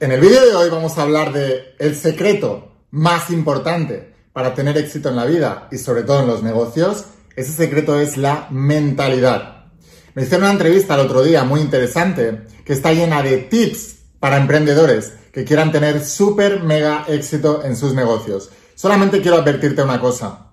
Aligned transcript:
En 0.00 0.12
el 0.12 0.20
vídeo 0.22 0.46
de 0.46 0.54
hoy 0.54 0.70
vamos 0.70 0.96
a 0.96 1.02
hablar 1.02 1.30
de 1.30 1.74
el 1.78 1.94
secreto 1.94 2.86
más 2.90 3.28
importante 3.28 4.14
para 4.32 4.54
tener 4.54 4.78
éxito 4.78 5.10
en 5.10 5.16
la 5.16 5.26
vida 5.26 5.68
y 5.70 5.76
sobre 5.76 6.04
todo 6.04 6.22
en 6.22 6.26
los 6.26 6.42
negocios. 6.42 7.04
Ese 7.36 7.52
secreto 7.52 8.00
es 8.00 8.16
la 8.16 8.46
mentalidad. 8.48 9.66
Me 10.14 10.22
hicieron 10.22 10.44
una 10.44 10.54
entrevista 10.54 10.94
el 10.94 11.00
otro 11.00 11.22
día 11.22 11.44
muy 11.44 11.60
interesante 11.60 12.46
que 12.64 12.72
está 12.72 12.94
llena 12.94 13.22
de 13.22 13.36
tips 13.36 13.96
para 14.18 14.38
emprendedores 14.38 15.12
que 15.34 15.44
quieran 15.44 15.70
tener 15.70 16.02
súper 16.02 16.62
mega 16.62 17.04
éxito 17.06 17.62
en 17.62 17.76
sus 17.76 17.92
negocios. 17.92 18.48
Solamente 18.74 19.20
quiero 19.20 19.36
advertirte 19.36 19.82
una 19.82 20.00
cosa. 20.00 20.46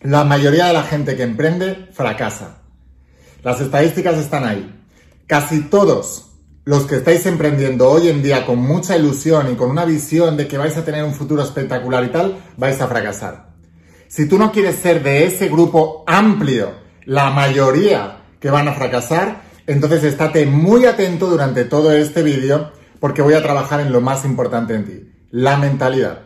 La 0.00 0.24
mayoría 0.24 0.66
de 0.66 0.72
la 0.72 0.82
gente 0.82 1.16
que 1.16 1.22
emprende 1.22 1.90
fracasa. 1.92 2.62
Las 3.44 3.60
estadísticas 3.60 4.18
están 4.18 4.42
ahí. 4.42 4.82
Casi 5.28 5.60
todos 5.60 6.29
los 6.70 6.86
que 6.86 6.94
estáis 6.94 7.26
emprendiendo 7.26 7.90
hoy 7.90 8.06
en 8.06 8.22
día 8.22 8.46
con 8.46 8.60
mucha 8.60 8.96
ilusión 8.96 9.50
y 9.50 9.56
con 9.56 9.70
una 9.70 9.84
visión 9.84 10.36
de 10.36 10.46
que 10.46 10.56
vais 10.56 10.76
a 10.76 10.84
tener 10.84 11.02
un 11.02 11.14
futuro 11.14 11.42
espectacular 11.42 12.04
y 12.04 12.10
tal, 12.10 12.36
vais 12.56 12.80
a 12.80 12.86
fracasar. 12.86 13.48
Si 14.06 14.28
tú 14.28 14.38
no 14.38 14.52
quieres 14.52 14.76
ser 14.76 15.02
de 15.02 15.26
ese 15.26 15.48
grupo 15.48 16.04
amplio, 16.06 16.70
la 17.06 17.30
mayoría 17.30 18.18
que 18.38 18.50
van 18.50 18.68
a 18.68 18.74
fracasar, 18.74 19.42
entonces 19.66 20.04
estate 20.04 20.46
muy 20.46 20.86
atento 20.86 21.26
durante 21.26 21.64
todo 21.64 21.90
este 21.90 22.22
vídeo 22.22 22.70
porque 23.00 23.20
voy 23.20 23.34
a 23.34 23.42
trabajar 23.42 23.80
en 23.80 23.90
lo 23.90 24.00
más 24.00 24.24
importante 24.24 24.76
en 24.76 24.84
ti, 24.84 25.12
la 25.32 25.56
mentalidad. 25.56 26.20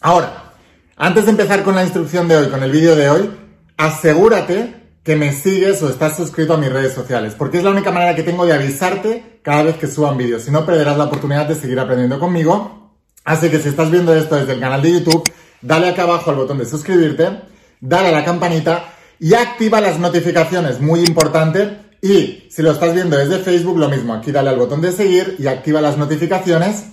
Ahora, 0.00 0.52
antes 0.94 1.24
de 1.24 1.32
empezar 1.32 1.64
con 1.64 1.74
la 1.74 1.82
instrucción 1.82 2.28
de 2.28 2.36
hoy, 2.36 2.48
con 2.48 2.62
el 2.62 2.70
vídeo 2.70 2.94
de 2.94 3.10
hoy, 3.10 3.30
asegúrate 3.76 4.77
que 5.08 5.16
me 5.16 5.32
sigues 5.32 5.82
o 5.82 5.88
estás 5.88 6.18
suscrito 6.18 6.52
a 6.52 6.58
mis 6.58 6.70
redes 6.70 6.92
sociales, 6.92 7.32
porque 7.34 7.56
es 7.56 7.64
la 7.64 7.70
única 7.70 7.90
manera 7.90 8.14
que 8.14 8.22
tengo 8.22 8.44
de 8.44 8.52
avisarte 8.52 9.40
cada 9.42 9.62
vez 9.62 9.76
que 9.76 9.86
suban 9.86 10.18
vídeos. 10.18 10.42
Si 10.42 10.50
no, 10.50 10.66
perderás 10.66 10.98
la 10.98 11.04
oportunidad 11.04 11.48
de 11.48 11.54
seguir 11.54 11.80
aprendiendo 11.80 12.20
conmigo. 12.20 12.92
Así 13.24 13.48
que 13.48 13.58
si 13.58 13.70
estás 13.70 13.90
viendo 13.90 14.14
esto 14.14 14.36
desde 14.36 14.52
el 14.52 14.60
canal 14.60 14.82
de 14.82 14.92
YouTube, 14.92 15.24
dale 15.62 15.88
acá 15.88 16.02
abajo 16.02 16.28
al 16.28 16.36
botón 16.36 16.58
de 16.58 16.66
suscribirte, 16.66 17.40
dale 17.80 18.08
a 18.08 18.12
la 18.12 18.22
campanita 18.22 18.84
y 19.18 19.32
activa 19.32 19.80
las 19.80 19.98
notificaciones, 19.98 20.78
muy 20.78 21.00
importante. 21.00 21.78
Y 22.02 22.46
si 22.50 22.60
lo 22.60 22.72
estás 22.72 22.92
viendo 22.92 23.16
desde 23.16 23.38
Facebook, 23.38 23.78
lo 23.78 23.88
mismo, 23.88 24.12
aquí 24.12 24.30
dale 24.30 24.50
al 24.50 24.58
botón 24.58 24.82
de 24.82 24.92
seguir 24.92 25.36
y 25.38 25.46
activa 25.46 25.80
las 25.80 25.96
notificaciones. 25.96 26.84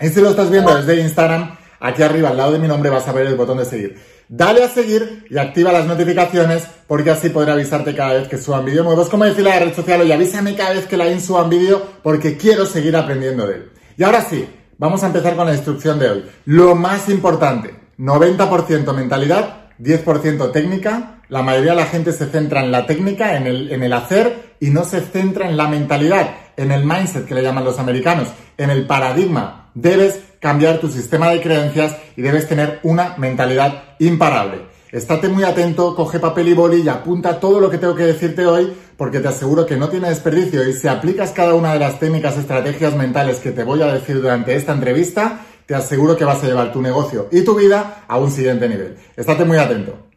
Y 0.00 0.08
si 0.08 0.22
lo 0.22 0.30
estás 0.30 0.50
viendo 0.50 0.74
desde 0.74 1.02
Instagram, 1.02 1.58
aquí 1.82 2.02
arriba 2.02 2.30
al 2.30 2.36
lado 2.36 2.52
de 2.52 2.58
mi 2.58 2.68
nombre 2.68 2.90
vas 2.90 3.06
a 3.08 3.12
ver 3.12 3.26
el 3.26 3.34
botón 3.34 3.58
de 3.58 3.64
seguir. 3.64 4.00
Dale 4.28 4.64
a 4.64 4.68
seguir 4.68 5.26
y 5.28 5.36
activa 5.36 5.72
las 5.72 5.86
notificaciones 5.86 6.66
porque 6.86 7.10
así 7.10 7.28
podré 7.28 7.52
avisarte 7.52 7.94
cada 7.94 8.14
vez 8.14 8.28
que 8.28 8.38
suban 8.38 8.64
vídeos 8.64 8.86
nuevos. 8.86 9.08
Como 9.08 9.24
decirle 9.24 9.52
a 9.52 9.58
la 9.58 9.66
red 9.66 9.74
social, 9.74 10.00
oye, 10.00 10.14
avísame 10.14 10.54
cada 10.54 10.72
vez 10.72 10.86
que 10.86 10.96
la 10.96 11.20
suban 11.20 11.50
vídeo 11.50 11.82
porque 12.02 12.36
quiero 12.36 12.64
seguir 12.64 12.96
aprendiendo 12.96 13.46
de 13.46 13.56
él. 13.56 13.70
Y 13.98 14.04
ahora 14.04 14.22
sí, 14.22 14.48
vamos 14.78 15.02
a 15.02 15.08
empezar 15.08 15.36
con 15.36 15.46
la 15.46 15.52
instrucción 15.52 15.98
de 15.98 16.08
hoy. 16.08 16.24
Lo 16.46 16.74
más 16.74 17.08
importante, 17.08 17.74
90% 17.98 18.94
mentalidad, 18.94 19.70
10% 19.78 20.52
técnica. 20.52 21.18
La 21.28 21.42
mayoría 21.42 21.72
de 21.72 21.78
la 21.78 21.86
gente 21.86 22.12
se 22.12 22.26
centra 22.26 22.62
en 22.64 22.70
la 22.70 22.86
técnica, 22.86 23.36
en 23.36 23.46
el, 23.46 23.72
en 23.72 23.82
el 23.82 23.92
hacer 23.92 24.54
y 24.60 24.70
no 24.70 24.84
se 24.84 25.00
centra 25.00 25.48
en 25.48 25.56
la 25.56 25.66
mentalidad, 25.66 26.30
en 26.56 26.70
el 26.70 26.84
mindset 26.84 27.26
que 27.26 27.34
le 27.34 27.42
llaman 27.42 27.64
los 27.64 27.78
americanos, 27.78 28.28
en 28.56 28.70
el 28.70 28.86
paradigma. 28.86 29.70
Debes 29.74 30.20
cambiar 30.42 30.78
tu 30.78 30.88
sistema 30.88 31.30
de 31.30 31.40
creencias 31.40 31.96
y 32.16 32.20
debes 32.20 32.48
tener 32.48 32.80
una 32.82 33.14
mentalidad 33.16 33.84
imparable. 34.00 34.62
Estate 34.90 35.28
muy 35.28 35.44
atento, 35.44 35.94
coge 35.94 36.18
papel 36.18 36.48
y 36.48 36.52
boli 36.52 36.82
y 36.82 36.88
apunta 36.88 37.38
todo 37.38 37.60
lo 37.60 37.70
que 37.70 37.78
tengo 37.78 37.94
que 37.94 38.02
decirte 38.02 38.44
hoy 38.44 38.74
porque 38.96 39.20
te 39.20 39.28
aseguro 39.28 39.64
que 39.64 39.76
no 39.76 39.88
tiene 39.88 40.08
desperdicio 40.08 40.68
y 40.68 40.72
si 40.74 40.88
aplicas 40.88 41.30
cada 41.30 41.54
una 41.54 41.72
de 41.72 41.78
las 41.78 41.98
técnicas, 42.00 42.36
estrategias 42.36 42.94
mentales 42.96 43.38
que 43.38 43.52
te 43.52 43.62
voy 43.62 43.82
a 43.82 43.94
decir 43.94 44.20
durante 44.20 44.56
esta 44.56 44.72
entrevista, 44.72 45.46
te 45.64 45.76
aseguro 45.76 46.16
que 46.16 46.24
vas 46.24 46.42
a 46.42 46.46
llevar 46.48 46.72
tu 46.72 46.82
negocio 46.82 47.28
y 47.30 47.42
tu 47.42 47.54
vida 47.54 48.04
a 48.08 48.18
un 48.18 48.30
siguiente 48.30 48.68
nivel. 48.68 48.96
Estate 49.16 49.44
muy 49.44 49.58
atento. 49.58 50.08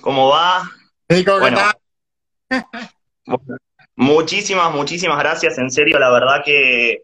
¿Cómo 0.00 0.28
va? 0.28 0.70
bueno, 3.26 3.58
muchísimas, 3.96 4.74
muchísimas 4.74 5.18
gracias. 5.18 5.58
En 5.58 5.70
serio, 5.70 5.98
la 5.98 6.10
verdad 6.10 6.42
que, 6.44 7.02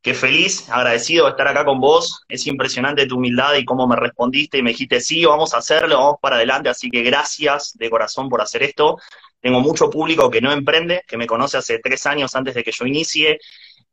que 0.00 0.14
feliz, 0.14 0.68
agradecido 0.68 1.24
de 1.24 1.30
estar 1.30 1.48
acá 1.48 1.64
con 1.64 1.80
vos. 1.80 2.22
Es 2.28 2.46
impresionante 2.46 3.06
tu 3.06 3.16
humildad 3.16 3.54
y 3.54 3.64
cómo 3.64 3.86
me 3.86 3.96
respondiste 3.96 4.58
y 4.58 4.62
me 4.62 4.70
dijiste, 4.70 5.00
sí, 5.00 5.24
vamos 5.24 5.54
a 5.54 5.58
hacerlo, 5.58 5.98
vamos 5.98 6.16
para 6.20 6.36
adelante. 6.36 6.68
Así 6.68 6.90
que 6.90 7.02
gracias 7.02 7.72
de 7.76 7.90
corazón 7.90 8.28
por 8.28 8.40
hacer 8.40 8.62
esto. 8.62 8.98
Tengo 9.40 9.60
mucho 9.60 9.90
público 9.90 10.30
que 10.30 10.40
no 10.40 10.52
emprende, 10.52 11.02
que 11.06 11.16
me 11.16 11.26
conoce 11.26 11.56
hace 11.56 11.78
tres 11.78 12.06
años 12.06 12.34
antes 12.34 12.54
de 12.54 12.62
que 12.62 12.72
yo 12.72 12.86
inicie. 12.86 13.38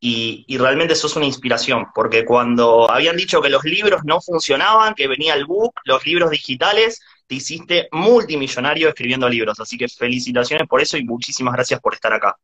Y, 0.01 0.45
y, 0.47 0.57
realmente 0.57 0.95
sos 0.95 1.17
una 1.17 1.25
inspiración, 1.25 1.87
porque 1.93 2.23
cuando 2.23 2.89
habían 2.89 3.17
dicho 3.17 3.41
que 3.41 3.49
los 3.49 3.65
libros 3.65 3.99
no 4.05 4.21
funcionaban, 4.21 4.93
que 4.93 5.09
venía 5.09 5.33
el 5.33 5.43
book, 5.43 5.73
los 5.83 6.05
libros 6.05 6.29
digitales, 6.29 7.01
te 7.29 7.35
hiciste 7.35 7.87
multimillonario 7.91 8.89
escribiendo 8.89 9.29
libros. 9.29 9.59
Así 9.59 9.77
que 9.77 9.87
felicitaciones 9.87 10.67
por 10.67 10.81
eso 10.81 10.97
y 10.97 11.05
muchísimas 11.05 11.53
gracias 11.53 11.79
por 11.79 11.93
estar 11.93 12.11
acá. 12.11 12.35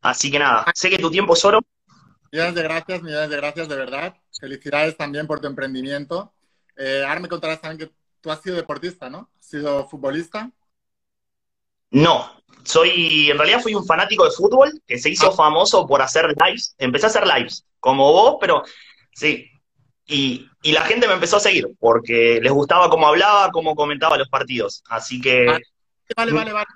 Así 0.00 0.30
que 0.30 0.38
nada, 0.38 0.64
sé 0.74 0.88
que 0.88 0.98
tu 0.98 1.10
tiempo 1.10 1.34
es 1.34 1.44
oro. 1.44 1.60
Millones 2.30 2.54
de 2.54 2.62
gracias, 2.62 3.02
millones 3.02 3.30
de 3.30 3.36
gracias, 3.36 3.68
de 3.68 3.74
verdad. 3.74 4.14
Felicidades 4.40 4.96
también 4.96 5.26
por 5.26 5.40
tu 5.40 5.48
emprendimiento. 5.48 6.32
Eh, 6.76 7.04
ahora 7.04 7.18
me 7.18 7.28
contarás 7.28 7.60
también 7.60 7.88
que 7.88 7.94
tú 8.20 8.30
has 8.30 8.40
sido 8.40 8.54
deportista, 8.54 9.10
¿no? 9.10 9.28
¿Has 9.40 9.46
sido 9.46 9.88
futbolista? 9.88 10.52
No, 11.90 12.30
soy, 12.62 13.30
en 13.30 13.38
realidad 13.38 13.60
fui 13.60 13.74
un 13.74 13.84
fanático 13.84 14.24
de 14.24 14.30
fútbol 14.30 14.80
que 14.86 14.98
se 14.98 15.10
hizo 15.10 15.30
ah. 15.30 15.32
famoso 15.32 15.84
por 15.84 16.00
hacer 16.00 16.32
lives. 16.46 16.76
Empecé 16.78 17.06
a 17.06 17.08
hacer 17.08 17.26
lives, 17.26 17.66
como 17.80 18.12
vos, 18.12 18.36
pero 18.40 18.62
sí, 19.12 19.50
y, 20.08 20.48
la 20.72 20.82
gente 20.82 21.06
me 21.06 21.14
empezó 21.14 21.36
a 21.36 21.40
seguir 21.40 21.68
porque 21.78 22.40
les 22.42 22.52
gustaba 22.52 22.88
cómo 22.88 23.06
hablaba, 23.06 23.50
cómo 23.50 23.74
comentaba 23.74 24.16
los 24.16 24.28
partidos. 24.28 24.82
Así 24.88 25.20
que. 25.20 25.46
Vale, 26.16 26.32
vale, 26.32 26.52
vale. 26.52 26.66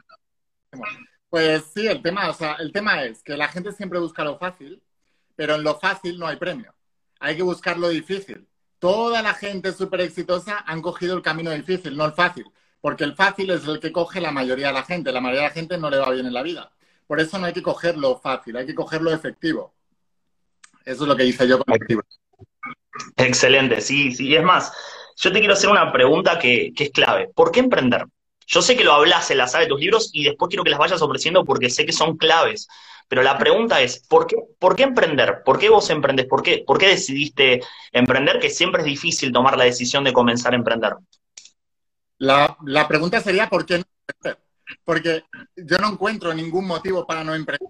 Pues 1.30 1.64
sí, 1.74 1.86
el 1.86 2.02
tema, 2.02 2.28
o 2.28 2.34
sea, 2.34 2.54
el 2.54 2.72
tema 2.72 3.04
es 3.04 3.22
que 3.22 3.36
la 3.36 3.48
gente 3.48 3.72
siempre 3.72 3.98
busca 3.98 4.22
lo 4.22 4.38
fácil, 4.38 4.82
pero 5.34 5.54
en 5.54 5.62
lo 5.62 5.78
fácil 5.78 6.18
no 6.18 6.26
hay 6.26 6.36
premio. 6.36 6.74
Hay 7.20 7.36
que 7.36 7.42
buscar 7.42 7.78
lo 7.78 7.88
difícil. 7.88 8.46
Toda 8.78 9.22
la 9.22 9.32
gente 9.32 9.72
súper 9.72 10.02
exitosa 10.02 10.62
han 10.66 10.82
cogido 10.82 11.16
el 11.16 11.22
camino 11.22 11.50
difícil, 11.50 11.96
no 11.96 12.04
el 12.04 12.12
fácil. 12.12 12.44
Porque 12.82 13.04
el 13.04 13.14
fácil 13.14 13.50
es 13.50 13.66
el 13.66 13.80
que 13.80 13.92
coge 13.92 14.20
la 14.20 14.32
mayoría 14.32 14.66
de 14.66 14.72
la 14.74 14.82
gente. 14.82 15.12
La 15.12 15.20
mayoría 15.20 15.42
de 15.42 15.48
la 15.48 15.54
gente 15.54 15.78
no 15.78 15.88
le 15.88 15.98
va 15.98 16.10
bien 16.10 16.26
en 16.26 16.34
la 16.34 16.42
vida. 16.42 16.72
Por 17.06 17.20
eso 17.20 17.38
no 17.38 17.46
hay 17.46 17.52
que 17.52 17.62
coger 17.62 17.96
lo 17.96 18.18
fácil, 18.18 18.56
hay 18.56 18.66
que 18.66 18.74
coger 18.74 19.00
lo 19.00 19.12
efectivo. 19.12 19.72
Eso 20.84 21.04
es 21.04 21.08
lo 21.08 21.16
que 21.16 21.24
hice 21.24 21.46
yo 21.46 21.58
con 21.58 21.74
Activo. 21.74 22.02
Excelente, 23.16 23.80
sí, 23.80 24.12
sí. 24.12 24.34
Es 24.34 24.42
más, 24.42 24.72
yo 25.16 25.32
te 25.32 25.38
quiero 25.38 25.54
hacer 25.54 25.70
una 25.70 25.92
pregunta 25.92 26.38
que, 26.38 26.72
es 26.76 26.90
clave. 26.90 27.30
¿Por 27.34 27.50
qué 27.50 27.60
emprender? 27.60 28.06
Yo 28.46 28.60
sé 28.60 28.76
que 28.76 28.84
lo 28.84 28.92
hablas 28.92 29.30
en 29.30 29.38
la 29.38 29.48
sala 29.48 29.64
de 29.64 29.70
tus 29.70 29.80
libros 29.80 30.10
y 30.12 30.24
después 30.24 30.48
quiero 30.48 30.64
que 30.64 30.70
las 30.70 30.78
vayas 30.78 31.00
ofreciendo 31.00 31.44
porque 31.44 31.70
sé 31.70 31.86
que 31.86 31.92
son 31.92 32.16
claves. 32.16 32.68
Pero 33.08 33.22
la 33.22 33.38
pregunta 33.38 33.80
es, 33.80 34.06
¿por 34.08 34.26
qué, 34.26 34.36
¿por 34.58 34.74
qué 34.74 34.84
emprender? 34.84 35.42
¿Por 35.44 35.58
qué 35.58 35.68
vos 35.68 35.90
emprendés? 35.90 36.26
¿Por 36.26 36.42
qué, 36.42 36.64
¿Por 36.66 36.78
qué 36.78 36.88
decidiste 36.88 37.60
emprender? 37.92 38.40
Que 38.40 38.50
siempre 38.50 38.82
es 38.82 38.86
difícil 38.86 39.32
tomar 39.32 39.56
la 39.56 39.64
decisión 39.64 40.04
de 40.04 40.12
comenzar 40.12 40.52
a 40.52 40.56
emprender. 40.56 40.94
La, 42.18 42.56
la 42.64 42.88
pregunta 42.88 43.20
sería, 43.20 43.48
¿por 43.48 43.66
qué 43.66 43.78
no 43.78 43.84
emprender? 44.08 44.42
Porque 44.84 45.24
yo 45.56 45.78
no 45.78 45.90
encuentro 45.90 46.32
ningún 46.32 46.66
motivo 46.66 47.06
para 47.06 47.22
no 47.22 47.34
emprender. 47.34 47.68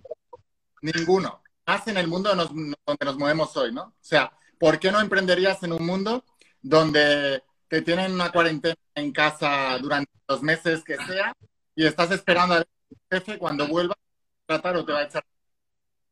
Ninguno. 0.81 1.43
Más 1.67 1.87
en 1.88 1.97
el 1.97 2.09
mundo 2.09 2.35
donde 2.35 3.05
nos 3.05 3.17
movemos 3.17 3.56
hoy, 3.56 3.73
¿no? 3.73 3.83
O 3.83 3.95
sea, 4.00 4.33
¿por 4.62 4.79
qué 4.79 4.93
no 4.93 5.00
emprenderías 5.00 5.61
en 5.64 5.73
un 5.73 5.85
mundo 5.85 6.25
donde 6.61 7.43
te 7.67 7.82
tienen 7.82 8.12
una 8.12 8.31
cuarentena 8.31 8.76
en 8.94 9.11
casa 9.11 9.76
durante 9.79 10.12
los 10.29 10.41
meses 10.41 10.85
que 10.85 10.97
sea 10.99 11.35
y 11.75 11.85
estás 11.85 12.12
esperando 12.12 12.55
al 12.55 12.64
jefe 13.11 13.38
cuando 13.38 13.67
vuelva 13.67 13.94
a 13.94 14.47
tratar 14.47 14.76
o 14.76 14.85
te 14.85 14.93
va 14.93 15.00
a 15.00 15.03
echar? 15.03 15.25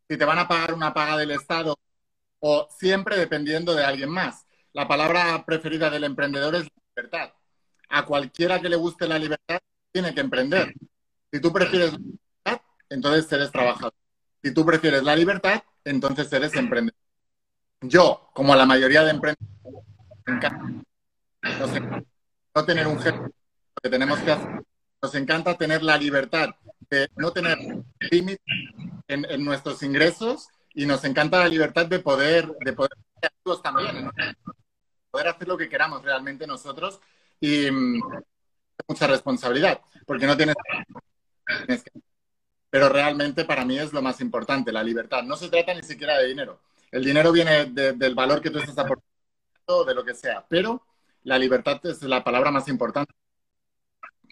Si 0.08 0.16
te 0.16 0.24
van 0.24 0.40
a 0.40 0.48
pagar 0.48 0.74
una 0.74 0.92
paga 0.92 1.16
del 1.16 1.30
Estado 1.30 1.78
o 2.40 2.66
siempre 2.76 3.16
dependiendo 3.16 3.72
de 3.72 3.84
alguien 3.84 4.10
más. 4.10 4.44
La 4.72 4.88
palabra 4.88 5.44
preferida 5.46 5.88
del 5.88 6.02
emprendedor 6.02 6.56
es 6.56 6.66
libertad. 6.96 7.32
A 7.88 8.04
cualquiera 8.04 8.60
que 8.60 8.68
le 8.68 8.74
guste 8.74 9.06
la 9.06 9.20
libertad, 9.20 9.60
tiene 9.92 10.12
que 10.12 10.22
emprender. 10.22 10.74
Si 11.32 11.40
tú 11.40 11.52
prefieres 11.52 11.92
la 11.92 11.98
libertad, 11.98 12.60
entonces 12.88 13.30
eres 13.30 13.52
trabajador. 13.52 13.94
Si 14.42 14.52
tú 14.52 14.66
prefieres 14.66 15.04
la 15.04 15.14
libertad, 15.14 15.62
entonces 15.84 16.32
eres 16.32 16.52
emprendedor 16.56 16.99
yo, 17.80 18.30
como 18.34 18.54
la 18.54 18.66
mayoría 18.66 19.02
de 19.02 19.10
emprendedores, 19.10 19.84
no 21.42 22.00
no 22.54 22.64
tener 22.64 22.86
un 22.86 22.98
jefe, 23.00 23.18
que 23.82 23.88
tenemos 23.88 24.18
que 24.20 24.32
hacer. 24.32 24.64
Nos 25.02 25.14
encanta 25.14 25.56
tener 25.56 25.82
la 25.82 25.96
libertad 25.96 26.50
de 26.90 27.08
no 27.16 27.32
tener 27.32 27.56
límites 28.10 28.44
en, 29.08 29.44
nuestros 29.44 29.82
ingresos 29.82 30.48
y 30.74 30.84
nos 30.84 31.04
encanta 31.04 31.38
la 31.38 31.48
libertad 31.48 31.86
de 31.86 32.00
poder, 32.00 32.48
de 32.64 32.72
poder 32.72 32.92
hacer 35.26 35.48
lo 35.48 35.56
que 35.56 35.68
queramos 35.68 36.02
realmente 36.02 36.46
nosotros 36.46 37.00
y 37.40 37.70
mm, 37.70 38.00
mucha 38.86 39.06
responsabilidad, 39.06 39.80
porque 40.06 40.26
no 40.26 40.36
tienes, 40.36 40.56
Pero 42.68 42.88
realmente 42.88 43.44
para 43.44 43.64
mí 43.64 43.78
es 43.78 43.92
lo 43.92 44.02
más 44.02 44.20
importante, 44.20 44.72
la 44.72 44.82
libertad. 44.82 45.22
No 45.22 45.36
se 45.36 45.48
trata 45.48 45.74
ni 45.74 45.82
siquiera 45.82 46.18
de 46.18 46.28
dinero. 46.28 46.60
El 46.90 47.04
dinero 47.04 47.32
viene 47.32 47.66
del 47.66 48.14
valor 48.14 48.40
que 48.40 48.50
tú 48.50 48.58
estás 48.58 48.78
aportando, 48.78 49.84
de 49.86 49.94
lo 49.94 50.04
que 50.04 50.14
sea, 50.14 50.44
pero 50.48 50.82
la 51.22 51.38
libertad 51.38 51.80
es 51.84 52.02
la 52.02 52.24
palabra 52.24 52.50
más 52.50 52.66
importante. 52.68 53.12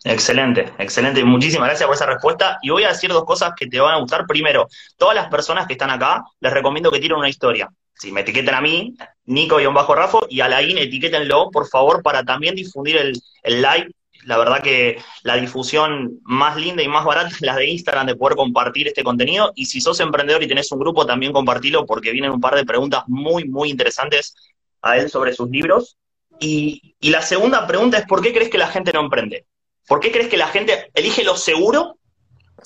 Excelente, 0.04 0.72
excelente. 0.78 1.24
Muchísimas 1.24 1.68
gracias 1.68 1.86
por 1.86 1.96
esa 1.96 2.06
respuesta. 2.06 2.58
Y 2.62 2.70
voy 2.70 2.84
a 2.84 2.88
decir 2.88 3.10
dos 3.10 3.24
cosas 3.24 3.52
que 3.56 3.66
te 3.66 3.80
van 3.80 3.94
a 3.94 3.98
gustar. 3.98 4.26
Primero, 4.26 4.68
todas 4.96 5.14
las 5.14 5.28
personas 5.28 5.66
que 5.66 5.72
están 5.74 5.90
acá, 5.90 6.24
les 6.40 6.52
recomiendo 6.52 6.90
que 6.90 7.00
tiren 7.00 7.18
una 7.18 7.28
historia. 7.28 7.68
Si 7.94 8.12
me 8.12 8.20
etiquetan 8.20 8.54
a 8.54 8.60
mí, 8.60 8.96
Nico-Rafo, 9.24 10.26
y 10.30 10.40
a 10.40 10.48
la 10.48 10.62
IN, 10.62 10.78
etiquétenlo, 10.78 11.50
por 11.50 11.68
favor, 11.68 12.02
para 12.02 12.22
también 12.22 12.54
difundir 12.54 12.96
el, 12.96 13.20
el 13.42 13.60
live. 13.60 13.90
La 14.24 14.36
verdad 14.36 14.62
que 14.62 14.98
la 15.22 15.36
difusión 15.36 16.20
más 16.22 16.56
linda 16.56 16.82
y 16.82 16.88
más 16.88 17.04
barata 17.04 17.28
es 17.28 17.40
la 17.40 17.56
de 17.56 17.66
Instagram, 17.66 18.06
de 18.06 18.16
poder 18.16 18.36
compartir 18.36 18.88
este 18.88 19.04
contenido. 19.04 19.52
Y 19.54 19.66
si 19.66 19.80
sos 19.80 20.00
emprendedor 20.00 20.42
y 20.42 20.48
tenés 20.48 20.70
un 20.72 20.80
grupo, 20.80 21.06
también 21.06 21.32
compartilo, 21.32 21.86
porque 21.86 22.12
vienen 22.12 22.32
un 22.32 22.40
par 22.40 22.54
de 22.54 22.64
preguntas 22.64 23.04
muy, 23.06 23.48
muy 23.48 23.70
interesantes 23.70 24.34
a 24.82 24.96
él 24.98 25.10
sobre 25.10 25.32
sus 25.32 25.48
libros. 25.50 25.96
Y, 26.40 26.94
y 27.00 27.10
la 27.10 27.22
segunda 27.22 27.66
pregunta 27.66 27.98
es, 27.98 28.06
¿por 28.06 28.22
qué 28.22 28.32
crees 28.32 28.50
que 28.50 28.58
la 28.58 28.68
gente 28.68 28.92
no 28.92 29.00
emprende? 29.00 29.46
¿Por 29.88 30.00
qué 30.00 30.12
crees 30.12 30.28
que 30.28 30.36
la 30.36 30.48
gente 30.48 30.90
elige 30.94 31.24
lo 31.24 31.36
seguro 31.36 31.98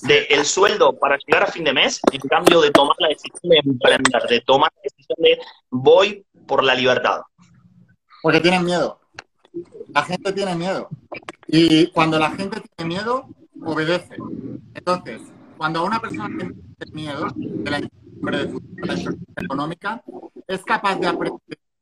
del 0.01 0.45
sueldo 0.45 0.97
para 0.97 1.17
llegar 1.25 1.43
a 1.43 1.47
fin 1.47 1.63
de 1.63 1.71
mes 1.71 2.01
en 2.11 2.19
cambio 2.21 2.59
de 2.59 2.71
tomar 2.71 2.95
la 2.99 3.07
decisión 3.07 3.49
de 3.49 3.59
emprender, 3.63 4.23
de 4.23 4.41
tomar 4.41 4.71
la 4.75 4.81
decisión 4.83 5.17
de 5.19 5.39
voy 5.69 6.25
por 6.45 6.63
la 6.63 6.75
libertad? 6.75 7.21
Porque 8.21 8.41
tienen 8.41 8.65
miedo. 8.65 8.99
La 9.93 10.03
gente 10.03 10.33
tiene 10.33 10.55
miedo. 10.55 10.89
Y 11.55 11.85
cuando 11.91 12.17
la 12.17 12.31
gente 12.31 12.63
tiene 12.75 12.95
miedo, 12.95 13.29
obedece. 13.63 14.17
Entonces, 14.73 15.21
cuando 15.55 15.81
a 15.81 15.83
una 15.83 15.99
persona 15.99 16.27
tiene 16.35 16.55
miedo 16.91 17.27
de 17.35 17.69
la 17.69 17.79
incertidumbre 17.79 18.49
económica, 19.37 20.03
es 20.47 20.63
capaz 20.63 20.95
de, 20.95 21.07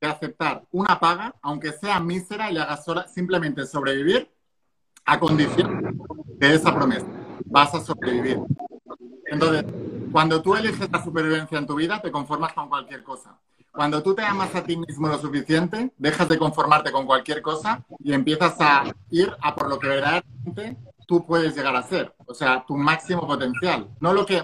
de 0.01 0.07
aceptar 0.07 0.65
una 0.73 1.00
paga, 1.00 1.33
aunque 1.41 1.71
sea 1.71 2.01
mísera 2.01 2.51
y 2.51 2.57
haga 2.57 2.75
sola, 2.75 3.07
simplemente 3.07 3.65
sobrevivir 3.65 4.29
a 5.06 5.18
condición 5.18 5.97
de 6.38 6.53
esa 6.53 6.75
promesa. 6.75 7.07
Vas 7.45 7.73
a 7.73 7.79
sobrevivir. 7.79 8.39
Entonces, 9.27 9.63
cuando 10.12 10.41
tú 10.41 10.53
eliges 10.53 10.91
la 10.91 11.01
supervivencia 11.01 11.57
en 11.57 11.65
tu 11.65 11.75
vida, 11.75 12.01
te 12.01 12.12
conformas 12.12 12.51
con 12.51 12.68
cualquier 12.68 13.03
cosa. 13.03 13.39
Cuando 13.71 14.03
tú 14.03 14.13
te 14.13 14.23
amas 14.23 14.53
a 14.53 14.63
ti 14.63 14.75
mismo 14.75 15.07
lo 15.07 15.18
suficiente, 15.18 15.91
dejas 15.97 16.27
de 16.27 16.38
conformarte 16.38 16.91
con 16.91 17.06
cualquier 17.06 17.41
cosa 17.41 17.83
y 18.00 18.13
empiezas 18.13 18.56
a 18.59 18.83
ir 19.09 19.33
a 19.41 19.56
por 19.56 19.69
lo 19.69 19.79
que 19.79 19.88
verdaderamente 19.88 20.77
tú 21.07 21.25
puedes 21.25 21.56
llegar 21.56 21.75
a 21.75 21.83
ser. 21.83 22.13
O 22.25 22.33
sea, 22.33 22.65
tu 22.68 22.75
máximo 22.75 23.25
potencial. 23.25 23.89
No 24.00 24.13
lo, 24.13 24.25
que, 24.25 24.44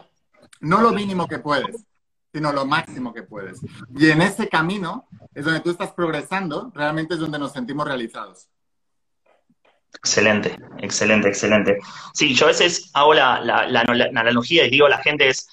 no 0.62 0.82
lo 0.82 0.92
mínimo 0.92 1.28
que 1.28 1.40
puedes, 1.40 1.86
sino 2.34 2.54
lo 2.54 2.66
máximo 2.66 3.14
que 3.14 3.24
puedes. 3.24 3.60
Y 3.96 4.10
en 4.10 4.22
ese 4.22 4.48
camino 4.48 5.08
es 5.34 5.44
donde 5.44 5.60
tú 5.60 5.72
estás 5.72 5.92
progresando, 5.92 6.72
realmente 6.74 7.16
es 7.16 7.20
donde 7.20 7.40
nos 7.40 7.52
sentimos 7.52 7.86
realizados. 7.86 8.48
Excelente, 9.96 10.58
excelente, 10.80 11.28
excelente. 11.28 11.80
Sí, 12.14 12.34
yo 12.36 12.46
a 12.46 12.50
veces 12.50 12.92
hago 12.94 13.14
la, 13.14 13.36
analogía 14.16 14.66
y 14.66 14.70
digo 14.70 14.86
a 14.86 14.90
la 14.90 15.00
gente 15.00 15.30
es, 15.30 15.48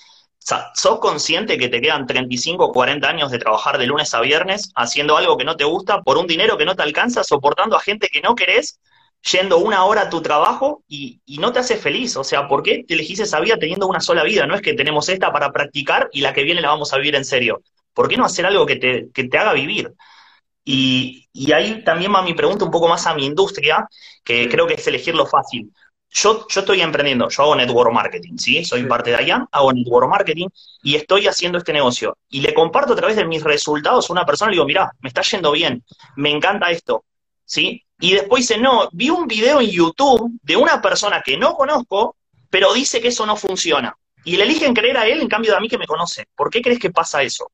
¿sos 0.75 0.99
consciente 1.01 1.59
que 1.59 1.69
te 1.69 1.81
quedan 1.81 2.07
35 2.07 2.67
o 2.67 2.73
40 2.73 3.09
años 3.09 3.31
de 3.31 3.39
trabajar 3.39 3.79
de 3.79 3.87
lunes 3.87 4.13
a 4.15 4.21
viernes 4.21 4.71
haciendo 4.75 5.17
algo 5.17 5.37
que 5.37 5.45
no 5.45 5.57
te 5.57 5.65
gusta 5.65 6.03
por 6.03 6.19
un 6.19 6.27
dinero 6.27 6.59
que 6.59 6.65
no 6.65 6.77
te 6.77 6.83
alcanza, 6.83 7.25
soportando 7.25 7.77
a 7.77 7.81
gente 7.81 8.09
que 8.09 8.21
no 8.21 8.35
querés, 8.35 8.79
yendo 9.33 9.59
una 9.59 9.85
hora 9.85 10.03
a 10.03 10.11
tu 10.11 10.21
trabajo 10.21 10.83
y, 10.87 11.21
no 11.39 11.53
te 11.53 11.61
hace 11.61 11.77
feliz? 11.77 12.17
O 12.17 12.25
sea, 12.25 12.47
¿por 12.49 12.63
qué 12.63 12.85
te 12.87 12.95
elegís 12.95 13.21
esa 13.21 13.41
vida 13.41 13.57
teniendo 13.59 13.87
una 13.87 14.01
sola 14.01 14.23
vida? 14.23 14.47
No 14.47 14.55
es 14.55 14.63
que 14.63 14.75
tenemos 14.75 15.09
esta 15.09 15.33
para 15.33 15.51
practicar 15.53 16.09
y 16.13 16.21
la 16.21 16.33
que 16.33 16.43
viene 16.43 16.61
la 16.61 16.69
vamos 16.69 16.93
a 16.93 16.99
vivir 16.99 17.15
en 17.17 17.25
serio. 17.25 17.63
¿Por 17.95 18.09
qué 18.09 18.17
no 18.17 18.25
hacer 18.25 18.47
algo 18.47 18.67
que 18.67 18.77
te, 18.77 19.09
que 19.15 19.25
te 19.25 19.39
haga 19.39 19.53
vivir? 19.53 19.95
Y, 20.65 21.29
ahí 21.53 21.85
también 21.85 22.13
va 22.15 22.23
mi 22.23 22.35
pregunta 22.35 22.65
un 22.65 22.71
poco 22.71 22.89
más 22.89 23.07
a 23.07 23.15
mi 23.15 23.27
industria, 23.27 23.87
que 24.25 24.49
creo 24.49 24.67
que 24.67 24.75
es 24.75 24.87
elegir 24.87 25.15
lo 25.15 25.27
fácil. 25.27 25.71
Yo, 26.17 26.47
yo 26.49 26.61
estoy 26.61 26.81
emprendiendo, 26.81 27.29
yo 27.29 27.43
hago 27.43 27.57
network 27.57 27.93
marketing, 27.93 28.37
¿sí? 28.39 28.65
Soy 28.65 28.85
parte 28.85 29.11
de 29.11 29.25
IAM, 29.25 29.49
hago 29.51 29.73
network 29.73 30.09
marketing 30.09 30.47
y 30.85 30.95
estoy 30.95 31.27
haciendo 31.27 31.59
este 31.59 31.73
negocio. 31.73 32.17
Y 32.29 32.41
le 32.41 32.55
comparto 32.55 32.93
a 32.93 32.97
través 32.97 33.17
de 33.17 33.25
mis 33.25 33.43
resultados 33.43 34.09
a 34.09 34.13
una 34.13 34.25
persona 34.25 34.53
y 34.53 34.55
digo, 34.55 34.65
mira, 34.65 34.93
me 35.01 35.09
está 35.09 35.23
yendo 35.23 35.51
bien, 35.51 35.85
me 36.15 36.31
encanta 36.31 36.71
esto, 36.71 37.05
¿sí? 37.45 37.85
Y 37.99 38.13
después 38.13 38.47
dice, 38.47 38.61
no, 38.61 38.89
vi 38.93 39.11
un 39.11 39.27
video 39.27 39.61
en 39.61 39.69
YouTube 39.69 40.39
de 40.41 40.57
una 40.57 40.81
persona 40.81 41.21
que 41.21 41.37
no 41.37 41.57
conozco, 41.57 42.15
pero 42.49 42.73
dice 42.73 43.01
que 43.01 43.09
eso 43.09 43.27
no 43.27 43.37
funciona. 43.37 43.97
Y 44.25 44.37
le 44.37 44.45
eligen 44.45 44.73
creer 44.73 44.97
a 44.97 45.09
él 45.09 45.21
en 45.21 45.29
cambio 45.29 45.51
de 45.51 45.57
a 45.57 45.61
mí 45.61 45.69
que 45.69 45.79
me 45.79 45.87
conoce. 45.87 46.29
¿Por 46.37 46.49
qué 46.49 46.63
crees 46.63 46.79
que 46.79 46.91
pasa 46.91 47.25
eso? 47.25 47.51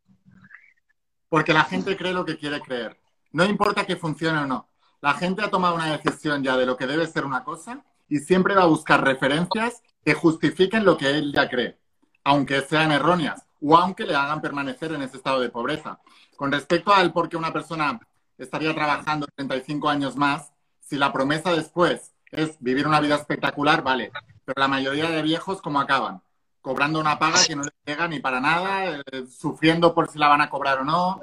Porque 1.30 1.54
la 1.54 1.64
gente 1.64 1.96
cree 1.96 2.12
lo 2.12 2.26
que 2.26 2.36
quiere 2.36 2.60
creer. 2.60 3.00
No 3.32 3.42
importa 3.46 3.86
que 3.86 3.96
funcione 3.96 4.40
o 4.40 4.46
no. 4.46 4.68
La 5.00 5.14
gente 5.14 5.42
ha 5.42 5.48
tomado 5.48 5.76
una 5.76 5.96
decisión 5.96 6.44
ya 6.44 6.58
de 6.58 6.66
lo 6.66 6.76
que 6.76 6.86
debe 6.86 7.06
ser 7.06 7.24
una 7.24 7.42
cosa 7.42 7.82
y 8.10 8.18
siempre 8.18 8.54
va 8.54 8.64
a 8.64 8.66
buscar 8.66 9.02
referencias 9.02 9.82
que 10.04 10.12
justifiquen 10.12 10.84
lo 10.84 10.98
que 10.98 11.08
él 11.08 11.32
ya 11.32 11.48
cree, 11.48 11.78
aunque 12.24 12.60
sean 12.60 12.92
erróneas 12.92 13.46
o 13.62 13.76
aunque 13.76 14.04
le 14.04 14.14
hagan 14.14 14.42
permanecer 14.42 14.92
en 14.92 15.02
ese 15.02 15.16
estado 15.16 15.40
de 15.40 15.48
pobreza. 15.48 16.00
Con 16.36 16.52
respecto 16.52 16.92
al 16.92 17.12
por 17.12 17.28
qué 17.28 17.38
una 17.38 17.52
persona 17.52 17.98
estaría 18.36 18.74
trabajando 18.74 19.26
35 19.34 19.88
años 19.88 20.16
más, 20.16 20.52
si 20.80 20.96
la 20.96 21.12
promesa 21.12 21.52
después 21.52 22.12
es 22.30 22.56
vivir 22.60 22.86
una 22.86 23.00
vida 23.00 23.14
espectacular, 23.14 23.82
vale. 23.82 24.12
Pero 24.44 24.60
la 24.60 24.68
mayoría 24.68 25.08
de 25.08 25.22
viejos, 25.22 25.62
¿cómo 25.62 25.80
acaban? 25.80 26.22
cobrando 26.60 27.00
una 27.00 27.18
paga 27.18 27.38
que 27.46 27.56
no 27.56 27.62
les 27.62 27.72
llega 27.84 28.08
ni 28.08 28.20
para 28.20 28.40
nada, 28.40 28.96
eh, 28.96 29.26
sufriendo 29.26 29.94
por 29.94 30.10
si 30.10 30.18
la 30.18 30.28
van 30.28 30.40
a 30.40 30.50
cobrar 30.50 30.80
o 30.80 30.84
no. 30.84 31.20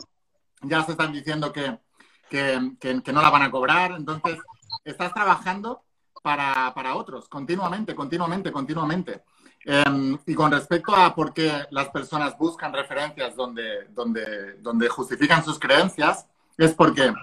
Ya 0.62 0.84
se 0.84 0.92
están 0.92 1.14
diciendo 1.14 1.54
que, 1.54 1.80
no 2.32 3.22
la 3.22 3.30
van 3.30 3.44
a 3.44 3.52
cobrar. 3.52 3.92
Entonces, 3.92 4.38
estás 4.84 5.14
trabajando 5.14 5.84
para, 6.74 6.96
otros, 6.96 7.30
continuamente, 7.30 7.96
continuamente, 7.96 8.52
continuamente. 8.52 9.24
Em, 9.64 10.18
y 10.26 10.36
con 10.36 10.52
respecto 10.52 10.94
a 10.94 11.16
por 11.16 11.34
qué 11.34 11.66
las 11.72 11.90
personas 11.90 12.38
buscan 12.38 12.74
referencias 12.74 13.36
donde, 13.36 13.86
donde, 13.92 14.56
donde 14.60 14.90
justifican 14.90 15.44
sus 15.44 15.58
creencias, 15.58 16.28
es 16.58 16.74
porque 16.74 17.14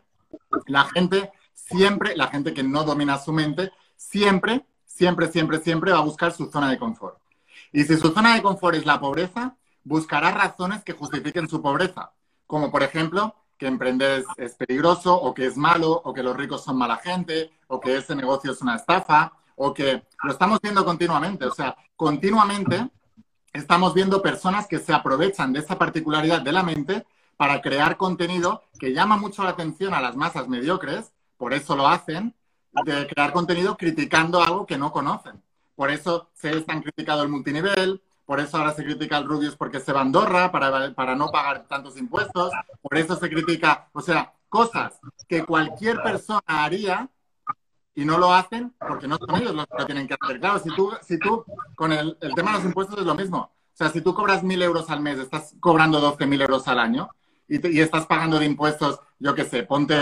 la 0.67 0.85
gente 0.85 1.33
siempre, 1.53 2.17
la 2.17 2.29
gente 2.29 2.55
que 2.55 2.63
no 2.63 2.85
domina 2.85 3.19
su 3.19 3.33
mente, 3.33 3.73
siempre, 3.97 4.65
siempre, 4.87 5.29
siempre, 5.29 5.59
siempre 5.59 5.93
va 5.93 5.99
a 5.99 6.03
buscar 6.03 6.33
su 6.33 6.51
zona 6.51 6.71
de 6.71 6.79
confort. 6.79 7.19
Y 7.73 7.85
si 7.85 7.97
su 7.97 8.11
zona 8.11 8.35
de 8.35 8.43
confort 8.43 8.77
es 8.77 8.87
la 8.87 9.01
pobreza, 9.01 9.57
buscará 9.83 10.31
razones 10.31 10.83
que 10.83 10.95
justifiquen 10.95 11.49
su 11.49 11.61
pobreza, 11.61 12.13
como 12.47 12.71
por 12.71 12.83
ejemplo 12.83 13.35
que 13.59 13.67
emprender 13.67 14.25
es, 14.37 14.55
peligroso 14.55 15.15
o 15.15 15.33
que 15.35 15.47
es 15.47 15.57
malo 15.57 16.01
o 16.05 16.13
que 16.13 16.23
los 16.23 16.37
ricos 16.37 16.65
son 16.65 16.77
mala 16.77 16.97
gente 16.97 17.51
o 17.69 17.81
que 17.81 17.97
ese 17.97 18.15
negocio 18.15 18.53
es 18.53 18.61
una 18.61 18.77
estafa 18.77 19.33
o 19.57 19.73
que 19.73 20.03
lo 20.23 20.33
estamos 20.33 20.59
viendo 20.61 20.85
continuamente. 20.85 21.45
O 21.47 21.55
sea, 21.55 21.77
continuamente 21.97 22.89
estamos 23.53 23.95
viendo 23.95 24.21
personas 24.21 24.67
que 24.67 24.79
se 24.79 24.93
aprovechan 24.93 25.53
de 25.53 25.61
esa 25.61 25.79
particularidad 25.79 26.43
de 26.43 26.53
la 26.53 26.63
mente 26.63 27.07
para 27.37 27.61
crear 27.61 27.97
contenido 27.97 28.63
que 28.79 28.93
llama 28.93 29.17
mucho 29.17 29.43
la 29.45 29.51
atención 29.51 29.95
a 29.95 30.01
las 30.01 30.17
masas 30.17 30.49
mediocres, 30.49 31.13
por 31.37 31.53
eso 31.53 31.77
lo 31.77 31.89
hacen, 31.89 32.35
de 32.85 33.07
crear 33.07 33.33
contenido 33.33 33.77
criticando 33.77 34.43
algo 34.43 34.67
que 34.67 34.79
no 34.79 34.93
conocen. 34.93 35.41
Por 35.77 35.91
eso 35.91 36.29
se 36.35 36.57
es 36.57 36.67
tan 36.67 36.83
criticado 36.83 37.23
el 37.23 37.29
multinivel, 37.29 38.03
por 38.27 38.41
eso 38.41 38.57
ahora 38.57 38.73
se 38.73 38.85
critica 38.85 39.19
el 39.19 39.27
Rubius 39.27 39.57
porque 39.57 39.81
se 39.81 39.93
va 39.93 40.01
a 40.01 40.03
Andorra 40.03 40.51
para, 40.51 40.95
para 40.95 41.15
no 41.15 41.31
pagar 41.31 41.67
tantos 41.67 41.97
impuestos, 41.97 42.53
por 42.81 42.97
eso 42.97 43.17
se 43.17 43.29
critica, 43.29 43.89
o 43.93 44.01
sea, 44.01 44.33
cosas 44.49 44.99
que 45.29 45.45
cualquier 45.45 46.03
persona 46.03 46.43
haría 46.47 47.09
y 47.95 48.05
no 48.05 48.19
lo 48.19 48.33
hacen 48.33 48.75
porque 48.79 49.07
no 49.07 49.17
son 49.19 49.37
ellos 49.37 49.55
los 49.55 49.67
que 49.67 49.79
lo 49.79 49.87
tienen 49.87 50.09
que 50.09 50.17
hacer. 50.21 50.41
Claro, 50.41 50.59
si 50.59 50.75
tú, 50.75 50.93
si 51.03 51.19
tú 51.19 51.45
con 51.75 51.93
el, 51.93 52.17
tema 52.35 52.53
de 52.53 52.59
los 52.59 52.67
impuestos 52.67 52.99
es 52.99 53.05
lo 53.05 53.15
mismo. 53.15 53.39
O 53.39 53.77
sea, 53.77 53.91
si 53.91 54.01
tú 54.01 54.15
cobras 54.15 54.43
mil 54.43 54.63
euros 54.63 54.91
al 54.91 55.01
mes, 55.01 55.19
estás 55.19 55.55
cobrando 55.61 56.01
12 56.01 56.27
mil 56.27 56.41
euros 56.41 56.69
al 56.69 56.79
año 56.79 57.09
y, 57.49 57.77
y, 57.77 57.81
estás 57.81 58.07
pagando 58.07 58.39
de 58.39 58.47
impuestos, 58.47 59.01
yo 59.19 59.35
qué 59.35 59.45
sé, 59.45 59.65
ponte 59.65 59.97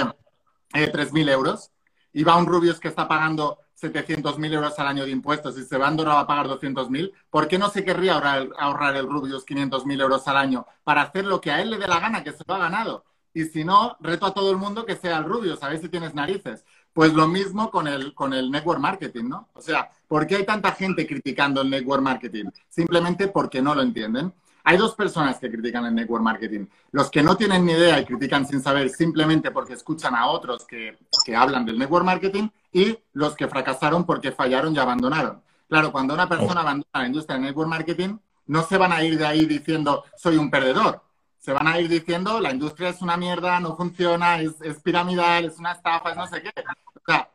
eh, 0.75 0.89
tres 0.89 1.13
mil 1.13 1.29
euros 1.29 1.71
y 2.13 2.25
va 2.25 2.37
un 2.37 2.47
Rubius 2.47 2.79
que 2.79 2.89
está 2.89 3.09
pagando 3.09 3.59
700.000 3.83 4.53
euros 4.53 4.79
al 4.79 4.87
año 4.87 5.05
de 5.05 5.11
impuestos 5.11 5.59
y 5.59 5.65
se 5.65 5.77
va 5.77 5.87
a 5.87 5.89
Andorra 5.89 6.21
a 6.21 6.27
pagar 6.27 6.47
200.000, 6.47 7.13
¿por 7.31 7.49
qué 7.49 7.59
no 7.59 7.69
se 7.69 7.85
querría 7.85 8.15
ahorrar, 8.15 8.49
ahorrar 8.59 8.97
el 8.97 9.09
Rubius 9.09 9.45
500.000 9.45 10.01
euros 10.01 10.27
al 10.29 10.37
año 10.37 10.67
para 10.85 11.03
hacer 11.03 11.25
lo 11.25 11.41
que 11.41 11.51
a 11.51 11.61
él 11.61 11.71
le 11.71 11.79
dé 11.79 11.89
la 11.89 12.01
gana, 12.01 12.23
que 12.23 12.33
se 12.33 12.45
lo 12.47 12.55
ha 12.55 12.59
ganado? 12.59 13.05
Y 13.35 13.45
si 13.45 13.65
no, 13.65 13.97
reto 14.01 14.27
a 14.27 14.35
todo 14.35 14.51
el 14.51 14.59
mundo 14.59 14.85
que 14.85 14.97
sea 14.97 15.19
el 15.19 15.25
Rubius, 15.25 15.63
a 15.63 15.69
ver 15.69 15.81
si 15.81 15.89
tienes 15.89 16.15
narices. 16.15 16.65
Pues 16.93 17.15
lo 17.15 17.27
mismo 17.27 17.71
con 17.71 17.89
el, 17.89 18.15
con 18.15 18.35
el 18.35 18.51
network 18.51 18.79
marketing, 18.79 19.25
¿no? 19.25 19.49
O 19.55 19.63
sea, 19.63 19.91
¿por 20.07 20.27
qué 20.27 20.37
hay 20.37 20.45
tanta 20.45 20.73
gente 20.73 21.07
criticando 21.07 21.63
el 21.63 21.71
network 21.71 22.03
marketing? 22.03 22.51
Simplemente 22.69 23.29
porque 23.29 23.63
no 23.63 23.75
lo 23.75 23.81
entienden. 23.81 24.35
Hay 24.65 24.77
dos 24.77 24.95
personas 24.95 25.39
que 25.39 25.51
critican 25.51 25.85
el 25.87 25.95
network 25.95 26.23
marketing. 26.23 26.67
Los 26.93 27.11
que 27.11 27.23
no 27.23 27.37
tienen 27.37 27.65
ni 27.65 27.73
idea 27.73 27.99
y 27.99 28.05
critican 28.05 28.47
sin 28.47 28.63
saber 28.63 28.91
simplemente 28.91 29.51
porque 29.51 29.73
escuchan 29.73 30.15
a 30.15 30.27
otros 30.29 30.65
que, 30.65 30.99
que 31.25 31.35
hablan 31.35 31.65
del 31.65 31.79
network 31.79 32.05
marketing 32.05 32.49
y 32.73 32.97
los 33.13 33.35
que 33.35 33.49
fracasaron 33.49 34.07
porque 34.07 34.31
fallaron 34.31 34.75
y 34.75 34.79
abandonaron. 34.79 35.43
Claro, 35.69 35.91
cuando 35.91 36.15
una 36.15 36.29
persona 36.29 36.61
abandona 36.61 36.91
la 36.93 37.07
industria 37.07 37.37
del 37.37 37.47
network 37.47 37.69
marketing, 37.69 38.19
no 38.47 38.63
se 38.63 38.77
van 38.77 38.93
a 38.93 39.03
ir 39.03 39.19
de 39.19 39.27
ahí 39.27 39.47
diciendo 39.47 40.05
soy 40.17 40.37
un 40.37 40.51
perdedor. 40.51 41.03
Se 41.39 41.53
van 41.53 41.67
a 41.67 41.81
ir 41.81 41.89
diciendo 41.89 42.41
la 42.41 42.53
industria 42.53 42.91
es 42.91 43.03
una 43.03 43.17
mierda, 43.17 43.59
no 43.59 43.77
funciona, 43.77 44.41
es, 44.41 44.61
es 44.61 44.81
piramidal, 44.81 45.47
es 45.47 45.59
una 45.59 45.73
estafa, 45.73 46.11
es 46.11 46.17
no 46.17 46.27
sé 46.29 46.41
qué. 46.41 46.53
O 46.95 47.01
sea, 47.05 47.29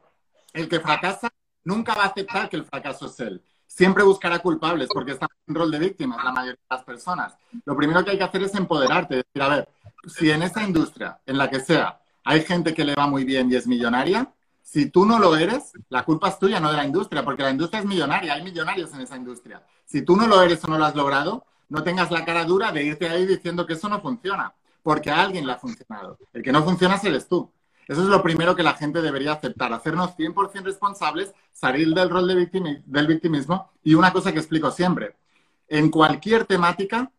el 0.53 0.69
que 0.69 0.79
fracasa 0.79 1.29
nunca 1.65 1.93
va 1.93 2.03
a 2.03 2.07
aceptar 2.07 2.47
que 2.47 2.55
el 2.55 2.65
fracaso 2.65 3.07
es 3.07 3.19
él 3.19 3.43
siempre 3.67 4.03
buscará 4.03 4.39
culpables 4.39 4.89
porque 4.91 5.11
está 5.11 5.27
en 5.47 5.55
rol 5.55 5.69
de 5.69 5.79
víctimas 5.79 6.23
la 6.23 6.31
mayoría 6.31 6.53
de 6.53 6.75
las 6.75 6.83
personas. 6.83 7.37
Lo 7.65 7.75
primero 7.75 8.03
que 8.03 8.11
hay 8.11 8.17
que 8.17 8.23
hacer 8.23 8.43
es 8.43 8.55
empoderarte, 8.55 9.17
decir, 9.17 9.41
a 9.41 9.49
ver, 9.49 9.69
si 10.07 10.31
en 10.31 10.41
esta 10.41 10.63
industria, 10.63 11.19
en 11.25 11.37
la 11.37 11.49
que 11.49 11.59
sea, 11.59 11.99
hay 12.23 12.41
gente 12.41 12.73
que 12.73 12.83
le 12.83 12.95
va 12.95 13.07
muy 13.07 13.23
bien 13.23 13.51
y 13.51 13.55
es 13.55 13.67
millonaria, 13.67 14.33
si 14.61 14.89
tú 14.89 15.05
no 15.05 15.17
lo 15.17 15.37
eres, 15.37 15.71
la 15.87 16.03
culpa 16.03 16.27
es 16.27 16.39
tuya, 16.39 16.59
no 16.59 16.69
de 16.69 16.75
la 16.75 16.85
industria, 16.85 17.23
porque 17.23 17.43
la 17.43 17.51
industria 17.51 17.79
es 17.79 17.85
millonaria, 17.85 18.33
hay 18.33 18.43
millonarios 18.43 18.93
en 18.93 18.99
esa 18.99 19.15
industria. 19.15 19.63
Si 19.85 20.01
tú 20.01 20.17
no 20.17 20.27
lo 20.27 20.41
eres 20.41 20.61
o 20.65 20.67
no 20.67 20.77
lo 20.77 20.83
has 20.83 20.95
logrado, 20.95 21.45
no 21.69 21.83
tengas 21.83 22.11
la 22.11 22.25
cara 22.25 22.43
dura 22.43 22.73
de 22.73 22.83
irte 22.83 23.07
ahí 23.07 23.25
diciendo 23.25 23.65
que 23.65 23.73
eso 23.73 23.87
no 23.87 24.01
funciona, 24.01 24.53
porque 24.83 25.09
a 25.09 25.21
alguien 25.21 25.45
le 25.45 25.53
ha 25.53 25.57
funcionado. 25.57 26.17
El 26.33 26.43
que 26.43 26.51
no 26.51 26.63
funciona 26.63 26.99
eres 27.01 27.29
tú. 27.29 27.49
Eso 27.87 28.01
es 28.01 28.07
lo 28.07 28.21
primero 28.21 28.55
que 28.55 28.63
la 28.63 28.73
gente 28.73 29.01
debería 29.01 29.33
aceptar, 29.33 29.71
hacernos 29.71 30.15
100% 30.17 30.63
responsables, 30.63 31.33
salir 31.53 31.93
del 31.93 32.09
rol 32.09 32.27
de 32.27 32.83
del 32.85 33.07
victimismo. 33.07 33.71
Y 33.83 33.93
una 33.93 34.11
cosa 34.11 34.33
que 34.33 34.39
explico 34.39 34.71
siempre, 34.71 35.15
en 35.69 35.89
cualquier 35.89 36.45
temática, 36.45 37.11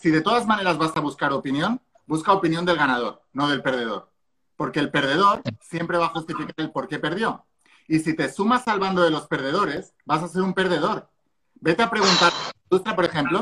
si, 0.00 0.10
de 0.10 0.20
todas 0.20 0.46
maneras 0.46 0.78
vas 0.78 0.96
a 0.96 1.00
buscar 1.00 1.32
opinión, 1.32 1.80
busca 2.06 2.32
opinión 2.32 2.64
del 2.64 2.76
ganador, 2.76 3.22
no 3.32 3.48
del 3.48 3.62
perdedor. 3.62 4.10
Porque 4.56 4.80
el 4.80 4.90
perdedor 4.90 5.42
siempre 5.60 5.98
va 5.98 6.06
a 6.06 6.10
justificar 6.10 6.54
el 6.58 6.70
por 6.70 6.88
qué 6.88 6.98
perdió. 6.98 7.44
Y 7.86 7.98
si 7.98 8.14
te 8.14 8.30
sumas 8.32 8.66
al 8.68 8.80
bando 8.80 9.02
de 9.02 9.10
los 9.10 9.26
perdedores, 9.26 9.94
vas 10.04 10.22
a 10.22 10.28
ser 10.28 10.42
un 10.42 10.54
perdedor. 10.54 11.08
Vete 11.54 11.82
a 11.82 11.90
preguntar, 11.90 12.32
industria, 12.64 12.96
por 12.96 13.04
ejemplo, 13.04 13.40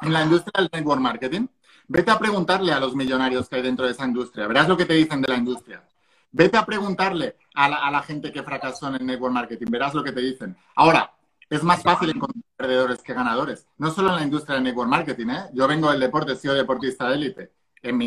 en 0.00 0.12
la 0.12 0.22
industria 0.22 0.52
del 0.62 0.70
network 0.72 1.00
marketing, 1.00 1.46
Vete 1.86 2.10
a 2.10 2.18
preguntarle 2.18 2.72
a 2.72 2.80
los 2.80 2.94
millonarios 2.94 3.48
que 3.48 3.56
hay 3.56 3.62
dentro 3.62 3.84
de 3.84 3.92
esa 3.92 4.06
industria. 4.06 4.46
Verás 4.46 4.68
lo 4.68 4.76
que 4.76 4.86
te 4.86 4.94
dicen 4.94 5.20
de 5.20 5.28
la 5.28 5.36
industria. 5.36 5.84
Vete 6.32 6.56
a 6.56 6.64
preguntarle 6.64 7.36
a 7.54 7.68
la, 7.68 8.02
gente 8.02 8.32
que 8.32 8.42
fracasó 8.42 8.88
en 8.88 8.96
el 8.96 9.06
network 9.06 9.32
marketing. 9.32 9.70
Verás 9.70 9.94
lo 9.94 10.02
que 10.02 10.12
te 10.12 10.20
dicen. 10.20 10.56
Ahora, 10.74 11.12
es 11.48 11.62
más 11.62 11.82
fácil 11.82 12.10
encontrar 12.10 12.42
perdedores 12.56 13.02
que 13.02 13.12
ganadores. 13.12 13.66
No 13.78 13.90
solo 13.90 14.08
en 14.10 14.16
la 14.16 14.22
industria 14.22 14.56
del 14.56 14.64
network 14.64 14.88
marketing. 14.88 15.28
¿eh? 15.28 15.50
Yo 15.52 15.68
vengo 15.68 15.90
del 15.90 16.00
deporte, 16.00 16.32
he 16.32 16.36
sido 16.36 16.54
deportista 16.54 17.08
de 17.08 17.14
élite. 17.14 17.52
En, 17.82 18.00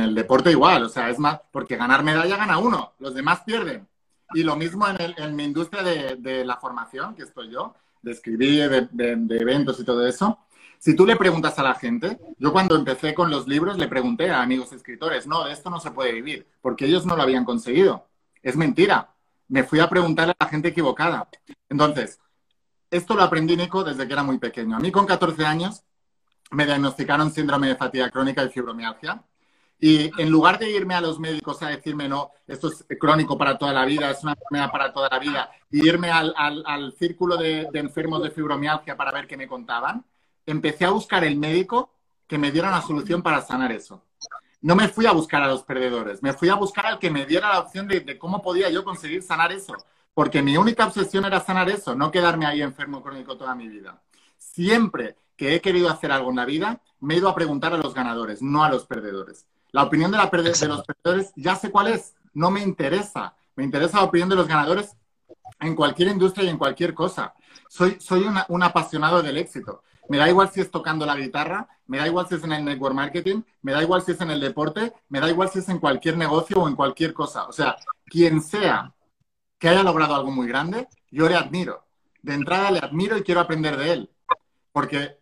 el 0.00 0.14
deporte 0.14 0.50
igual. 0.50 0.84
O 0.84 0.88
sea, 0.88 1.08
es 1.08 1.18
más, 1.18 1.40
porque 1.50 1.76
ganar 1.76 2.04
medalla 2.04 2.36
gana 2.36 2.58
uno. 2.58 2.92
Los 2.98 3.14
demás 3.14 3.40
pierden. 3.44 3.88
Y 4.34 4.42
lo 4.42 4.56
mismo 4.56 4.86
en, 4.86 5.34
mi 5.34 5.44
industria 5.44 5.82
de, 5.82 6.44
la 6.44 6.58
formación, 6.58 7.14
que 7.14 7.22
estoy 7.22 7.50
yo, 7.50 7.74
de 8.02 8.12
escribir, 8.12 8.90
de 8.92 9.36
eventos 9.38 9.80
y 9.80 9.84
todo 9.84 10.06
eso. 10.06 10.38
Si 10.84 10.94
tú 10.94 11.06
le 11.06 11.16
preguntas 11.16 11.58
a 11.58 11.62
la 11.62 11.74
gente, 11.76 12.18
yo 12.36 12.52
cuando 12.52 12.76
empecé 12.76 13.14
con 13.14 13.30
los 13.30 13.48
libros 13.48 13.78
le 13.78 13.88
pregunté 13.88 14.28
a 14.28 14.42
amigos 14.42 14.70
escritores, 14.70 15.26
no, 15.26 15.44
de 15.44 15.52
esto 15.52 15.70
no 15.70 15.80
se 15.80 15.92
puede 15.92 16.12
vivir, 16.12 16.46
porque 16.60 16.84
ellos 16.84 17.06
no 17.06 17.16
lo 17.16 17.22
habían 17.22 17.46
conseguido. 17.46 18.06
Es 18.42 18.54
mentira. 18.54 19.08
Me 19.48 19.64
fui 19.64 19.80
a 19.80 19.88
preguntarle 19.88 20.34
a 20.38 20.44
la 20.44 20.50
gente 20.50 20.68
equivocada. 20.68 21.26
Entonces, 21.70 22.20
esto 22.90 23.14
lo 23.14 23.22
aprendí, 23.22 23.56
Nico, 23.56 23.82
desde 23.82 24.06
que 24.06 24.12
era 24.12 24.22
muy 24.22 24.36
pequeño. 24.36 24.76
A 24.76 24.78
mí 24.78 24.92
con 24.92 25.06
14 25.06 25.46
años 25.46 25.82
me 26.50 26.66
diagnosticaron 26.66 27.30
síndrome 27.30 27.68
de 27.68 27.76
fatiga 27.76 28.10
crónica 28.10 28.44
y 28.44 28.50
fibromialgia. 28.50 29.24
Y 29.80 30.10
en 30.20 30.28
lugar 30.28 30.58
de 30.58 30.70
irme 30.70 30.94
a 30.96 31.00
los 31.00 31.18
médicos 31.18 31.62
a 31.62 31.68
decirme, 31.68 32.10
no, 32.10 32.30
esto 32.46 32.68
es 32.68 32.84
crónico 33.00 33.38
para 33.38 33.56
toda 33.56 33.72
la 33.72 33.86
vida, 33.86 34.10
es 34.10 34.22
una 34.22 34.32
enfermedad 34.32 34.70
para 34.70 34.92
toda 34.92 35.08
la 35.08 35.18
vida, 35.18 35.50
y 35.70 35.88
irme 35.88 36.10
al, 36.10 36.94
círculo 36.98 37.38
de, 37.38 37.68
de, 37.72 37.78
enfermos 37.78 38.22
de 38.22 38.30
fibromialgia 38.30 38.98
para 38.98 39.12
ver 39.12 39.26
qué 39.26 39.38
me 39.38 39.48
contaban, 39.48 40.04
empecé 40.46 40.84
a 40.84 40.90
buscar 40.90 41.24
el 41.24 41.36
médico 41.36 41.90
que 42.26 42.38
me 42.38 42.50
diera 42.50 42.68
una 42.68 42.82
solución 42.82 43.22
para 43.22 43.42
sanar 43.42 43.72
eso. 43.72 44.02
No 44.60 44.74
me 44.74 44.88
fui 44.88 45.06
a 45.06 45.12
buscar 45.12 45.42
a 45.42 45.48
los 45.48 45.62
perdedores, 45.62 46.22
me 46.22 46.32
fui 46.32 46.48
a 46.48 46.54
buscar 46.54 46.86
al 46.86 46.98
que 46.98 47.10
me 47.10 47.26
diera 47.26 47.50
la 47.50 47.60
opción 47.60 47.86
de, 47.86 48.18
cómo 48.18 48.42
podía 48.42 48.70
yo 48.70 48.82
conseguir 48.82 49.22
sanar 49.22 49.52
eso. 49.52 49.74
Porque 50.14 50.42
mi 50.42 50.56
única 50.56 50.86
obsesión 50.86 51.24
era 51.24 51.40
sanar 51.40 51.68
eso, 51.68 51.94
no 51.94 52.10
quedarme 52.10 52.46
ahí 52.46 52.62
enfermo 52.62 53.02
crónico 53.02 53.36
toda 53.36 53.54
mi 53.54 53.68
vida. 53.68 54.00
Siempre 54.38 55.16
que 55.36 55.54
he 55.54 55.60
querido 55.60 55.90
hacer 55.90 56.12
algo 56.12 56.30
en 56.30 56.36
la 56.36 56.44
vida, 56.44 56.80
me 57.00 57.14
he 57.14 57.18
ido 57.18 57.28
a 57.28 57.34
preguntar 57.34 57.74
a 57.74 57.78
los 57.78 57.92
ganadores, 57.92 58.40
no 58.40 58.64
a 58.64 58.70
los 58.70 58.86
perdedores. 58.86 59.44
La 59.72 59.82
opinión 59.82 60.12
de, 60.12 60.18
la 60.18 60.30
de 60.30 60.68
los 60.68 60.84
perdedores 60.84 61.32
ya 61.36 61.56
sé 61.56 61.70
cuál 61.70 61.88
es, 61.88 62.14
no 62.32 62.50
me 62.50 62.62
interesa. 62.62 63.34
Me 63.56 63.64
interesa 63.64 63.98
la 63.98 64.04
opinión 64.04 64.28
de 64.28 64.36
los 64.36 64.46
ganadores 64.46 64.96
en 65.60 65.74
cualquier 65.74 66.08
industria 66.08 66.44
y 66.44 66.48
en 66.48 66.58
cualquier 66.58 66.94
cosa. 66.94 67.34
Soy, 67.68 67.96
soy 68.00 68.24
un 68.48 68.62
apasionado 68.62 69.22
del 69.22 69.36
éxito. 69.36 69.82
Me 70.08 70.18
da 70.18 70.28
igual 70.28 70.50
si 70.50 70.60
es 70.60 70.70
tocando 70.70 71.06
la 71.06 71.16
guitarra, 71.16 71.68
me 71.86 71.98
da 71.98 72.06
igual 72.06 72.28
si 72.28 72.34
es 72.34 72.44
en 72.44 72.52
el 72.52 72.64
network 72.64 72.94
marketing, 72.94 73.42
me 73.62 73.72
da 73.72 73.82
igual 73.82 74.02
si 74.02 74.12
es 74.12 74.20
en 74.20 74.30
el 74.30 74.40
deporte, 74.40 74.92
me 75.08 75.20
da 75.20 75.30
igual 75.30 75.48
si 75.50 75.60
es 75.60 75.68
en 75.68 75.78
cualquier 75.78 76.16
negocio 76.16 76.62
o 76.62 76.68
en 76.68 76.76
cualquier 76.76 77.14
cosa. 77.14 77.46
O 77.46 77.52
sea, 77.52 77.76
quien 78.06 78.42
sea 78.42 78.94
que 79.58 79.68
haya 79.68 79.82
logrado 79.82 80.14
algo 80.14 80.30
muy 80.30 80.46
grande, 80.46 80.88
yo 81.10 81.28
le 81.28 81.36
admiro. 81.36 81.86
De 82.22 82.34
entrada 82.34 82.70
le 82.70 82.80
admiro 82.80 83.16
y 83.16 83.22
quiero 83.22 83.40
aprender 83.40 83.76
de 83.76 83.92
él. 83.92 84.10
Porque 84.72 85.18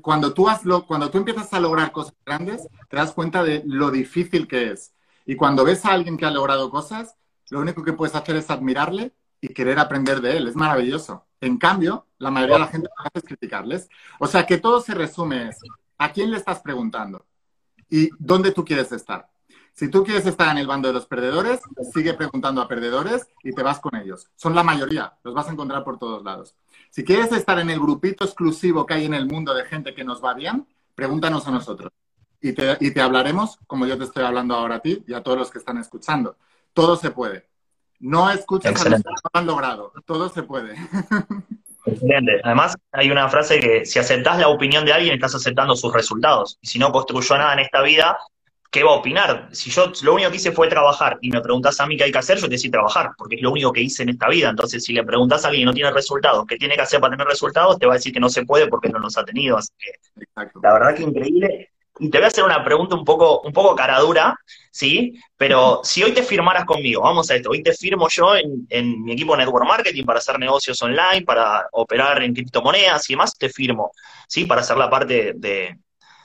cuando, 0.00 0.32
tú 0.32 0.48
has 0.48 0.62
cuando 0.86 1.10
tú 1.10 1.18
empiezas 1.18 1.52
a 1.52 1.60
lograr 1.60 1.92
cosas 1.92 2.14
grandes, 2.24 2.66
te 2.88 2.96
das 2.96 3.12
cuenta 3.12 3.42
de 3.42 3.62
lo 3.66 3.90
difícil 3.90 4.48
que 4.48 4.72
es. 4.72 4.94
Y 5.24 5.36
cuando 5.36 5.64
ves 5.64 5.84
a 5.84 5.92
alguien 5.92 6.16
que 6.16 6.24
ha 6.24 6.30
logrado 6.30 6.70
cosas, 6.70 7.16
lo 7.50 7.60
único 7.60 7.82
que 7.84 7.92
puedes 7.92 8.14
hacer 8.14 8.36
es 8.36 8.50
admirarle 8.50 9.12
y 9.40 9.48
querer 9.48 9.78
aprender 9.78 10.20
de 10.20 10.36
él. 10.36 10.48
Es 10.48 10.56
maravilloso. 10.56 11.25
En 11.40 11.58
cambio, 11.58 12.06
la 12.18 12.30
mayoría 12.30 12.56
de 12.56 12.60
la 12.60 12.68
gente 12.68 12.88
lo 12.88 13.04
hace 13.04 13.18
es 13.18 13.24
criticarles. 13.24 13.88
O 14.18 14.26
sea 14.26 14.46
que 14.46 14.58
todo 14.58 14.80
se 14.80 14.94
resume 14.94 15.48
es 15.48 15.58
a 15.98 16.12
quién 16.12 16.30
le 16.30 16.36
estás 16.36 16.60
preguntando 16.60 17.26
y 17.88 18.10
dónde 18.18 18.52
tú 18.52 18.64
quieres 18.64 18.92
estar. 18.92 19.28
Si 19.72 19.88
tú 19.88 20.04
quieres 20.04 20.24
estar 20.24 20.50
en 20.50 20.56
el 20.56 20.66
bando 20.66 20.88
de 20.88 20.94
los 20.94 21.04
perdedores, 21.04 21.60
sigue 21.92 22.14
preguntando 22.14 22.62
a 22.62 22.68
perdedores 22.68 23.28
y 23.44 23.52
te 23.52 23.62
vas 23.62 23.78
con 23.78 23.94
ellos. 23.94 24.30
Son 24.34 24.54
la 24.54 24.62
mayoría, 24.62 25.12
los 25.22 25.34
vas 25.34 25.48
a 25.48 25.52
encontrar 25.52 25.84
por 25.84 25.98
todos 25.98 26.24
lados. 26.24 26.54
Si 26.88 27.04
quieres 27.04 27.30
estar 27.32 27.58
en 27.58 27.68
el 27.68 27.78
grupito 27.78 28.24
exclusivo 28.24 28.86
que 28.86 28.94
hay 28.94 29.04
en 29.04 29.12
el 29.12 29.26
mundo 29.26 29.52
de 29.52 29.66
gente 29.66 29.94
que 29.94 30.02
nos 30.02 30.24
va 30.24 30.32
bien, 30.32 30.66
pregúntanos 30.94 31.46
a 31.46 31.50
nosotros. 31.50 31.92
Y 32.40 32.52
te, 32.52 32.78
y 32.80 32.90
te 32.90 33.02
hablaremos 33.02 33.58
como 33.66 33.84
yo 33.86 33.98
te 33.98 34.04
estoy 34.04 34.24
hablando 34.24 34.54
ahora 34.54 34.76
a 34.76 34.80
ti 34.80 35.04
y 35.06 35.12
a 35.12 35.22
todos 35.22 35.36
los 35.36 35.50
que 35.50 35.58
están 35.58 35.76
escuchando. 35.76 36.38
Todo 36.72 36.96
se 36.96 37.10
puede. 37.10 37.46
No 38.00 38.30
escuches 38.30 38.70
a 38.84 38.88
los 38.88 39.02
que 39.02 39.10
no 39.10 39.30
han 39.32 39.46
logrado. 39.46 39.92
Todo 40.04 40.28
se 40.28 40.42
puede. 40.42 40.74
Excelente. 41.86 42.40
Además, 42.42 42.76
hay 42.92 43.10
una 43.10 43.28
frase 43.28 43.60
que 43.60 43.86
si 43.86 43.98
aceptas 43.98 44.38
la 44.38 44.48
opinión 44.48 44.84
de 44.84 44.92
alguien, 44.92 45.14
estás 45.14 45.34
aceptando 45.34 45.76
sus 45.76 45.92
resultados. 45.92 46.58
Y 46.60 46.66
si 46.66 46.78
no 46.78 46.90
construyó 46.90 47.38
nada 47.38 47.52
en 47.52 47.60
esta 47.60 47.80
vida, 47.82 48.18
¿qué 48.70 48.82
va 48.82 48.90
a 48.90 48.94
opinar? 48.94 49.48
Si 49.52 49.70
yo 49.70 49.92
lo 50.02 50.14
único 50.14 50.30
que 50.30 50.36
hice 50.36 50.52
fue 50.52 50.68
trabajar 50.68 51.18
y 51.20 51.30
me 51.30 51.40
preguntas 51.40 51.80
a 51.80 51.86
mí 51.86 51.96
qué 51.96 52.04
hay 52.04 52.12
que 52.12 52.18
hacer, 52.18 52.38
yo 52.38 52.46
te 52.46 52.54
decía 52.54 52.70
trabajar, 52.70 53.12
porque 53.16 53.36
es 53.36 53.42
lo 53.42 53.52
único 53.52 53.72
que 53.72 53.82
hice 53.82 54.02
en 54.02 54.10
esta 54.10 54.28
vida. 54.28 54.50
Entonces, 54.50 54.84
si 54.84 54.92
le 54.92 55.04
preguntas 55.04 55.44
a 55.44 55.48
alguien 55.48 55.62
que 55.62 55.66
no 55.66 55.74
tiene 55.74 55.90
resultados, 55.92 56.44
¿qué 56.46 56.56
tiene 56.56 56.74
que 56.74 56.82
hacer 56.82 57.00
para 57.00 57.12
tener 57.12 57.26
resultados? 57.28 57.78
Te 57.78 57.86
va 57.86 57.92
a 57.92 57.96
decir 57.96 58.12
que 58.12 58.20
no 58.20 58.28
se 58.28 58.44
puede 58.44 58.66
porque 58.66 58.88
no 58.88 58.98
los 58.98 59.16
ha 59.16 59.24
tenido. 59.24 59.56
Así 59.56 59.70
que, 59.78 59.92
la 60.62 60.72
verdad 60.72 60.94
que 60.94 61.04
increíble. 61.04 61.70
Te 61.98 62.18
voy 62.18 62.24
a 62.24 62.26
hacer 62.26 62.44
una 62.44 62.62
pregunta 62.62 62.94
un 62.94 63.04
poco, 63.04 63.40
un 63.40 63.52
poco 63.52 63.74
cara 63.74 63.98
dura, 64.00 64.38
¿sí? 64.70 65.18
Pero 65.36 65.80
si 65.82 66.02
hoy 66.02 66.12
te 66.12 66.22
firmaras 66.22 66.66
conmigo, 66.66 67.02
vamos 67.02 67.30
a 67.30 67.36
esto, 67.36 67.50
hoy 67.50 67.62
te 67.62 67.72
firmo 67.72 68.08
yo 68.10 68.34
en, 68.36 69.02
mi 69.02 69.12
equipo 69.12 69.32
de 69.32 69.38
Network 69.38 69.66
Marketing 69.66 70.04
para 70.04 70.18
hacer 70.18 70.38
negocios 70.38 70.80
online, 70.82 71.22
para 71.22 71.66
operar 71.72 72.22
en 72.22 72.34
criptomonedas 72.34 73.08
y 73.08 73.14
demás, 73.14 73.36
te 73.38 73.48
firmo, 73.48 73.92
¿sí? 74.28 74.44
Para 74.44 74.60
hacer 74.60 74.76
la 74.76 74.90
parte 74.90 75.32
de, 75.34 75.78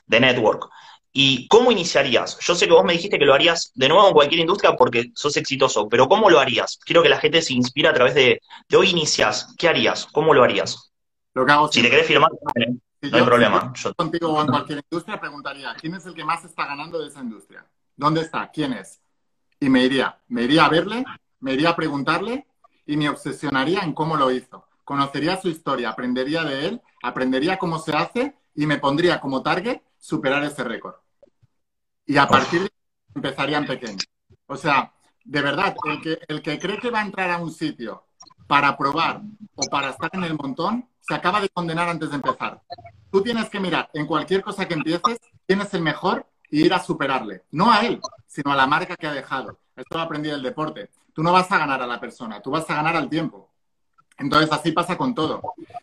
Network. 0.07 0.69
¿Y 1.13 1.47
cómo 1.47 1.71
iniciarías? 1.71 2.37
Yo 2.41 2.53
sé 2.53 2.67
que 2.67 2.73
vos 2.73 2.83
me 2.83 2.93
dijiste 2.93 3.17
que 3.17 3.25
lo 3.25 3.33
harías 3.33 3.71
de 3.75 3.87
nuevo 3.87 4.07
en 4.07 4.13
cualquier 4.13 4.41
industria 4.41 4.75
porque 4.75 5.11
sos 5.15 5.37
exitoso, 5.37 5.87
pero 5.87 6.07
¿cómo 6.09 6.29
lo 6.29 6.39
harías? 6.39 6.77
Quiero 6.85 7.01
que 7.01 7.09
la 7.09 7.19
gente 7.19 7.41
se 7.41 7.53
inspire 7.53 7.87
a 7.87 7.93
través 7.93 8.13
de, 8.15 8.41
de 8.67 8.77
hoy 8.77 8.89
inicias. 8.89 9.53
¿Qué 9.57 9.69
harías? 9.69 10.05
¿Cómo 10.11 10.33
lo 10.33 10.43
harías? 10.43 10.91
Lo 11.33 11.45
que 11.45 11.51
hago 11.53 11.71
si 11.71 11.81
te 11.81 11.89
querés 11.89 12.07
firmar, 12.07 12.31
no 13.09 13.17
hay 13.17 13.23
problema. 13.23 13.73
yo 13.75 13.93
contigo 13.95 14.29
o 14.29 14.41
en 14.41 14.47
cualquier 14.47 14.83
industria 14.89 15.19
preguntaría, 15.19 15.75
¿quién 15.79 15.95
es 15.95 16.05
el 16.05 16.13
que 16.13 16.23
más 16.23 16.43
está 16.45 16.67
ganando 16.67 16.99
de 16.99 17.07
esa 17.07 17.21
industria? 17.21 17.65
¿Dónde 17.95 18.21
está? 18.21 18.49
¿Quién 18.51 18.73
es? 18.73 19.01
Y 19.59 19.69
me 19.69 19.83
iría, 19.83 20.19
me 20.27 20.43
iría 20.43 20.65
a 20.65 20.69
verle, 20.69 21.03
me 21.39 21.53
iría 21.53 21.69
a 21.69 21.75
preguntarle 21.75 22.47
y 22.85 22.97
me 22.97 23.09
obsesionaría 23.09 23.81
en 23.81 23.93
cómo 23.93 24.15
lo 24.15 24.31
hizo. 24.31 24.67
Conocería 24.83 25.39
su 25.39 25.49
historia, 25.49 25.89
aprendería 25.89 26.43
de 26.43 26.67
él, 26.67 26.81
aprendería 27.01 27.57
cómo 27.57 27.79
se 27.79 27.95
hace 27.95 28.35
y 28.55 28.65
me 28.65 28.77
pondría 28.77 29.19
como 29.19 29.41
target 29.41 29.81
superar 29.97 30.43
ese 30.43 30.63
récord. 30.63 30.95
Y 32.05 32.17
a 32.17 32.27
partir 32.27 32.61
de 32.61 32.65
ahí 32.65 33.15
empezaría 33.15 33.57
en 33.57 33.67
pequeño. 33.67 33.99
O 34.47 34.57
sea, 34.57 34.93
de 35.23 35.41
verdad, 35.41 35.75
el 35.85 36.01
que, 36.01 36.19
el 36.27 36.41
que 36.41 36.59
cree 36.59 36.79
que 36.79 36.91
va 36.91 36.99
a 36.99 37.05
entrar 37.05 37.29
a 37.31 37.37
un 37.37 37.51
sitio 37.51 38.05
para 38.47 38.77
probar 38.77 39.21
o 39.55 39.63
para 39.69 39.91
estar 39.91 40.09
en 40.13 40.23
el 40.23 40.33
montón, 40.35 40.89
se 41.11 41.15
acaba 41.15 41.41
de 41.41 41.49
condenar 41.49 41.89
antes 41.89 42.09
de 42.09 42.15
empezar. 42.15 42.61
Tú 43.11 43.21
tienes 43.21 43.49
que 43.49 43.59
mirar 43.59 43.89
en 43.93 44.07
cualquier 44.07 44.41
cosa 44.41 44.65
que 44.65 44.75
empieces 44.75 45.19
quién 45.45 45.59
es 45.59 45.73
el 45.73 45.81
mejor 45.81 46.25
y 46.49 46.65
ir 46.65 46.73
a 46.73 46.79
superarle. 46.79 47.43
No 47.51 47.69
a 47.69 47.81
él, 47.81 47.99
sino 48.27 48.53
a 48.53 48.55
la 48.55 48.65
marca 48.65 48.95
que 48.95 49.07
ha 49.07 49.11
dejado. 49.11 49.59
Esto 49.75 49.97
lo 49.97 50.03
aprendí 50.05 50.29
del 50.29 50.41
deporte. 50.41 50.89
Tú 51.13 51.21
no 51.21 51.33
vas 51.33 51.51
a 51.51 51.57
ganar 51.57 51.81
a 51.81 51.85
la 51.85 51.99
persona, 51.99 52.41
tú 52.41 52.49
vas 52.49 52.69
a 52.69 52.75
ganar 52.75 52.95
al 52.95 53.09
tiempo. 53.09 53.49
Entonces, 54.17 54.49
así 54.53 54.71
pasa 54.71 54.97
con 54.97 55.13
todo. 55.13 55.41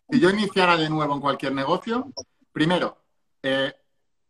Si 0.08 0.18
yo 0.18 0.30
iniciara 0.30 0.78
de 0.78 0.88
nuevo 0.88 1.12
en 1.12 1.20
cualquier 1.20 1.52
negocio, 1.52 2.10
primero, 2.50 2.96
eh, 3.42 3.74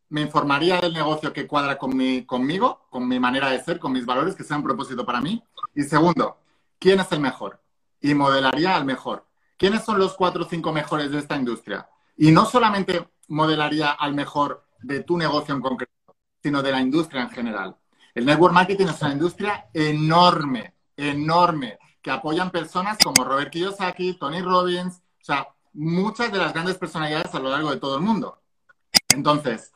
me 0.09 0.23
informaría 0.23 0.81
del 0.81 0.95
negocio 0.95 1.33
que 1.33 1.47
cuadra 1.47 1.79
con 1.79 1.97
mi, 1.97 2.27
conmigo, 2.27 2.89
con 2.91 3.07
mi 3.07 3.21
manera 3.21 3.51
de 3.51 3.63
ser, 3.63 3.79
con 3.79 3.93
mis 3.93 4.05
valores, 4.05 4.35
que 4.35 4.43
sea 4.43 4.57
un 4.57 4.65
propósito 4.65 5.07
para 5.07 5.21
mí. 5.21 5.45
Y 5.77 5.85
segundo, 5.85 6.39
¿quién 6.81 6.99
es 6.99 7.13
el 7.13 7.21
mejor? 7.21 7.61
Y 8.01 8.15
modelaría 8.15 8.75
al 8.75 8.85
mejor. 8.85 9.28
¿Quiénes 9.59 9.85
son 9.85 9.99
los 9.99 10.15
cuatro 10.15 10.45
o 10.45 10.49
cinco 10.49 10.73
mejores 10.73 11.11
de 11.11 11.19
esta 11.19 11.37
industria? 11.37 11.89
Y 12.17 12.31
no 12.31 12.47
solamente 12.47 13.09
modelaría 13.27 13.91
al 13.91 14.15
mejor 14.15 14.65
de 14.81 15.03
tu 15.03 15.19
negocio 15.19 15.53
en 15.53 15.61
concreto, 15.61 16.17
sino 16.41 16.63
de 16.63 16.71
la 16.71 16.81
industria 16.81 17.23
en 17.23 17.31
general. 17.31 17.77
El 18.15 18.25
network 18.25 18.55
marketing 18.55 18.87
es 18.87 19.03
una 19.03 19.13
industria 19.13 19.69
enorme, 19.75 20.75
enorme, 20.97 21.79
que 22.01 22.11
apoyan 22.11 22.53
personas 22.53 22.99
como 23.03 23.25
Robert 23.25 23.51
Kiyosaki, 23.51 24.15
Tony 24.15 24.41
Robbins, 24.41 25.03
o 25.21 25.25
sea, 25.25 25.49
muchas 25.73 26.31
de 26.31 26.39
las 26.39 26.53
grandes 26.53 26.79
personalidades 26.79 27.35
a 27.35 27.41
lo 27.41 27.51
largo 27.51 27.73
de 27.73 27.81
todo 27.81 27.97
el 27.97 28.03
mundo. 28.03 28.41
Entonces, 29.09 29.73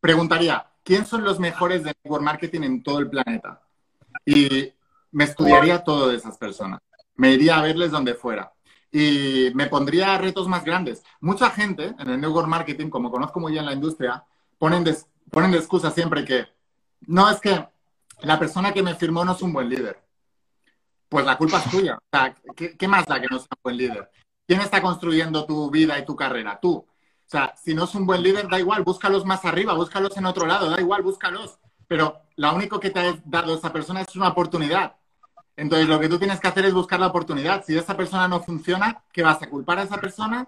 preguntaría, 0.00 0.66
¿quién 0.82 1.06
son 1.06 1.22
los 1.22 1.38
mejores 1.38 1.84
de 1.84 1.94
network 2.02 2.24
marketing 2.24 2.62
en 2.62 2.82
todo 2.82 2.98
el 2.98 3.08
planeta? 3.08 3.62
Y 4.26 4.72
me 5.12 5.24
estudiaría 5.24 5.84
todo 5.84 6.08
de 6.08 6.16
esas 6.16 6.36
personas. 6.36 6.80
Me 7.14 7.32
iría 7.32 7.58
a 7.58 7.62
verles 7.62 7.92
donde 7.92 8.14
fuera. 8.14 8.52
Y 8.90 9.50
me 9.54 9.66
pondría 9.66 10.16
retos 10.18 10.48
más 10.48 10.64
grandes. 10.64 11.02
Mucha 11.20 11.50
gente 11.50 11.94
en 11.98 12.08
el 12.08 12.20
network 12.20 12.48
marketing, 12.48 12.88
como 12.88 13.10
conozco 13.10 13.40
muy 13.40 13.52
bien 13.52 13.66
la 13.66 13.72
industria, 13.72 14.24
ponen 14.58 14.84
de, 14.84 14.96
ponen 15.30 15.50
de 15.50 15.58
excusa 15.58 15.90
siempre 15.90 16.24
que, 16.24 16.46
no, 17.02 17.30
es 17.30 17.40
que 17.40 17.66
la 18.20 18.38
persona 18.38 18.72
que 18.72 18.82
me 18.82 18.94
firmó 18.94 19.24
no 19.24 19.32
es 19.32 19.42
un 19.42 19.52
buen 19.52 19.68
líder. 19.68 20.02
Pues 21.08 21.24
la 21.24 21.36
culpa 21.36 21.58
es 21.58 21.64
tuya. 21.70 21.96
O 21.96 22.02
sea, 22.10 22.34
¿qué, 22.56 22.76
¿qué, 22.76 22.88
más 22.88 23.06
da 23.06 23.20
que 23.20 23.28
no 23.30 23.38
sea 23.38 23.48
un 23.56 23.62
buen 23.62 23.76
líder? 23.76 24.10
¿Quién 24.46 24.60
está 24.60 24.80
construyendo 24.80 25.44
tu 25.44 25.70
vida 25.70 25.98
y 25.98 26.04
tu 26.04 26.16
carrera? 26.16 26.58
Tú. 26.60 26.76
O 27.28 27.30
sea, 27.30 27.54
si 27.62 27.74
no 27.74 27.84
es 27.84 27.94
un 27.94 28.06
buen 28.06 28.22
líder, 28.22 28.48
da 28.48 28.58
igual, 28.58 28.82
búscalos 28.82 29.26
más 29.26 29.44
arriba, 29.44 29.74
búscalos 29.74 30.16
en 30.16 30.24
otro 30.24 30.46
lado, 30.46 30.70
da 30.70 30.80
igual, 30.80 31.02
búscalos. 31.02 31.58
Pero 31.86 32.22
lo 32.36 32.54
único 32.54 32.80
que 32.80 32.90
te 32.90 33.00
ha 33.00 33.18
dado 33.24 33.54
esa 33.54 33.70
persona 33.72 34.00
es 34.00 34.16
una 34.16 34.28
oportunidad. 34.28 34.96
Entonces, 35.58 35.88
lo 35.88 35.98
que 35.98 36.08
tú 36.08 36.20
tienes 36.20 36.38
que 36.38 36.46
hacer 36.46 36.66
es 36.66 36.72
buscar 36.72 37.00
la 37.00 37.08
oportunidad. 37.08 37.64
Si 37.64 37.76
esa 37.76 37.96
persona 37.96 38.28
no 38.28 38.40
funciona, 38.40 39.02
¿qué 39.12 39.24
vas 39.24 39.42
a 39.42 39.50
culpar 39.50 39.80
a 39.80 39.82
esa 39.82 40.00
persona? 40.00 40.46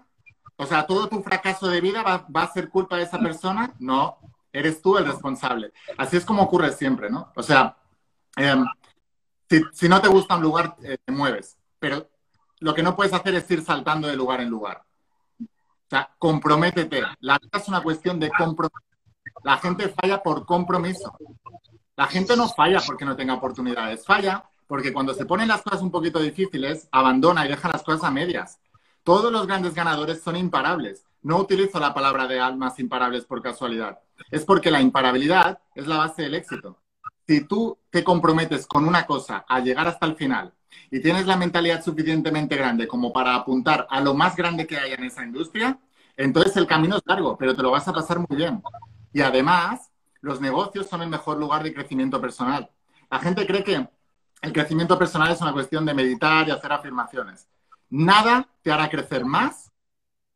O 0.55 0.65
sea, 0.65 0.87
todo 0.87 1.09
tu 1.09 1.21
fracaso 1.21 1.67
de 1.67 1.81
vida 1.81 2.01
va, 2.01 2.41
a 2.41 2.53
ser 2.53 2.69
culpa 2.69 2.95
de 2.95 3.03
esa 3.03 3.19
persona. 3.19 3.73
No, 3.77 4.19
eres 4.53 4.81
tú 4.81 4.97
el 4.97 5.05
responsable. 5.05 5.73
Así 5.97 6.15
es 6.15 6.23
como 6.23 6.43
ocurre 6.43 6.71
siempre, 6.71 7.09
¿no? 7.09 7.29
O 7.35 7.43
sea, 7.43 7.75
si, 9.49 9.61
si, 9.73 9.89
no 9.89 9.99
te 9.99 10.07
gusta 10.07 10.37
un 10.37 10.43
lugar, 10.43 10.77
eh, 10.81 10.97
te 11.03 11.11
mueves. 11.11 11.57
Pero 11.77 12.09
lo 12.61 12.73
que 12.73 12.81
no 12.81 12.95
puedes 12.95 13.11
hacer 13.11 13.35
es 13.35 13.51
ir 13.51 13.65
saltando 13.65 14.07
de 14.07 14.15
lugar 14.15 14.39
en 14.39 14.47
lugar. 14.47 14.81
O 15.41 15.89
sea, 15.89 16.09
comprométete. 16.17 17.03
La 17.19 17.37
vida 17.37 17.59
es 17.59 17.67
una 17.67 17.83
cuestión 17.83 18.17
de 18.17 18.29
compromiso. 18.29 18.79
La 19.43 19.57
gente 19.57 19.89
falla 19.89 20.23
por 20.23 20.45
compromiso. 20.45 21.17
La 21.97 22.07
gente 22.07 22.37
no 22.37 22.47
falla 22.47 22.79
porque 22.87 23.03
no 23.03 23.17
tenga 23.17 23.33
oportunidades. 23.33 24.05
Falla 24.05 24.45
porque 24.71 24.93
cuando 24.93 25.13
se 25.13 25.25
ponen 25.25 25.49
las 25.49 25.63
cosas 25.63 25.81
un 25.81 25.91
poquito 25.91 26.21
difíciles, 26.21 26.87
abandona 26.93 27.45
y 27.45 27.49
deja 27.49 27.67
las 27.67 27.83
cosas 27.83 28.05
a 28.05 28.09
medias. 28.09 28.57
Todos 29.03 29.29
los 29.29 29.45
grandes 29.45 29.73
ganadores 29.73 30.21
son 30.21 30.37
imparables. 30.37 31.03
No 31.21 31.39
utilizo 31.39 31.77
la 31.77 31.93
palabra 31.93 32.25
de 32.25 32.39
almas 32.39 32.79
imparables 32.79 33.25
por 33.25 33.41
casualidad. 33.41 33.99
Es 34.29 34.45
porque 34.45 34.71
la 34.71 34.79
imparabilidad 34.79 35.59
es 35.75 35.87
la 35.87 35.97
base 35.97 36.21
del 36.21 36.35
éxito. 36.35 36.77
Si 37.27 37.41
tú 37.41 37.79
te 37.89 38.01
comprometes 38.01 38.65
con 38.65 38.87
una 38.87 39.05
cosa 39.05 39.43
a 39.45 39.59
llegar 39.59 39.89
hasta 39.89 40.05
el 40.05 40.15
final 40.15 40.53
y 40.89 41.01
tienes 41.01 41.27
la 41.27 41.35
mentalidad 41.35 41.83
suficientemente 41.83 42.55
grande 42.55 42.87
como 42.87 43.11
para 43.11 43.35
apuntar 43.35 43.85
a 43.89 43.99
lo 43.99 44.13
más 44.13 44.37
grande 44.37 44.67
que 44.67 44.77
haya 44.77 44.95
en 44.95 45.03
esa 45.03 45.25
industria, 45.25 45.77
entonces 46.15 46.55
el 46.55 46.65
camino 46.65 46.95
es 46.95 47.03
largo, 47.03 47.37
pero 47.37 47.53
te 47.53 47.61
lo 47.61 47.71
vas 47.71 47.89
a 47.89 47.93
pasar 47.93 48.19
muy 48.19 48.37
bien. 48.37 48.63
Y 49.11 49.19
además, 49.19 49.91
los 50.21 50.39
negocios 50.39 50.87
son 50.87 51.01
el 51.01 51.09
mejor 51.09 51.37
lugar 51.37 51.61
de 51.61 51.73
crecimiento 51.73 52.21
personal. 52.21 52.69
La 53.09 53.19
gente 53.19 53.45
cree 53.45 53.65
que 53.65 53.89
el 54.41 54.53
crecimiento 54.53 54.97
personal 54.97 55.31
es 55.31 55.41
una 55.41 55.53
cuestión 55.53 55.85
de 55.85 55.93
meditar 55.93 56.47
y 56.47 56.51
hacer 56.51 56.71
afirmaciones. 56.71 57.47
Nada 57.89 58.47
te 58.61 58.71
hará 58.71 58.89
crecer 58.89 59.23
más 59.25 59.71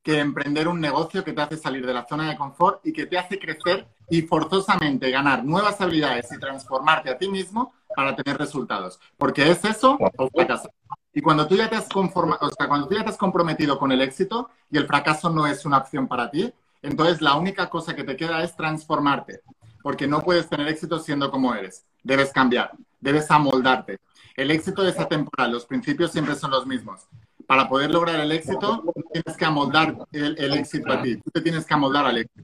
que 0.03 0.19
emprender 0.19 0.67
un 0.67 0.79
negocio 0.79 1.23
que 1.23 1.33
te 1.33 1.41
hace 1.41 1.57
salir 1.57 1.83
de 1.83 1.93
la 1.93 2.05
zona 2.05 2.29
de 2.29 2.37
confort 2.37 2.85
y 2.85 2.93
que 2.93 3.07
te 3.07 3.17
hace 3.17 3.39
crecer 3.39 3.87
y 4.07 4.21
forzosamente 4.21 5.09
ganar 5.09 5.43
nuevas 5.43 5.81
habilidades 5.81 6.31
y 6.31 6.39
transformarte 6.39 7.09
a 7.09 7.17
ti 7.17 7.27
mismo 7.27 7.73
para 7.95 8.15
tener 8.15 8.37
resultados. 8.37 8.99
Porque 9.17 9.49
es 9.49 9.65
eso 9.65 9.97
o 10.17 10.29
fracasar. 10.29 10.71
Y 11.11 11.21
cuando 11.21 11.47
tú 11.47 11.55
ya 11.55 11.69
te 11.69 11.77
has 11.77 11.89
conformado, 11.89 12.45
o 12.45 12.51
sea, 12.51 12.67
cuando 12.67 12.87
tú 12.87 12.93
ya 12.93 13.03
te 13.03 13.17
comprometido 13.17 13.79
con 13.79 13.91
el 13.91 14.01
éxito 14.01 14.49
y 14.69 14.77
el 14.77 14.85
fracaso 14.85 15.29
no 15.31 15.47
es 15.47 15.65
una 15.65 15.77
opción 15.79 16.07
para 16.07 16.29
ti, 16.29 16.53
entonces 16.83 17.21
la 17.21 17.35
única 17.35 17.69
cosa 17.69 17.95
que 17.95 18.03
te 18.03 18.15
queda 18.15 18.43
es 18.43 18.55
transformarte. 18.55 19.41
Porque 19.81 20.07
no 20.07 20.21
puedes 20.21 20.47
tener 20.49 20.67
éxito 20.67 20.99
siendo 20.99 21.31
como 21.31 21.55
eres. 21.55 21.85
Debes 22.03 22.31
cambiar, 22.31 22.73
debes 23.05 23.29
amoldarte. 23.29 23.99
El 24.35 24.51
éxito 24.51 24.85
es 24.85 24.99
atemporal, 24.99 25.51
los 25.51 25.65
principios 25.65 26.11
siempre 26.11 26.35
son 26.35 26.51
los 26.51 26.65
mismos. 26.65 27.07
Para 27.47 27.69
poder 27.69 27.91
lograr 27.91 28.19
el 28.19 28.31
éxito, 28.31 28.83
tienes 29.13 29.37
que 29.37 29.45
amoldar 29.45 29.95
el, 30.11 30.53
éxito 30.53 30.91
a 30.91 31.01
ti. 31.01 31.17
Tú 31.17 31.29
te 31.31 31.41
tienes 31.41 31.65
que 31.65 31.73
amoldar 31.75 32.05
al 32.07 32.17
éxito. 32.17 32.43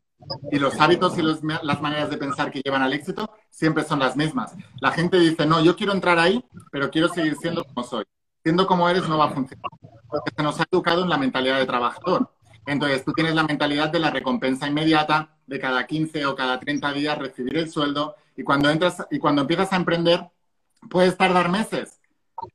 Y 0.52 0.60
los 0.60 0.80
hábitos 0.80 1.18
y 1.18 1.24
las 1.24 1.82
maneras 1.82 2.12
de 2.12 2.18
pensar 2.18 2.52
que 2.52 2.62
llevan 2.62 2.84
al 2.84 2.94
éxito 2.94 3.30
siempre 3.50 3.84
son 3.84 3.98
las 4.00 4.16
mismas. 4.16 4.54
La 4.80 4.92
gente 4.92 5.20
dice, 5.20 5.48
no, 5.48 5.62
yo 5.62 5.76
quiero 5.76 5.94
entrar 5.94 6.20
ahí, 6.20 6.46
pero 6.72 6.92
quiero 6.92 7.10
seguir 7.10 7.36
siendo 7.42 7.64
como 7.64 7.84
soy. 7.84 8.06
Siendo 8.44 8.68
como 8.68 8.88
eres 8.88 9.10
no 9.10 9.18
va 9.18 9.26
a 9.26 9.32
funcionar. 9.32 9.66
Porque 10.08 10.32
se 10.38 10.44
nos 10.44 10.60
ha 10.60 10.66
educado 10.72 11.02
en 11.02 11.10
la 11.10 11.18
mentalidad 11.18 11.58
de 11.58 11.66
trabajador. 11.66 12.30
Entonces, 12.68 13.04
tú 13.04 13.12
tienes 13.14 13.34
la 13.34 13.44
mentalidad 13.44 13.90
de 13.90 14.00
la 14.00 14.12
recompensa 14.12 14.68
inmediata, 14.68 15.36
de 15.48 15.60
cada 15.60 15.88
15 15.88 16.28
o 16.28 16.36
cada 16.36 16.60
30 16.60 16.94
días 16.94 17.18
recibir 17.18 17.58
el 17.58 17.72
sueldo, 17.72 18.16
y 18.38 18.44
cuando 18.44 18.70
entras 18.70 19.06
y 19.10 19.20
cuando 19.20 19.42
empiezas 19.42 19.74
a 19.74 19.76
emprender, 19.76 20.30
puedes 20.90 21.18
tardar 21.18 21.50
meses 21.50 22.00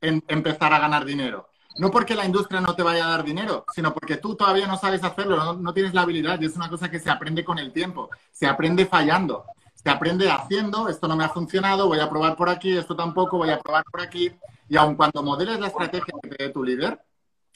en 0.01 0.23
empezar 0.27 0.73
a 0.73 0.79
ganar 0.79 1.05
dinero. 1.05 1.49
No 1.77 1.91
porque 1.91 2.15
la 2.15 2.25
industria 2.25 2.59
no 2.59 2.75
te 2.75 2.81
vaya 2.81 3.05
a 3.05 3.09
dar 3.11 3.23
dinero, 3.23 3.65
sino 3.73 3.93
porque 3.93 4.17
tú 4.17 4.35
todavía 4.35 4.67
no 4.67 4.77
sabes 4.77 5.03
hacerlo, 5.03 5.53
no, 5.53 5.73
tienes 5.73 5.93
la 5.93 6.01
habilidad 6.01 6.41
y 6.41 6.45
es 6.45 6.55
una 6.55 6.69
cosa 6.69 6.89
que 6.89 6.99
se 6.99 7.09
aprende 7.09 7.45
con 7.45 7.59
el 7.59 7.71
tiempo, 7.71 8.09
se 8.31 8.47
aprende 8.47 8.87
fallando, 8.87 9.45
se 9.75 9.89
aprende 9.89 10.29
haciendo, 10.29 10.89
esto 10.89 11.07
no 11.07 11.15
me 11.15 11.23
ha 11.23 11.29
funcionado, 11.29 11.87
voy 11.87 11.99
a 11.99 12.09
probar 12.09 12.35
por 12.35 12.49
aquí, 12.49 12.75
esto 12.75 12.95
tampoco, 12.95 13.37
voy 13.37 13.51
a 13.51 13.59
probar 13.59 13.83
por 13.91 14.01
aquí. 14.01 14.31
Y 14.67 14.75
aun 14.75 14.95
cuando 14.95 15.21
modeles 15.21 15.59
la 15.59 15.67
estrategia 15.67 16.13
que 16.21 16.29
te 16.29 16.43
dé 16.45 16.49
tu 16.49 16.63
líder, 16.63 16.99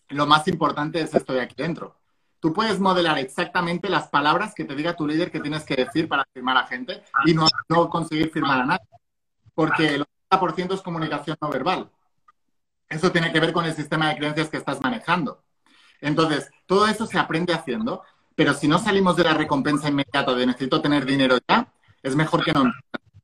lo 0.09 0.27
más 0.27 0.47
importante 0.47 1.01
es 1.01 1.13
esto 1.15 1.33
de 1.33 1.41
aquí 1.41 1.55
dentro. 1.57 1.95
Tú 2.39 2.53
puedes 2.53 2.79
modelar 2.79 3.17
exactamente 3.17 3.89
las 3.89 4.07
palabras 4.07 4.53
que 4.53 4.65
te 4.65 4.75
diga 4.75 4.95
tu 4.95 5.07
líder 5.07 5.31
que 5.31 5.39
tienes 5.39 5.63
que 5.63 5.75
decir 5.75 6.07
para 6.07 6.25
firmar 6.31 6.57
a 6.57 6.67
gente 6.67 7.03
y 7.25 7.33
no, 7.33 7.47
no 7.69 7.89
conseguir 7.89 8.31
firmar 8.31 8.61
a 8.61 8.65
nadie. 8.65 8.87
Porque 9.53 9.95
el 9.95 10.05
80% 10.31 10.73
es 10.73 10.81
comunicación 10.81 11.37
no 11.41 11.49
verbal. 11.49 11.89
Eso 12.89 13.11
tiene 13.11 13.31
que 13.31 13.39
ver 13.39 13.53
con 13.53 13.65
el 13.65 13.73
sistema 13.73 14.09
de 14.09 14.17
creencias 14.17 14.49
que 14.49 14.57
estás 14.57 14.81
manejando. 14.81 15.43
Entonces, 16.01 16.49
todo 16.65 16.87
eso 16.87 17.05
se 17.05 17.19
aprende 17.19 17.53
haciendo, 17.53 18.03
pero 18.35 18.53
si 18.53 18.67
no 18.67 18.79
salimos 18.79 19.15
de 19.15 19.23
la 19.23 19.33
recompensa 19.33 19.89
inmediata 19.89 20.33
de 20.33 20.45
necesito 20.45 20.81
tener 20.81 21.05
dinero 21.05 21.37
ya, 21.47 21.71
es 22.01 22.15
mejor 22.15 22.43
que 22.43 22.51
no. 22.53 22.71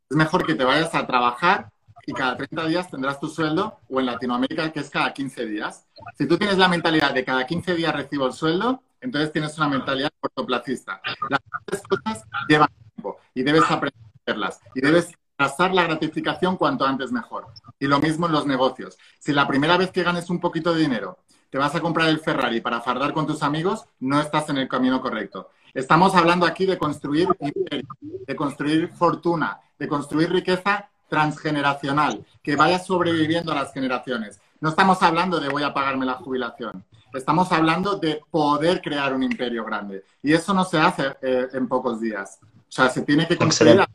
Es 0.10 0.16
mejor 0.16 0.46
que 0.46 0.56
te 0.56 0.64
vayas 0.64 0.94
a 0.96 1.06
trabajar 1.06 1.72
y 2.06 2.14
cada 2.14 2.38
30 2.38 2.66
días 2.68 2.90
tendrás 2.90 3.20
tu 3.20 3.28
sueldo, 3.28 3.80
o 3.90 4.00
en 4.00 4.06
Latinoamérica, 4.06 4.72
que 4.72 4.80
es 4.80 4.90
cada 4.90 5.12
15 5.12 5.46
días. 5.46 5.86
Si 6.18 6.26
tú 6.26 6.38
tienes 6.38 6.58
la 6.58 6.70
mentalidad 6.70 7.14
de 7.14 7.26
cada 7.26 7.46
15 7.46 7.76
días 7.76 7.94
recibo 7.94 8.28
el 8.28 8.34
sueldo, 8.34 8.82
entonces 9.02 9.34
tienes 9.34 9.58
una 9.58 9.68
mentalidad 9.68 10.10
cortoplacista. 10.20 11.02
Las 11.30 11.82
cosas 11.82 12.24
llevan 12.48 12.70
tiempo 12.94 13.20
y 13.34 13.44
debes 13.44 13.70
aprenderlas 13.70 14.62
y 14.74 14.80
debes 14.80 15.12
trazar 15.38 15.74
la 15.74 15.84
gratificación 15.84 16.58
cuanto 16.58 16.86
antes 16.86 17.12
mejor. 17.12 17.48
Y 17.80 17.86
lo 17.86 18.00
mismo 18.00 18.26
en 18.26 18.32
los 18.34 18.46
negocios. 18.46 18.98
Si 19.20 19.32
la 19.32 19.48
primera 19.48 19.78
vez 19.78 19.92
que 19.92 20.04
ganes 20.04 20.30
un 20.30 20.40
poquito 20.40 20.74
de 20.74 20.82
dinero 20.82 21.20
te 21.50 21.58
vas 21.58 21.74
a 21.76 21.80
comprar 21.80 22.10
el 22.10 22.20
Ferrari 22.20 22.60
para 22.60 22.82
fardar 22.82 23.14
con 23.14 23.26
tus 23.26 23.42
amigos, 23.42 23.86
no 24.00 24.20
estás 24.20 24.50
en 24.50 24.58
el 24.58 24.68
camino 24.68 25.02
correcto. 25.02 25.50
Estamos 25.74 26.14
hablando 26.16 26.46
aquí 26.46 26.66
de 26.66 26.78
construir 26.78 27.30
de 27.40 28.36
construir 28.36 28.90
fortuna, 28.90 29.60
de 29.80 29.88
construir 29.88 30.30
riqueza 30.30 30.90
transgeneracional, 31.08 32.26
que 32.44 32.56
vaya 32.58 32.80
sobreviviendo 32.80 33.54
a 33.54 33.56
las 33.56 33.72
generaciones. 33.72 34.42
No 34.60 34.70
estamos 34.70 35.02
hablando 35.04 35.40
de 35.40 35.48
voy 35.48 35.64
a 35.64 35.74
pagarme 35.74 36.06
la 36.06 36.16
jubilación. 36.16 36.84
Estamos 37.14 37.52
hablando 37.52 37.98
de 37.98 38.22
poder 38.30 38.82
crear 38.82 39.14
un 39.14 39.24
imperio 39.24 39.64
grande. 39.64 40.04
Y 40.22 40.34
eso 40.34 40.54
no 40.54 40.66
se 40.66 40.80
hace 40.80 41.16
eh, 41.22 41.48
en 41.54 41.68
pocos 41.68 42.02
días. 42.02 42.40
O 42.44 42.72
sea, 42.72 42.90
se 42.90 43.04
tiene 43.04 43.26
que 43.28 43.38
construir 43.38 43.86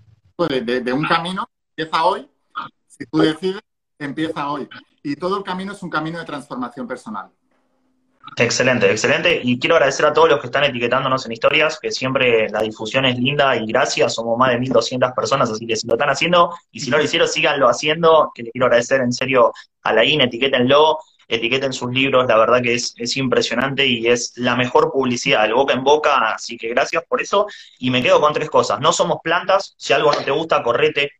de, 0.47 0.61
de, 0.61 0.81
de, 0.81 0.93
un 0.93 1.05
camino, 1.05 1.49
empieza 1.71 2.05
hoy. 2.05 2.29
Si 2.87 3.07
tú 3.07 3.19
decides, 3.19 3.63
empieza 3.99 4.51
hoy. 4.51 4.69
Y 5.03 5.17
todo 5.17 5.39
el 5.39 5.43
camino 5.43 5.73
es 5.73 5.83
un 5.83 5.91
camino 5.91 6.19
de 6.19 6.25
transformación 6.25 6.87
personal. 6.87 7.31
Excelente, 8.37 8.91
excelente. 8.91 9.41
Y 9.43 9.59
quiero 9.59 9.75
agradecer 9.77 10.07
a 10.07 10.13
todos 10.13 10.29
los 10.29 10.41
que 10.41 10.47
están 10.47 10.65
etiquetándonos 10.65 11.27
en 11.27 11.33
historias, 11.33 11.79
que 11.81 11.91
siempre 11.91 12.49
la 12.49 12.63
difusión 12.63 13.05
es 13.05 13.19
linda 13.19 13.57
y 13.57 13.67
gracias. 13.67 14.15
Somos 14.15 14.39
más 14.39 14.51
de 14.51 14.59
1.200 14.59 15.15
personas, 15.15 15.51
así 15.51 15.67
que 15.67 15.77
si 15.77 15.87
lo 15.87 15.95
están 15.95 16.09
haciendo 16.09 16.55
y 16.71 16.81
si 16.81 16.91
no 16.91 16.99
lo 16.99 17.05
hicieron, 17.05 17.29
síganlo 17.29 17.69
haciendo, 17.69 18.31
que 18.35 18.45
les 18.45 18.53
quiero 18.53 18.67
agradecer 18.67 19.01
en 19.01 19.13
serio 19.13 19.53
a 19.83 19.93
la 19.93 20.05
IN, 20.05 20.23
etiquétenlo, 20.23 20.99
etiqueten 21.37 21.73
sus 21.73 21.93
libros, 21.93 22.27
la 22.27 22.37
verdad 22.37 22.63
que 22.63 22.75
es, 22.75 22.95
es 22.97 23.17
impresionante 23.17 23.87
y 23.87 24.07
es 24.07 24.33
la 24.37 24.57
mejor 24.57 24.91
publicidad, 24.93 25.45
el 25.45 25.55
boca 25.55 25.73
en 25.75 25.83
boca, 25.83 26.35
así 26.35 26.57
que 26.57 26.69
gracias 26.69 27.05
por 27.09 27.23
eso. 27.23 27.47
Y 27.79 27.91
me 27.91 28.03
quedo 28.03 28.21
con 28.21 28.33
tres 28.33 28.51
cosas. 28.51 28.81
No 28.81 28.93
somos 28.93 29.19
plantas, 29.23 29.75
si 29.77 29.93
algo 29.93 30.13
no 30.13 30.23
te 30.23 30.31
gusta, 30.31 30.63
correte. 30.63 31.13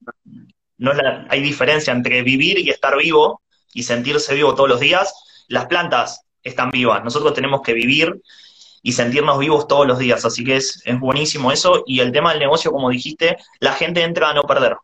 No 0.79 0.93
hay 1.29 1.41
diferencia 1.41 1.93
entre 1.93 2.23
vivir 2.23 2.59
y 2.59 2.71
estar 2.71 2.97
vivo 2.97 3.43
y 3.73 3.83
sentirse 3.85 4.35
vivo 4.35 4.55
todos 4.55 4.69
los 4.69 4.81
días. 4.81 5.15
Las 5.49 5.67
plantas 5.67 6.23
están 6.43 6.71
vivas. 6.71 7.03
Nosotros 7.05 7.35
tenemos 7.35 7.63
que 7.63 7.73
vivir 7.73 8.21
y 8.83 8.93
sentirnos 8.93 9.39
vivos 9.39 9.69
todos 9.69 9.87
los 9.87 9.99
días. 9.99 10.25
Así 10.25 10.45
que 10.45 10.57
es, 10.57 10.83
es 10.85 10.99
buenísimo 10.99 11.53
eso. 11.53 11.85
Y 11.87 12.01
el 12.01 12.13
tema 12.13 12.31
del 12.31 12.41
negocio, 12.41 12.73
como 12.73 12.91
dijiste, 12.91 13.37
la 13.61 13.73
gente 13.73 14.03
entra 14.03 14.31
a 14.31 14.35
no 14.35 14.43
perder. 14.43 14.77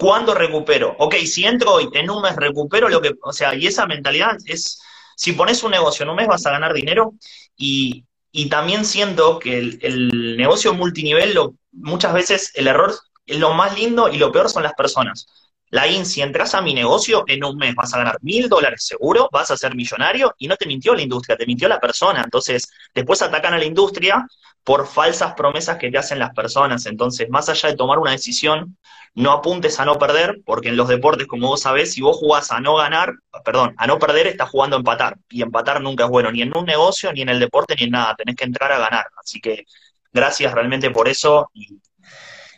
¿Cuándo 0.00 0.32
recupero? 0.32 0.96
Ok, 0.98 1.16
si 1.26 1.44
entro 1.44 1.74
hoy, 1.74 1.90
en 1.92 2.08
un 2.08 2.22
mes 2.22 2.34
recupero 2.34 2.88
lo 2.88 3.02
que, 3.02 3.16
o 3.20 3.34
sea, 3.34 3.54
y 3.54 3.66
esa 3.66 3.84
mentalidad 3.84 4.34
es, 4.46 4.80
si 5.14 5.32
pones 5.32 5.62
un 5.62 5.72
negocio 5.72 6.04
en 6.04 6.08
un 6.08 6.16
mes 6.16 6.26
vas 6.26 6.46
a 6.46 6.52
ganar 6.52 6.72
dinero 6.72 7.12
y, 7.54 8.06
y 8.32 8.48
también 8.48 8.86
siento 8.86 9.38
que 9.38 9.58
el, 9.58 10.38
negocio 10.38 10.72
multinivel, 10.72 11.34
lo, 11.34 11.54
muchas 11.72 12.14
veces 12.14 12.50
el 12.54 12.68
error, 12.68 12.94
lo 13.26 13.52
más 13.52 13.78
lindo 13.78 14.08
y 14.08 14.16
lo 14.16 14.32
peor 14.32 14.48
son 14.48 14.62
las 14.62 14.72
personas. 14.72 15.26
La 15.70 15.86
IN, 15.86 16.04
si 16.04 16.20
entras 16.20 16.54
a 16.54 16.62
mi 16.62 16.74
negocio, 16.74 17.24
en 17.28 17.44
un 17.44 17.56
mes 17.56 17.74
vas 17.76 17.94
a 17.94 17.98
ganar 17.98 18.18
mil 18.22 18.48
dólares 18.48 18.84
seguro, 18.84 19.28
vas 19.32 19.52
a 19.52 19.56
ser 19.56 19.76
millonario 19.76 20.34
y 20.38 20.48
no 20.48 20.56
te 20.56 20.66
mintió 20.66 20.94
la 20.94 21.02
industria, 21.02 21.36
te 21.36 21.46
mintió 21.46 21.68
la 21.68 21.78
persona. 21.78 22.22
Entonces, 22.24 22.68
después 22.92 23.22
atacan 23.22 23.54
a 23.54 23.58
la 23.58 23.64
industria 23.64 24.26
por 24.64 24.86
falsas 24.86 25.34
promesas 25.34 25.78
que 25.78 25.90
te 25.90 25.98
hacen 25.98 26.18
las 26.18 26.34
personas. 26.34 26.86
Entonces, 26.86 27.28
más 27.30 27.48
allá 27.48 27.68
de 27.68 27.76
tomar 27.76 27.98
una 27.98 28.10
decisión, 28.10 28.76
no 29.14 29.30
apuntes 29.30 29.78
a 29.78 29.84
no 29.84 29.98
perder, 29.98 30.40
porque 30.44 30.68
en 30.68 30.76
los 30.76 30.88
deportes, 30.88 31.26
como 31.26 31.48
vos 31.48 31.62
sabés, 31.62 31.92
si 31.92 32.00
vos 32.00 32.16
jugás 32.16 32.50
a 32.50 32.60
no 32.60 32.76
ganar, 32.76 33.14
perdón, 33.44 33.74
a 33.78 33.86
no 33.86 33.98
perder, 33.98 34.26
estás 34.26 34.50
jugando 34.50 34.76
a 34.76 34.80
empatar. 34.80 35.18
Y 35.28 35.42
empatar 35.42 35.80
nunca 35.80 36.04
es 36.04 36.10
bueno, 36.10 36.32
ni 36.32 36.42
en 36.42 36.56
un 36.56 36.64
negocio, 36.64 37.12
ni 37.12 37.22
en 37.22 37.28
el 37.28 37.38
deporte, 37.38 37.76
ni 37.76 37.84
en 37.84 37.90
nada. 37.90 38.16
Tenés 38.16 38.34
que 38.36 38.44
entrar 38.44 38.72
a 38.72 38.78
ganar. 38.78 39.06
Así 39.22 39.40
que 39.40 39.66
gracias 40.12 40.52
realmente 40.52 40.90
por 40.90 41.08
eso. 41.08 41.50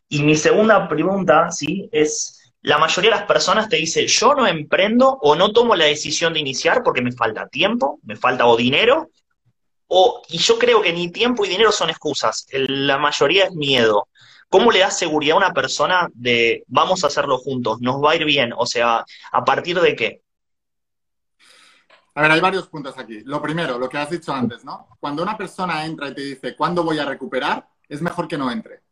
Y 0.09 0.22
mi 0.22 0.37
segunda 0.37 0.88
pregunta, 0.88 1.51
¿sí? 1.51 1.88
Es 1.92 2.41
la 2.62 2.79
mayoría 2.79 3.11
de 3.11 3.16
las 3.16 3.27
personas 3.27 3.68
te 3.68 3.77
dice, 3.77 4.07
yo 4.07 4.35
no 4.35 4.46
emprendo 4.46 5.18
o 5.20 5.35
no 5.35 5.53
tomo 5.53 5.75
la 5.75 5.87
decisión 5.87 6.33
de 6.33 6.40
iniciar 6.40 6.83
porque 6.85 7.03
me 7.03 7.12
falta 7.12 7.48
tiempo, 7.48 7.98
me 8.05 8.16
falta 8.16 8.46
o 8.46 8.57
dinero, 8.57 9.11
o, 9.88 10.22
y 10.29 10.38
yo 10.38 10.59
creo 10.59 10.81
que 10.81 10.92
ni 10.92 11.11
tiempo 11.11 11.44
y 11.44 11.48
dinero 11.48 11.72
son 11.72 11.90
excusas, 11.90 12.46
la 12.53 12.98
mayoría 12.98 13.46
es 13.46 13.53
miedo. 13.53 14.09
¿Cómo 14.48 14.70
le 14.70 14.81
das 14.81 14.98
seguridad 14.98 15.35
a 15.35 15.38
una 15.38 15.53
persona 15.53 16.09
de 16.12 16.64
vamos 16.68 17.03
a 17.03 17.09
hacerlo 17.09 17.38
juntos, 17.38 17.81
nos 17.81 18.03
va 18.03 18.12
a 18.12 18.16
ir 18.16 18.25
bien? 18.25 18.53
O 18.57 18.66
sea, 18.66 19.05
¿a 19.33 19.44
partir 19.44 19.81
de 19.81 19.96
qué? 19.96 20.22
A 22.14 22.22
ver, 22.22 22.31
hay 22.31 22.40
varios 22.40 22.68
puntos 22.68 22.96
aquí. 22.98 23.22
Lo 23.25 23.40
primero, 23.40 23.79
lo 23.79 23.88
que 23.88 23.96
has 23.96 24.11
dicho 24.11 24.33
antes, 24.33 24.62
¿no? 24.64 24.88
Cuando 25.01 25.22
una 25.22 25.37
persona 25.37 25.85
entra 25.87 26.09
y 26.09 26.14
te 26.14 26.20
dice, 26.20 26.55
¿cuándo 26.55 26.85
voy 26.85 26.98
a 26.98 27.07
recuperar? 27.07 27.66
Es 27.88 28.03
mejor 28.03 28.29
que 28.29 28.37
no 28.37 28.51
entre. 28.51 28.83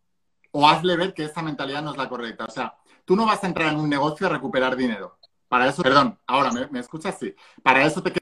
O 0.52 0.66
hazle 0.66 0.96
ver 0.96 1.12
que 1.12 1.24
esa 1.24 1.42
mentalidad 1.42 1.82
no 1.82 1.90
es 1.92 1.98
la 1.98 2.08
correcta. 2.08 2.46
O 2.46 2.50
sea, 2.50 2.74
Tú 3.04 3.16
no 3.16 3.26
vas 3.26 3.42
a 3.42 3.46
entrar 3.46 3.72
en 3.72 3.78
un 3.78 3.88
negocio 3.88 4.26
a 4.26 4.30
recuperar 4.30 4.76
dinero. 4.76 5.18
Para 5.48 5.68
eso, 5.68 5.82
perdón, 5.82 6.18
ahora, 6.26 6.52
¿me, 6.70 6.78
escuchas? 6.78 7.18
Sí. 7.18 7.34
Para 7.62 7.84
eso 7.84 8.02
te 8.02 8.12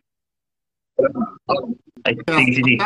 Sí, 2.37 2.55
sí, 2.55 2.63
sí. 2.65 2.79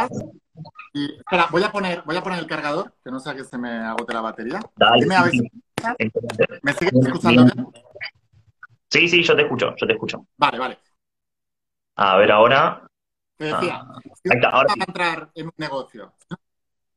Y, 0.94 1.16
espera, 1.16 1.48
voy 1.50 1.62
a, 1.62 1.72
poner, 1.72 2.02
voy 2.02 2.16
a 2.16 2.22
poner 2.22 2.40
el 2.40 2.46
cargador, 2.46 2.94
que 3.02 3.10
no 3.10 3.18
sea 3.20 3.34
que 3.34 3.44
se 3.44 3.56
me 3.56 3.70
agote 3.70 4.12
la 4.12 4.20
batería. 4.20 4.60
Dale, 4.76 5.02
Dime 5.02 5.14
a 5.14 5.22
ver 5.22 5.32
si... 5.32 5.50
¿Me 6.62 6.72
sigues 6.74 6.94
escuchando 6.94 7.44
bien? 7.44 7.66
Sí, 8.90 9.08
sí, 9.08 9.22
yo 9.22 9.34
te 9.34 9.42
escucho, 9.42 9.74
yo 9.76 9.86
te 9.86 9.92
escucho. 9.94 10.26
Vale, 10.36 10.58
vale. 10.58 10.78
A 11.96 12.16
ver, 12.18 12.30
ahora. 12.30 12.86
Te 13.36 13.46
decía, 13.46 13.80
ah, 13.80 14.00
si 14.22 14.30
ahora... 14.46 14.68
vas 14.68 14.80
a 14.80 14.84
entrar 14.86 15.30
en 15.34 15.46
un 15.46 15.54
negocio. 15.56 16.12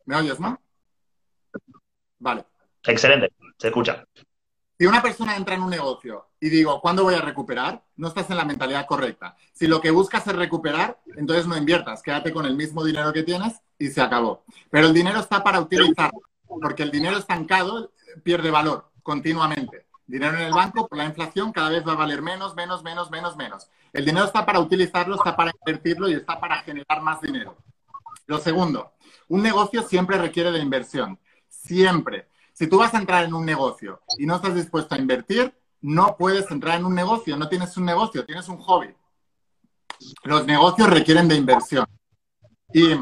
¿Me 0.05 0.17
oyes, 0.17 0.39
no? 0.39 0.59
Vale. 2.19 2.45
Excelente, 2.83 3.33
se 3.57 3.67
escucha. 3.67 4.05
Si 4.77 4.85
una 4.85 5.01
persona 5.01 5.37
entra 5.37 5.55
en 5.55 5.61
un 5.61 5.69
negocio 5.69 6.27
y 6.39 6.49
digo, 6.49 6.81
¿cuándo 6.81 7.03
voy 7.03 7.13
a 7.13 7.21
recuperar? 7.21 7.81
No 7.95 8.09
estás 8.09 8.29
en 8.29 8.35
la 8.35 8.43
mentalidad 8.43 8.85
correcta. 8.85 9.37
Si 9.53 9.67
lo 9.67 9.79
que 9.79 9.89
buscas 9.89 10.27
es 10.27 10.35
recuperar, 10.35 10.99
entonces 11.15 11.47
no 11.47 11.55
inviertas, 11.55 12.01
quédate 12.01 12.33
con 12.33 12.45
el 12.45 12.57
mismo 12.57 12.83
dinero 12.83 13.13
que 13.13 13.23
tienes 13.23 13.61
y 13.79 13.87
se 13.87 14.01
acabó. 14.01 14.43
Pero 14.69 14.87
el 14.87 14.93
dinero 14.93 15.19
está 15.19 15.41
para 15.41 15.61
utilizarlo, 15.61 16.19
porque 16.45 16.83
el 16.83 16.91
dinero 16.91 17.17
estancado 17.17 17.93
pierde 18.23 18.51
valor 18.51 18.91
continuamente. 19.01 19.85
Dinero 20.07 20.35
en 20.35 20.43
el 20.43 20.53
banco, 20.53 20.87
por 20.87 20.97
la 20.97 21.05
inflación, 21.05 21.53
cada 21.53 21.69
vez 21.69 21.87
va 21.87 21.93
a 21.93 21.95
valer 21.95 22.21
menos, 22.21 22.53
menos, 22.53 22.83
menos, 22.83 23.09
menos, 23.09 23.37
menos. 23.37 23.69
El 23.93 24.03
dinero 24.03 24.25
está 24.25 24.45
para 24.45 24.59
utilizarlo, 24.59 25.15
está 25.15 25.35
para 25.37 25.51
invertirlo 25.57 26.09
y 26.09 26.15
está 26.15 26.39
para 26.39 26.57
generar 26.57 27.01
más 27.01 27.21
dinero. 27.21 27.55
Lo 28.27 28.39
segundo, 28.39 28.91
un 29.29 29.41
negocio 29.41 29.83
siempre 29.83 30.17
requiere 30.17 30.51
de 30.51 30.59
inversión. 30.59 31.17
Siempre. 31.47 32.27
Si 32.55 32.67
tú 32.67 32.77
vas 32.77 32.93
a 32.93 32.99
entrar 32.99 33.25
en 33.25 33.33
un 33.33 33.45
negocio 33.45 34.01
y 34.17 34.25
no 34.25 34.37
estás 34.37 34.55
dispuesto 34.55 34.95
a 34.95 34.97
invertir, 34.97 35.53
no 35.81 36.15
puedes 36.17 36.49
entrar 36.49 36.79
en 36.79 36.85
un 36.85 36.95
negocio, 36.95 37.35
no 37.35 37.49
tienes 37.49 37.75
un 37.75 37.83
negocio, 37.83 38.25
tienes 38.25 38.47
un 38.47 38.57
hobby. 38.59 38.95
Los 40.23 40.45
negocios 40.45 40.89
requieren 40.89 41.27
de 41.27 41.35
inversión. 41.35 41.85
Y 42.73 42.95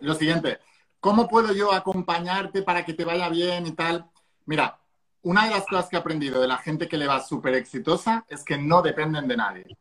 lo 0.00 0.14
siguiente, 0.14 0.58
¿cómo 0.98 1.28
puedo 1.28 1.54
yo 1.54 1.72
acompañarte 1.72 2.62
para 2.62 2.84
que 2.84 2.92
te 2.92 3.04
vaya 3.04 3.28
bien 3.28 3.68
y 3.68 3.70
tal? 3.70 4.10
Mira, 4.46 4.80
una 5.22 5.44
de 5.44 5.50
las 5.50 5.64
cosas 5.66 5.88
que 5.88 5.94
he 5.94 6.00
aprendido 6.00 6.40
de 6.40 6.48
la 6.48 6.58
gente 6.58 6.88
que 6.88 6.98
le 6.98 7.06
va 7.06 7.22
súper 7.22 7.54
exitosa 7.54 8.24
es 8.28 8.42
que 8.42 8.58
no 8.58 8.82
dependen 8.82 9.28
de 9.28 9.36
nadie. 9.36 9.78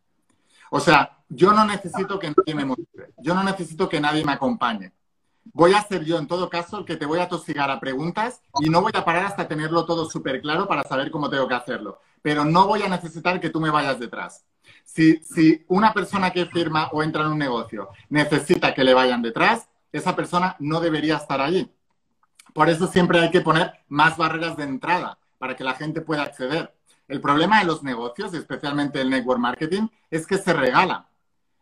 O 0.70 0.80
sea, 0.80 1.24
yo 1.28 1.54
no 1.54 1.66
necesito 1.66 2.20
que 2.20 2.36
nadie 2.38 2.54
me 2.54 2.66
motive, 2.66 3.14
yo 3.18 3.34
no 3.34 3.42
necesito 3.42 3.90
que 3.90 4.00
nadie 4.00 4.24
me 4.24 4.34
acompañe 4.34 4.94
voy 5.54 5.74
a 5.74 5.82
ser 5.84 6.04
yo 6.04 6.18
en 6.18 6.28
todo 6.28 6.50
caso 6.50 6.80
el 6.80 6.86
que 6.86 6.98
te 6.98 7.06
voy 7.06 7.20
a 7.20 7.30
tosigar 7.30 7.70
a 7.70 7.80
preguntas 7.80 8.42
y 8.60 8.70
no 8.70 8.82
voy 8.82 8.92
a 8.96 9.06
parar 9.06 9.26
hasta 9.26 9.48
tenerlo 9.48 9.86
todo 9.86 10.10
súper 10.10 10.42
claro 10.42 10.68
para 10.68 10.84
saber 10.84 11.12
cómo 11.12 11.30
tengo 11.30 11.48
que 11.48 11.56
hacerlo. 11.56 12.00
Pero 12.22 12.46
no 12.46 12.68
voy 12.68 12.84
a 12.84 12.90
necesitar 12.90 13.40
que 13.40 13.50
tú 13.50 13.60
me 13.60 13.70
vayas 13.70 14.00
detrás. 14.00 14.46
Si, 14.84 15.18
si 15.18 15.64
una 15.68 15.94
persona 15.94 16.32
que 16.32 16.46
firma 16.46 16.90
o 16.92 17.04
entra 17.04 17.24
en 17.24 17.30
un 17.30 17.38
negocio 17.38 17.90
necesita 18.10 18.74
que 18.74 18.84
le 18.84 18.94
vayan 18.94 19.22
detrás, 19.22 19.70
esa 19.92 20.16
persona 20.16 20.56
no 20.60 20.80
debería 20.80 21.18
estar 21.18 21.42
allí. 21.42 21.72
Por 22.54 22.70
eso 22.70 22.88
siempre 22.88 23.20
hay 23.20 23.32
que 23.32 23.42
poner 23.42 23.74
más 23.88 24.18
barreras 24.18 24.58
de 24.58 24.64
entrada 24.64 25.18
para 25.38 25.56
que 25.56 25.64
la 25.64 25.76
gente 25.76 26.02
pueda 26.02 26.24
acceder. 26.24 26.76
El 27.08 27.22
problema 27.22 27.60
de 27.60 27.66
los 27.66 27.84
negocios, 27.84 28.34
especialmente 28.34 29.02
el 29.02 29.10
network 29.10 29.40
marketing, 29.40 29.88
es 30.12 30.28
que 30.28 30.38
se 30.38 30.54
regala. 30.54 31.10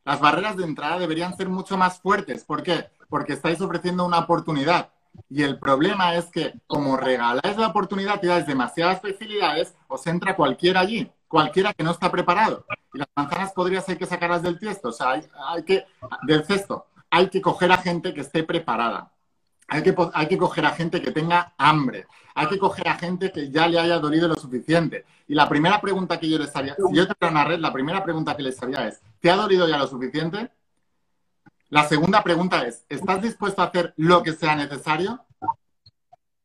Las 0.04 0.20
barreras 0.20 0.58
de 0.58 0.64
entrada 0.64 1.00
deberían 1.00 1.36
ser 1.36 1.50
mucho 1.50 1.78
más 1.78 2.00
fuertes. 2.00 2.44
¿Por 2.44 2.64
qué? 2.64 2.90
Porque 3.10 3.34
estáis 3.34 3.62
ofreciendo 3.62 4.06
una 4.06 4.20
oportunidad. 4.20 4.90
Y 5.30 5.44
el 5.44 5.58
problema 5.58 6.16
es 6.16 6.26
que 6.26 6.54
como 6.68 6.98
regaláis 6.98 7.58
la 7.58 7.68
oportunidad 7.68 8.22
y 8.22 8.28
dais 8.28 8.46
demasiadas 8.46 9.02
facilidades, 9.02 9.74
os 9.88 10.06
entra 10.08 10.36
cualquiera 10.36 10.82
allí, 10.82 11.12
cualquiera 11.28 11.74
que 11.74 11.84
no 11.84 11.92
está 11.92 12.12
preparado. 12.12 12.66
Y 12.94 13.00
las 13.00 13.08
manzanas 13.16 13.52
podría 13.54 13.82
ser 13.82 13.98
que 13.98 14.06
sacarlas 14.06 14.44
del 14.44 14.60
tiesto, 14.60 14.90
o 14.90 14.92
sea, 14.92 15.12
hay, 15.12 15.64
que, 15.64 15.86
del 16.24 16.46
cesto. 16.46 16.88
Hay 17.10 17.30
que 17.30 17.42
coger 17.42 17.72
a 17.72 17.78
gente 17.78 18.14
que 18.14 18.22
esté 18.22 18.44
preparada. 18.44 19.12
Hay 19.70 19.84
que, 19.84 19.96
hay 20.14 20.28
que 20.28 20.38
coger 20.38 20.66
a 20.66 20.72
gente 20.72 21.02
que 21.02 21.12
tenga 21.12 21.54
hambre. 21.58 22.08
Hay 22.36 22.48
que 22.48 22.60
coger 22.60 22.88
a 22.88 22.96
gente 22.96 23.32
que 23.32 23.50
ya 23.50 23.68
le 23.68 23.80
haya 23.80 24.00
dolido 24.00 24.28
lo 24.28 24.36
suficiente. 24.36 25.06
Y 25.28 25.34
la 25.34 25.50
primera 25.50 25.82
pregunta 25.82 26.20
que 26.20 26.30
yo 26.30 26.38
les 26.38 26.56
haría, 26.56 26.76
si 26.76 26.96
yo 26.96 27.08
tengo 27.08 27.32
una 27.32 27.44
red, 27.44 27.60
la 27.60 27.74
primera 27.74 28.04
pregunta 28.04 28.38
que 28.38 28.44
les 28.44 28.62
haría 28.62 28.88
es, 28.88 29.02
¿te 29.20 29.30
ha 29.30 29.36
dolido 29.36 29.68
ya 29.68 29.78
lo 29.78 29.88
suficiente? 29.88 30.52
La 31.70 31.86
segunda 31.86 32.24
pregunta 32.24 32.66
es, 32.66 32.86
¿estás 32.88 33.22
dispuesto 33.22 33.62
a 33.62 33.66
hacer 33.66 33.94
lo 33.98 34.24
que 34.24 34.32
sea 34.32 34.56
necesario? 34.56 35.26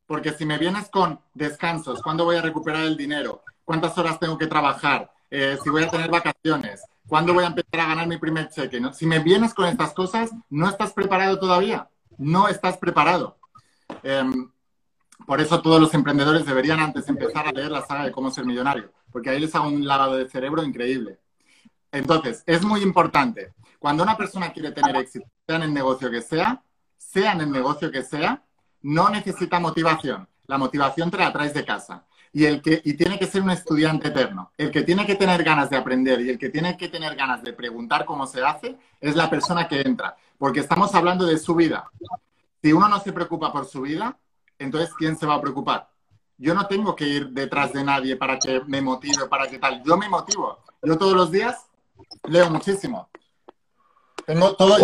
Porque 0.04 0.32
si 0.32 0.44
me 0.44 0.58
vienes 0.58 0.88
con 0.90 1.20
descansos, 1.32 2.02
¿cuándo 2.02 2.24
voy 2.24 2.37
a 2.37 2.42
recuperar 2.42 2.85
el 2.85 2.96
dinero? 2.96 3.44
¿Cuántas 3.64 3.96
horas 3.96 4.18
tengo 4.18 4.37
que 4.37 4.48
trabajar? 4.48 5.12
Eh, 5.30 5.56
si 5.62 5.70
voy 5.70 5.85
a 5.85 5.88
tener 5.88 6.11
vacaciones, 6.11 6.82
¿cuándo 7.06 7.32
voy 7.35 7.44
a 7.44 7.48
empezar 7.48 7.80
a 7.80 7.87
ganar 7.87 8.08
mi 8.08 8.18
primer 8.18 8.48
cheque? 8.48 8.82
Si 8.94 9.06
me 9.06 9.20
vienes 9.20 9.54
con 9.54 9.66
estas 9.66 9.94
cosas, 9.94 10.32
no 10.50 10.68
estás 10.68 10.92
preparado 10.92 11.38
todavía. 11.38 11.88
No 12.18 12.48
estás 12.48 12.76
preparado. 12.76 13.38
Em, 14.02 14.50
por 15.24 15.40
eso 15.40 15.62
todos 15.62 15.80
los 15.80 15.94
emprendedores 15.94 16.44
deberían 16.44 16.80
antes 16.80 17.08
empezar 17.08 17.46
a 17.46 17.52
leer 17.52 17.70
la 17.70 17.87
saga 17.87 18.04
de 18.04 18.12
cómo 18.12 18.30
ser 18.32 18.44
millonario, 18.44 18.92
porque 19.12 19.30
ahí 19.30 19.38
les 19.38 19.54
hago 19.54 19.68
un 19.68 19.87
lavado 19.87 20.16
de 20.16 20.28
cerebro 20.28 20.64
increíble. 20.64 21.20
Entonces, 21.92 22.42
es 22.46 22.64
muy 22.64 22.82
importante 22.82 23.52
cuando 23.82 24.04
una 24.04 24.16
persona 24.16 24.52
quiere 24.52 24.70
tener 24.70 24.94
éxito, 24.94 25.26
sea 25.44 25.56
en 25.56 25.62
el 25.64 25.74
negocio 25.74 26.08
que 26.08 26.22
sea, 26.22 26.62
sea 26.96 27.32
en 27.32 27.40
el 27.40 27.50
negocio 27.50 27.90
que 27.90 28.04
sea, 28.04 28.40
no 28.80 29.08
necesita 29.08 29.58
motivación. 29.58 30.28
La 30.46 30.56
motivación 30.56 31.10
te 31.10 31.16
la 31.16 31.32
traes 31.32 31.52
de 31.52 31.64
casa. 31.64 32.06
y, 32.32 32.44
el 32.44 32.62
que, 32.62 32.80
y 32.84 32.94
tiene 32.94 33.18
que 33.18 33.26
ser 33.26 33.42
un 33.42 33.50
estudiante 33.50 34.06
eterno. 34.06 34.52
El 34.56 34.70
que 34.70 34.82
tiene 34.84 35.04
que 35.04 35.16
tener 35.16 35.42
ganas 35.42 35.68
de 35.68 35.76
aprender 35.76 36.20
y 36.20 36.30
el 36.30 36.38
que 36.38 36.48
tiene 36.48 36.76
que 36.76 36.88
tener 36.88 37.16
ganas 37.16 37.42
de 37.42 37.52
preguntar 37.52 38.04
cómo 38.04 38.24
se 38.28 38.44
hace 38.44 38.78
es 39.00 39.16
la 39.16 39.28
persona 39.28 39.66
que 39.66 39.80
entra, 39.80 40.16
porque 40.38 40.60
estamos 40.60 40.94
hablando 40.94 41.26
de 41.26 41.36
su 41.36 41.56
vida. 41.56 41.90
Si 42.62 42.72
uno 42.72 42.88
no 42.88 43.00
se 43.00 43.12
preocupa 43.12 43.52
por 43.52 43.66
su 43.66 43.80
vida, 43.80 44.16
entonces 44.60 44.94
¿quién 44.96 45.16
se 45.18 45.26
va 45.26 45.34
a 45.34 45.40
preocupar? 45.40 45.90
Yo 46.38 46.54
no 46.54 46.68
tengo 46.68 46.94
que 46.94 47.08
ir 47.08 47.30
detrás 47.30 47.72
de 47.72 47.82
nadie 47.82 48.14
para 48.14 48.38
que 48.38 48.60
me 48.68 48.80
motive, 48.80 49.26
para 49.26 49.48
que 49.48 49.58
tal. 49.58 49.82
Yo 49.82 49.96
me 49.96 50.08
motivo. 50.08 50.60
Yo 50.80 50.96
todos 50.96 51.14
los 51.14 51.32
días 51.32 51.66
leo 52.28 52.48
muchísimo. 52.48 53.08
Tengo 54.26 54.54
todo 54.54 54.76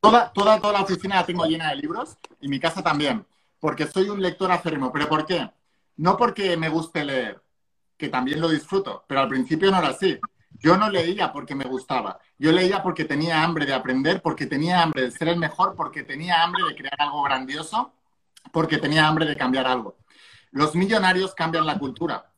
toda, 0.00 0.32
toda, 0.32 0.60
toda 0.60 0.72
la 0.72 0.82
oficina 0.82 1.16
la 1.16 1.26
tengo 1.26 1.44
llena 1.46 1.70
de 1.70 1.76
libros 1.76 2.16
y 2.40 2.48
mi 2.48 2.60
casa 2.60 2.82
también, 2.82 3.26
porque 3.58 3.86
soy 3.86 4.08
un 4.08 4.22
lector 4.22 4.50
aférrimo. 4.50 4.92
¿Pero 4.92 5.08
por 5.08 5.26
qué? 5.26 5.50
No 5.96 6.16
porque 6.16 6.56
me 6.56 6.68
guste 6.68 7.04
leer, 7.04 7.42
que 7.96 8.08
también 8.08 8.40
lo 8.40 8.48
disfruto, 8.48 9.04
pero 9.08 9.20
al 9.20 9.28
principio 9.28 9.70
no 9.70 9.78
era 9.78 9.88
así. 9.88 10.18
Yo 10.60 10.76
no 10.76 10.90
leía 10.90 11.32
porque 11.32 11.54
me 11.54 11.64
gustaba. 11.64 12.18
Yo 12.38 12.52
leía 12.52 12.82
porque 12.82 13.04
tenía 13.04 13.42
hambre 13.42 13.66
de 13.66 13.74
aprender, 13.74 14.22
porque 14.22 14.46
tenía 14.46 14.82
hambre 14.82 15.02
de 15.02 15.10
ser 15.10 15.28
el 15.28 15.38
mejor, 15.38 15.74
porque 15.76 16.02
tenía 16.02 16.42
hambre 16.42 16.62
de 16.68 16.74
crear 16.74 16.96
algo 16.98 17.22
grandioso, 17.22 17.92
porque 18.52 18.78
tenía 18.78 19.06
hambre 19.06 19.26
de 19.26 19.36
cambiar 19.36 19.66
algo. 19.66 19.96
Los 20.50 20.74
millonarios 20.74 21.34
cambian 21.34 21.66
la 21.66 21.78
cultura. 21.78 22.32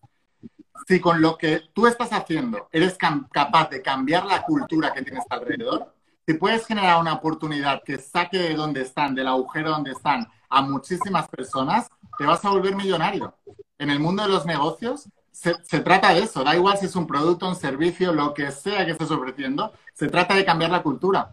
Si 0.87 0.99
con 1.01 1.21
lo 1.21 1.37
que 1.39 1.63
tú 1.73 1.87
estás 1.87 2.13
haciendo 2.13 2.69
eres 2.73 2.97
capaz 2.97 3.71
de 3.71 3.83
cambiar 3.83 4.25
la 4.27 4.43
cultura 4.43 4.93
que 4.93 5.03
tienes 5.03 5.25
alrededor, 5.31 5.95
si 6.31 6.35
puedes 6.35 6.65
generar 6.65 7.01
una 7.01 7.15
oportunidad 7.15 7.83
que 7.83 7.99
saque 7.99 8.39
de 8.39 8.55
donde 8.55 8.83
están, 8.83 9.17
del 9.17 9.27
agujero 9.27 9.71
donde 9.71 9.91
están, 9.91 10.29
a 10.49 10.63
muchísimas 10.63 11.27
personas, 11.27 11.89
te 12.17 12.25
vas 12.25 12.45
a 12.45 12.51
volver 12.51 12.77
millonario. 12.77 13.35
En 13.79 13.91
el 13.91 13.99
mundo 13.99 14.23
de 14.23 14.29
los 14.29 14.47
negocios 14.47 15.09
se, 15.33 15.81
trata 15.81 16.15
de 16.15 16.21
eso, 16.21 16.45
da 16.45 16.55
igual 16.55 16.79
si 16.79 16.87
es 16.87 16.95
un 16.95 17.09
producto, 17.09 17.49
un 17.49 17.57
servicio, 17.57 18.13
lo 18.13 18.33
que 18.33 18.53
sea 18.53 18.87
que 18.87 18.93
estés 18.93 19.11
ofreciendo, 19.11 19.73
se 19.93 20.07
trata 20.07 20.37
de 20.37 20.45
cambiar 20.45 20.71
la 20.71 20.85
cultura. 20.85 21.33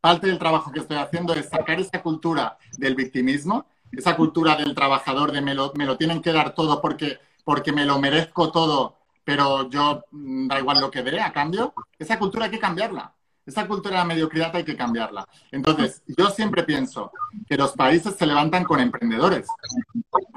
Parte 0.00 0.26
del 0.26 0.40
trabajo 0.40 0.72
que 0.72 0.80
estoy 0.80 0.96
haciendo 0.96 1.32
es 1.32 1.48
sacar 1.48 1.78
esa 1.78 2.02
cultura 2.02 2.58
del 2.78 2.96
victimismo, 2.96 3.66
esa 3.92 4.16
cultura 4.16 4.56
del 4.56 4.74
trabajador 4.74 5.30
de 5.30 5.40
me 5.40 5.54
lo, 5.54 5.72
me 5.76 5.86
lo 5.86 5.96
tienen 5.96 6.20
que 6.20 6.32
dar 6.32 6.52
todo 6.52 6.80
porque, 6.80 7.20
porque 7.44 7.70
me 7.70 7.86
lo 7.86 8.00
merezco 8.00 8.50
todo, 8.50 8.96
pero 9.22 9.70
yo 9.70 10.02
mm, 10.10 10.48
da 10.48 10.58
igual 10.58 10.80
lo 10.80 10.90
que 10.90 11.04
dé 11.04 11.20
a 11.20 11.32
cambio. 11.32 11.74
Esa 11.96 12.18
cultura 12.18 12.46
hay 12.46 12.50
que 12.50 12.58
cambiarla. 12.58 13.12
Esa 13.46 13.68
cultura 13.68 13.94
de 13.94 13.98
la 13.98 14.04
mediocridad 14.04 14.54
hay 14.56 14.64
que 14.64 14.76
cambiarla. 14.76 15.26
Entonces, 15.52 16.02
yo 16.06 16.30
siempre 16.30 16.64
pienso 16.64 17.12
que 17.48 17.56
los 17.56 17.72
países 17.72 18.16
se 18.16 18.26
levantan 18.26 18.64
con 18.64 18.80
emprendedores. 18.80 19.46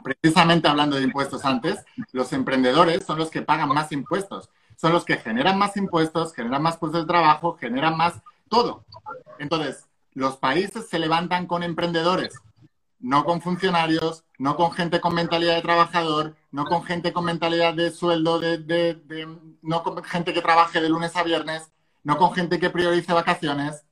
Precisamente 0.04 0.68
hablando 0.68 0.96
de 0.96 1.04
impuestos 1.04 1.44
antes, 1.44 1.84
los 2.12 2.32
emprendedores 2.34 3.04
son 3.04 3.18
los 3.18 3.32
que 3.32 3.42
pagan 3.42 3.70
más 3.70 3.92
impuestos, 3.92 4.50
son 4.78 4.94
los 4.94 5.06
que 5.06 5.18
generan 5.18 5.58
más 5.58 5.76
impuestos, 5.76 6.34
generan 6.34 6.62
más 6.62 6.78
puestos 6.78 7.02
de 7.02 7.08
trabajo, 7.08 7.58
generan 7.60 7.98
más 7.98 8.22
todo. 8.48 8.86
Entonces, 9.40 9.88
los 10.14 10.38
países 10.38 10.88
se 10.88 11.00
levantan 11.00 11.48
con 11.48 11.64
emprendedores, 11.64 12.36
no 13.00 13.26
con 13.26 13.42
funcionarios, 13.42 14.24
no 14.38 14.56
con 14.56 14.72
gente 14.72 15.00
con 15.00 15.16
mentalidad 15.16 15.56
de 15.56 15.62
trabajador, 15.62 16.36
no 16.52 16.66
con 16.66 16.84
gente 16.84 17.14
con 17.14 17.26
mentalidad 17.26 17.74
de 17.74 17.92
sueldo, 17.92 18.40
de, 18.40 19.38
no 19.62 19.84
con 19.84 20.04
gente 20.04 20.34
que 20.34 20.42
trabaje 20.42 20.82
de 20.82 20.90
lunes 20.90 21.16
a 21.16 21.24
viernes, 21.24 21.72
no 22.04 22.18
con 22.18 22.34
gente 22.34 22.60
que 22.60 22.70
priorice 22.70 23.14
vacaciones. 23.14 23.84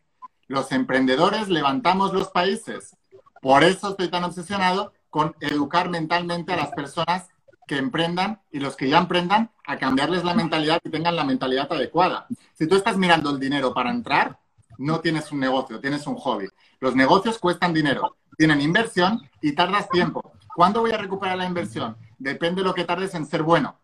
Los 0.47 0.71
emprendedores 0.71 1.49
levantamos 1.49 2.13
los 2.13 2.29
países. 2.29 2.95
Por 3.41 3.63
eso 3.63 3.89
estoy 3.89 4.09
tan 4.09 4.23
obsesionado 4.23 4.93
con 5.09 5.35
educar 5.41 5.89
mentalmente 5.89 6.53
a 6.53 6.57
las 6.57 6.71
personas 6.71 7.27
que 7.67 7.77
emprendan 7.77 8.41
y 8.51 8.59
los 8.59 8.75
que 8.75 8.89
ya 8.89 8.97
emprendan 8.97 9.51
a 9.65 9.77
cambiarles 9.77 10.23
la 10.23 10.33
mentalidad 10.33 10.79
y 10.83 10.89
tengan 10.89 11.15
la 11.15 11.25
mentalidad 11.25 11.71
adecuada. 11.71 12.27
Si 12.53 12.65
tú 12.67 12.75
estás 12.75 12.97
mirando 12.97 13.29
el 13.29 13.39
dinero 13.39 13.73
para 13.73 13.91
entrar, 13.91 14.39
no 14.77 15.01
tienes 15.01 15.31
un 15.31 15.39
negocio, 15.39 15.79
tienes 15.79 16.07
un 16.07 16.15
hobby. 16.15 16.47
Los 16.79 16.95
negocios 16.95 17.37
cuestan 17.39 17.73
dinero, 17.73 18.15
tienen 18.37 18.61
inversión 18.61 19.21
y 19.41 19.53
tardas 19.53 19.89
tiempo. 19.89 20.33
¿Cuándo 20.55 20.81
voy 20.81 20.91
a 20.91 20.97
recuperar 20.97 21.37
la 21.37 21.45
inversión? 21.45 21.97
Depende 22.17 22.61
de 22.61 22.67
lo 22.67 22.73
que 22.73 22.85
tardes 22.85 23.13
en 23.15 23.25
ser 23.25 23.43
bueno. 23.43 23.79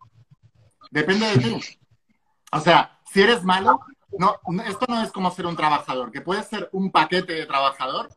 Depende 0.90 1.26
de 1.26 1.38
ti. 1.38 1.60
O 2.52 2.60
sea, 2.60 2.98
si 3.12 3.22
eres 3.22 3.44
malo, 3.44 3.80
no, 4.18 4.40
esto 4.66 4.86
no 4.88 5.02
es 5.02 5.12
como 5.12 5.30
ser 5.30 5.46
un 5.46 5.56
trabajador, 5.56 6.10
que 6.10 6.20
puedes 6.20 6.46
ser 6.46 6.68
un 6.72 6.90
paquete 6.90 7.32
de 7.32 7.46
trabajador 7.46 8.08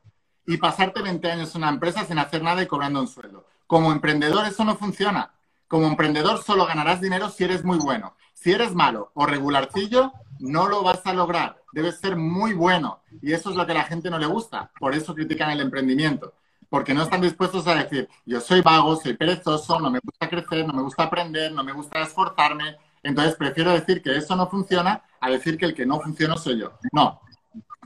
y 0.45 0.57
pasarte 0.57 1.01
20 1.01 1.31
años 1.31 1.53
en 1.55 1.61
una 1.63 1.71
empresa 1.71 2.05
sin 2.05 2.19
hacer 2.19 2.41
nada 2.41 2.63
y 2.63 2.67
cobrando 2.67 2.99
un 2.99 3.07
sueldo. 3.07 3.45
Como 3.67 3.91
emprendedor 3.91 4.45
eso 4.45 4.63
no 4.63 4.77
funciona. 4.77 5.33
Como 5.67 5.87
emprendedor 5.87 6.41
solo 6.41 6.65
ganarás 6.65 7.01
dinero 7.01 7.29
si 7.29 7.43
eres 7.43 7.65
muy 7.65 7.77
bueno. 7.77 8.15
Si 8.33 8.53
eres 8.53 8.73
malo 8.73 9.11
o 9.13 9.25
regularcillo, 9.25 10.13
no 10.39 10.67
lo 10.67 10.83
vas 10.83 11.05
a 11.05 11.13
lograr. 11.13 11.61
Debes 11.73 11.99
ser 11.99 12.15
muy 12.15 12.53
bueno. 12.53 13.01
Y 13.21 13.33
eso 13.33 13.49
es 13.49 13.57
lo 13.57 13.65
que 13.65 13.73
a 13.73 13.75
la 13.75 13.83
gente 13.83 14.09
no 14.09 14.17
le 14.17 14.25
gusta. 14.25 14.71
Por 14.79 14.95
eso 14.95 15.13
critican 15.13 15.51
el 15.51 15.59
emprendimiento. 15.59 16.33
Porque 16.69 16.93
no 16.93 17.03
están 17.03 17.21
dispuestos 17.21 17.67
a 17.67 17.75
decir, 17.75 18.07
yo 18.25 18.39
soy 18.39 18.61
vago, 18.61 18.95
soy 18.95 19.15
perezoso, 19.15 19.79
no 19.79 19.89
me 19.89 19.99
gusta 19.99 20.29
crecer, 20.29 20.65
no 20.65 20.73
me 20.73 20.81
gusta 20.81 21.03
aprender, 21.03 21.51
no 21.51 21.63
me 21.63 21.71
gusta 21.71 22.01
esforzarme, 22.01 22.77
entonces 23.07 23.35
prefiero 23.35 23.71
decir 23.71 24.01
que 24.01 24.15
eso 24.15 24.35
no 24.35 24.49
funciona 24.49 25.03
a 25.19 25.29
decir 25.29 25.57
que 25.57 25.65
el 25.65 25.73
que 25.73 25.85
no 25.85 25.99
funciona 25.99 26.35
soy 26.35 26.59
yo. 26.59 26.73
No, 26.91 27.21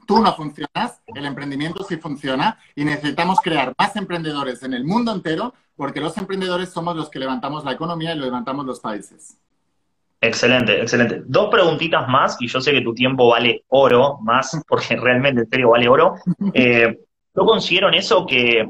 tú 0.07 0.19
no 0.21 0.34
funcionas, 0.36 1.01
el 1.05 1.25
emprendimiento 1.25 1.84
sí 1.84 1.97
funciona 1.97 2.57
y 2.75 2.84
necesitamos 2.84 3.39
crear 3.39 3.73
más 3.77 3.95
emprendedores 3.95 4.63
en 4.63 4.73
el 4.73 4.84
mundo 4.84 5.13
entero 5.13 5.53
porque 5.75 6.01
los 6.01 6.17
emprendedores 6.17 6.69
somos 6.69 6.95
los 6.95 7.10
que 7.10 7.19
levantamos 7.19 7.63
la 7.63 7.71
economía 7.71 8.13
y 8.13 8.17
lo 8.17 8.25
levantamos 8.25 8.65
los 8.65 8.79
países. 8.79 9.38
Excelente, 10.19 10.81
excelente. 10.81 11.23
Dos 11.25 11.49
preguntitas 11.49 12.07
más, 12.07 12.38
y 12.39 12.47
yo 12.47 12.62
sé 12.62 12.71
que 12.71 12.81
tu 12.81 12.93
tiempo 12.93 13.29
vale 13.29 13.63
oro, 13.69 14.19
más, 14.21 14.62
porque 14.67 14.95
realmente 14.95 15.41
en 15.41 15.49
serio 15.49 15.69
vale 15.69 15.88
oro. 15.88 16.15
Eh, 16.53 16.99
yo 17.34 17.45
considero 17.45 17.88
en 17.88 17.93
eso 17.93 18.25
que, 18.25 18.69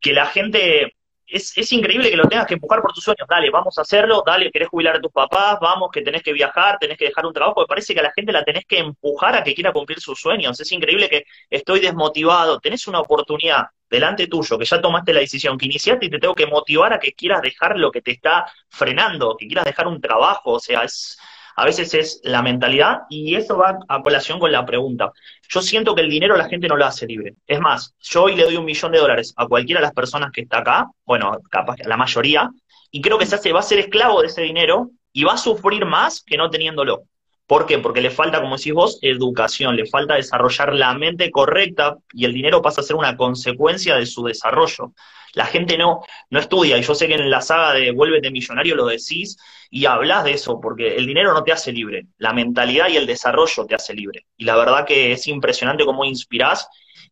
que 0.00 0.12
la 0.12 0.26
gente 0.26 0.93
es, 1.26 1.72
increíble 1.72 2.10
que 2.10 2.16
lo 2.16 2.28
tengas 2.28 2.46
que 2.46 2.54
empujar 2.54 2.80
por 2.80 2.92
tus 2.92 3.04
sueños. 3.04 3.26
Dale, 3.28 3.50
vamos 3.50 3.76
a 3.78 3.82
hacerlo, 3.82 4.22
dale, 4.26 4.50
querés 4.50 4.68
jubilar 4.68 4.96
a 4.96 5.00
tus 5.00 5.12
papás, 5.12 5.58
vamos, 5.60 5.90
que 5.92 6.02
tenés 6.02 6.22
que 6.22 6.32
viajar, 6.32 6.78
tenés 6.78 6.98
que 6.98 7.06
dejar 7.06 7.26
un 7.26 7.32
trabajo. 7.32 7.60
Me 7.60 7.66
parece 7.66 7.94
que 7.94 8.00
a 8.00 8.04
la 8.04 8.12
gente 8.12 8.32
la 8.32 8.44
tenés 8.44 8.64
que 8.66 8.78
empujar 8.78 9.36
a 9.36 9.42
que 9.42 9.54
quiera 9.54 9.72
cumplir 9.72 10.00
sus 10.00 10.20
sueños. 10.20 10.58
Es 10.60 10.72
increíble 10.72 11.08
que 11.08 11.24
estoy 11.50 11.80
desmotivado. 11.80 12.60
Tenés 12.60 12.86
una 12.86 13.00
oportunidad 13.00 13.66
delante 13.88 14.26
tuyo, 14.26 14.58
que 14.58 14.64
ya 14.64 14.80
tomaste 14.80 15.12
la 15.12 15.20
decisión, 15.20 15.56
que 15.56 15.66
iniciaste 15.66 16.06
y 16.06 16.10
te 16.10 16.18
tengo 16.18 16.34
que 16.34 16.46
motivar 16.46 16.92
a 16.92 16.98
que 16.98 17.12
quieras 17.12 17.42
dejar 17.42 17.78
lo 17.78 17.90
que 17.90 18.02
te 18.02 18.12
está 18.12 18.46
frenando, 18.68 19.36
que 19.36 19.46
quieras 19.46 19.64
dejar 19.64 19.86
un 19.86 20.00
trabajo. 20.00 20.52
O 20.52 20.60
sea, 20.60 20.82
es, 20.82 21.18
a 21.56 21.64
veces 21.64 21.94
es 21.94 22.20
la 22.24 22.42
mentalidad 22.42 23.02
y 23.08 23.34
eso 23.34 23.56
va 23.56 23.78
a 23.88 24.02
colación 24.02 24.38
con 24.38 24.52
la 24.52 24.66
pregunta. 24.66 25.12
Yo 25.48 25.62
siento 25.62 25.94
que 25.94 26.02
el 26.02 26.10
dinero 26.10 26.36
la 26.36 26.48
gente 26.48 26.68
no 26.68 26.76
lo 26.76 26.84
hace 26.84 27.06
libre. 27.06 27.34
Es 27.46 27.60
más, 27.60 27.94
yo 28.00 28.24
hoy 28.24 28.36
le 28.36 28.44
doy 28.44 28.56
un 28.56 28.64
millón 28.64 28.92
de 28.92 28.98
dólares 28.98 29.32
a 29.36 29.46
cualquiera 29.46 29.80
de 29.80 29.86
las 29.86 29.94
personas 29.94 30.32
que 30.32 30.42
está 30.42 30.58
acá, 30.58 30.90
bueno, 31.04 31.38
capaz 31.50 31.76
la 31.84 31.96
mayoría, 31.96 32.50
y 32.90 33.00
creo 33.00 33.18
que 33.18 33.26
se 33.26 33.34
hace, 33.34 33.52
va 33.52 33.60
a 33.60 33.62
ser 33.62 33.78
esclavo 33.78 34.20
de 34.20 34.28
ese 34.28 34.42
dinero 34.42 34.90
y 35.12 35.24
va 35.24 35.34
a 35.34 35.38
sufrir 35.38 35.84
más 35.84 36.22
que 36.24 36.36
no 36.36 36.50
teniéndolo. 36.50 37.04
¿Por 37.46 37.66
qué? 37.66 37.78
Porque 37.78 38.00
le 38.00 38.10
falta, 38.10 38.40
como 38.40 38.56
decís 38.56 38.72
vos, 38.72 38.98
educación, 39.02 39.76
le 39.76 39.86
falta 39.86 40.14
desarrollar 40.14 40.74
la 40.74 40.94
mente 40.94 41.30
correcta 41.30 41.98
y 42.12 42.24
el 42.24 42.32
dinero 42.32 42.62
pasa 42.62 42.80
a 42.80 42.84
ser 42.84 42.96
una 42.96 43.16
consecuencia 43.16 43.96
de 43.96 44.06
su 44.06 44.24
desarrollo. 44.24 44.94
La 45.34 45.44
gente 45.46 45.76
no, 45.76 46.00
no 46.30 46.38
estudia, 46.38 46.78
y 46.78 46.82
yo 46.82 46.94
sé 46.94 47.08
que 47.08 47.14
en 47.14 47.28
la 47.28 47.42
saga 47.42 47.72
de 47.74 47.90
Vuélvete 47.90 48.30
Millonario 48.30 48.76
lo 48.76 48.86
decís 48.86 49.36
y 49.68 49.84
hablas 49.84 50.24
de 50.24 50.32
eso, 50.32 50.60
porque 50.60 50.96
el 50.96 51.06
dinero 51.06 51.34
no 51.34 51.42
te 51.42 51.52
hace 51.52 51.72
libre, 51.72 52.06
la 52.18 52.32
mentalidad 52.32 52.88
y 52.88 52.96
el 52.96 53.06
desarrollo 53.06 53.66
te 53.66 53.74
hace 53.74 53.94
libre. 53.94 54.26
Y 54.36 54.44
la 54.44 54.56
verdad 54.56 54.86
que 54.86 55.12
es 55.12 55.26
impresionante 55.26 55.84
cómo 55.84 56.04
inspirás 56.04 56.68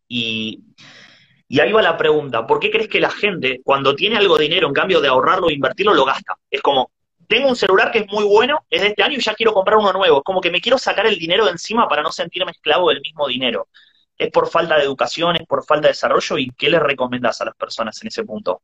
y, 0.07 0.61
y 1.47 1.59
ahí 1.59 1.71
va 1.71 1.81
la 1.81 1.97
pregunta, 1.97 2.47
¿por 2.47 2.59
qué 2.59 2.71
crees 2.71 2.87
que 2.87 3.01
la 3.01 3.11
gente 3.11 3.61
cuando 3.63 3.93
tiene 3.93 4.17
algo 4.17 4.37
de 4.37 4.45
dinero, 4.45 4.67
en 4.67 4.73
cambio 4.73 5.01
de 5.01 5.09
ahorrarlo 5.09 5.47
o 5.47 5.51
invertirlo, 5.51 5.93
lo 5.93 6.05
gasta? 6.05 6.37
Es 6.49 6.61
como, 6.61 6.92
tengo 7.27 7.49
un 7.49 7.55
celular 7.55 7.91
que 7.91 7.99
es 7.99 8.07
muy 8.07 8.23
bueno, 8.23 8.65
es 8.69 8.81
de 8.81 8.87
este 8.89 9.03
año 9.03 9.17
y 9.17 9.21
ya 9.21 9.33
quiero 9.33 9.53
comprar 9.53 9.77
uno 9.77 9.93
nuevo. 9.93 10.17
Es 10.17 10.23
como 10.23 10.41
que 10.41 10.51
me 10.51 10.61
quiero 10.61 10.77
sacar 10.77 11.05
el 11.05 11.17
dinero 11.17 11.45
de 11.45 11.51
encima 11.51 11.87
para 11.87 12.01
no 12.01 12.11
sentirme 12.11 12.51
esclavo 12.51 12.89
del 12.89 13.01
mismo 13.01 13.27
dinero. 13.27 13.67
¿Es 14.17 14.31
por 14.31 14.49
falta 14.49 14.77
de 14.77 14.83
educación, 14.83 15.35
es 15.35 15.47
por 15.47 15.65
falta 15.65 15.87
de 15.87 15.93
desarrollo? 15.93 16.37
¿Y 16.37 16.51
qué 16.51 16.69
le 16.69 16.79
recomiendas 16.79 17.41
a 17.41 17.45
las 17.45 17.55
personas 17.55 18.01
en 18.01 18.07
ese 18.07 18.23
punto? 18.23 18.61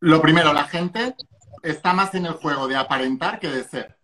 Lo 0.00 0.20
primero, 0.20 0.52
la 0.52 0.64
gente 0.64 1.14
está 1.62 1.92
más 1.92 2.14
en 2.14 2.26
el 2.26 2.34
juego 2.34 2.68
de 2.68 2.76
aparentar 2.76 3.38
que 3.38 3.48
de 3.48 3.64
ser. 3.64 3.96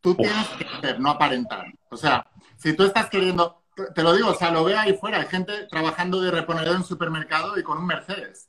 Tú 0.00 0.14
tienes 0.14 0.48
que 0.50 0.66
ser, 0.80 1.00
no 1.00 1.10
aparentar. 1.10 1.66
O 1.90 1.96
sea, 1.96 2.26
si 2.56 2.74
tú 2.74 2.84
estás 2.84 3.10
queriendo, 3.10 3.64
te 3.94 4.02
lo 4.02 4.14
digo, 4.14 4.30
o 4.30 4.34
sea, 4.34 4.50
lo 4.50 4.64
veo 4.64 4.78
ahí 4.78 4.94
fuera, 4.94 5.18
hay 5.18 5.26
gente 5.26 5.66
trabajando 5.66 6.20
de 6.20 6.30
reponedor 6.30 6.76
en 6.76 6.84
supermercado 6.84 7.58
y 7.58 7.62
con 7.62 7.78
un 7.78 7.86
Mercedes. 7.86 8.48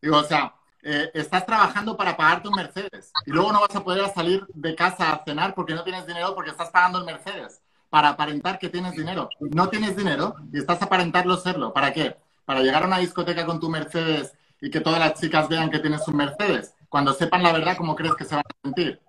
Digo, 0.00 0.18
o 0.18 0.24
sea, 0.24 0.54
eh, 0.86 1.10
estás 1.14 1.46
trabajando 1.46 1.96
para 1.96 2.14
pagarte 2.14 2.48
un 2.48 2.54
Mercedes 2.54 3.10
y 3.24 3.30
luego 3.30 3.52
no 3.52 3.60
vas 3.62 3.74
a 3.74 3.82
poder 3.82 4.06
salir 4.12 4.46
de 4.52 4.74
casa 4.74 5.12
a 5.12 5.24
cenar 5.24 5.54
porque 5.54 5.74
no 5.74 5.82
tienes 5.82 6.06
dinero 6.06 6.34
porque 6.34 6.50
estás 6.50 6.68
pagando 6.68 6.98
el 6.98 7.06
Mercedes 7.06 7.62
para 7.88 8.10
aparentar 8.10 8.58
que 8.58 8.68
tienes 8.68 8.92
dinero. 8.92 9.30
No 9.40 9.70
tienes 9.70 9.96
dinero 9.96 10.36
y 10.52 10.58
estás 10.58 10.82
aparentando 10.82 11.38
serlo. 11.38 11.72
¿Para 11.72 11.92
qué? 11.94 12.16
Para 12.44 12.60
llegar 12.60 12.82
a 12.82 12.86
una 12.86 12.98
discoteca 12.98 13.46
con 13.46 13.60
tu 13.60 13.70
Mercedes 13.70 14.34
y 14.60 14.70
que 14.70 14.80
todas 14.80 14.98
las 15.00 15.18
chicas 15.18 15.48
vean 15.48 15.70
que 15.70 15.78
tienes 15.78 16.06
un 16.06 16.16
Mercedes. 16.16 16.74
cuando 16.90 17.14
sepan 17.14 17.42
la 17.42 17.52
verdad, 17.52 17.76
¿cómo 17.76 17.96
crees 17.96 18.14
que 18.14 18.24
se 18.24 18.34
van 18.34 18.44
a 18.46 18.62
sentir? 18.62 19.00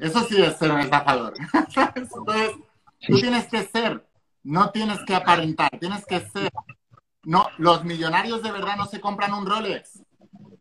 Eso 0.00 0.20
sí 0.24 0.42
es 0.42 0.56
ser 0.56 0.72
un 0.72 0.80
estafador. 0.80 1.34
Entonces, 1.94 2.56
tú 3.06 3.20
tienes 3.20 3.46
que 3.46 3.62
ser, 3.62 4.04
no 4.42 4.70
tienes 4.70 4.98
que 5.06 5.14
aparentar, 5.14 5.70
tienes 5.78 6.04
que 6.06 6.20
ser. 6.20 6.50
No, 7.22 7.48
los 7.58 7.84
millonarios 7.84 8.42
de 8.42 8.50
verdad 8.50 8.76
no 8.76 8.86
se 8.86 9.00
compran 9.00 9.32
un 9.32 9.46
Rolex. 9.46 10.02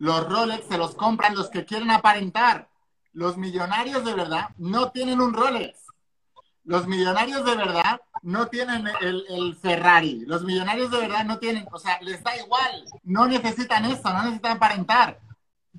Los 0.04 0.28
Rolex 0.28 0.68
se 0.68 0.78
los 0.78 0.96
compran 0.96 1.34
los 1.34 1.50
que 1.50 1.64
quieren 1.64 1.90
aparentar. 1.90 2.68
Los 3.14 3.38
millonarios 3.38 4.04
de 4.04 4.14
verdad 4.14 4.50
no 4.58 4.92
tienen 4.92 5.22
un 5.22 5.34
Rolex. 5.34 5.80
Los 6.66 6.88
millonarios 6.88 7.46
de 7.46 7.56
verdad 7.56 8.02
no 8.22 8.48
tienen 8.48 8.86
el, 9.00 9.56
Ferrari. 9.56 10.26
Los 10.26 10.44
millonarios 10.44 10.92
de 10.92 10.98
verdad 10.98 11.24
no 11.24 11.40
tienen, 11.40 11.66
o 11.72 11.80
sea, 11.80 12.02
les 12.02 12.22
da 12.22 12.36
igual. 12.36 12.84
No 13.04 13.28
necesitan 13.28 13.86
eso, 13.86 14.12
no 14.12 14.24
necesitan 14.24 14.58
aparentar. 14.58 15.22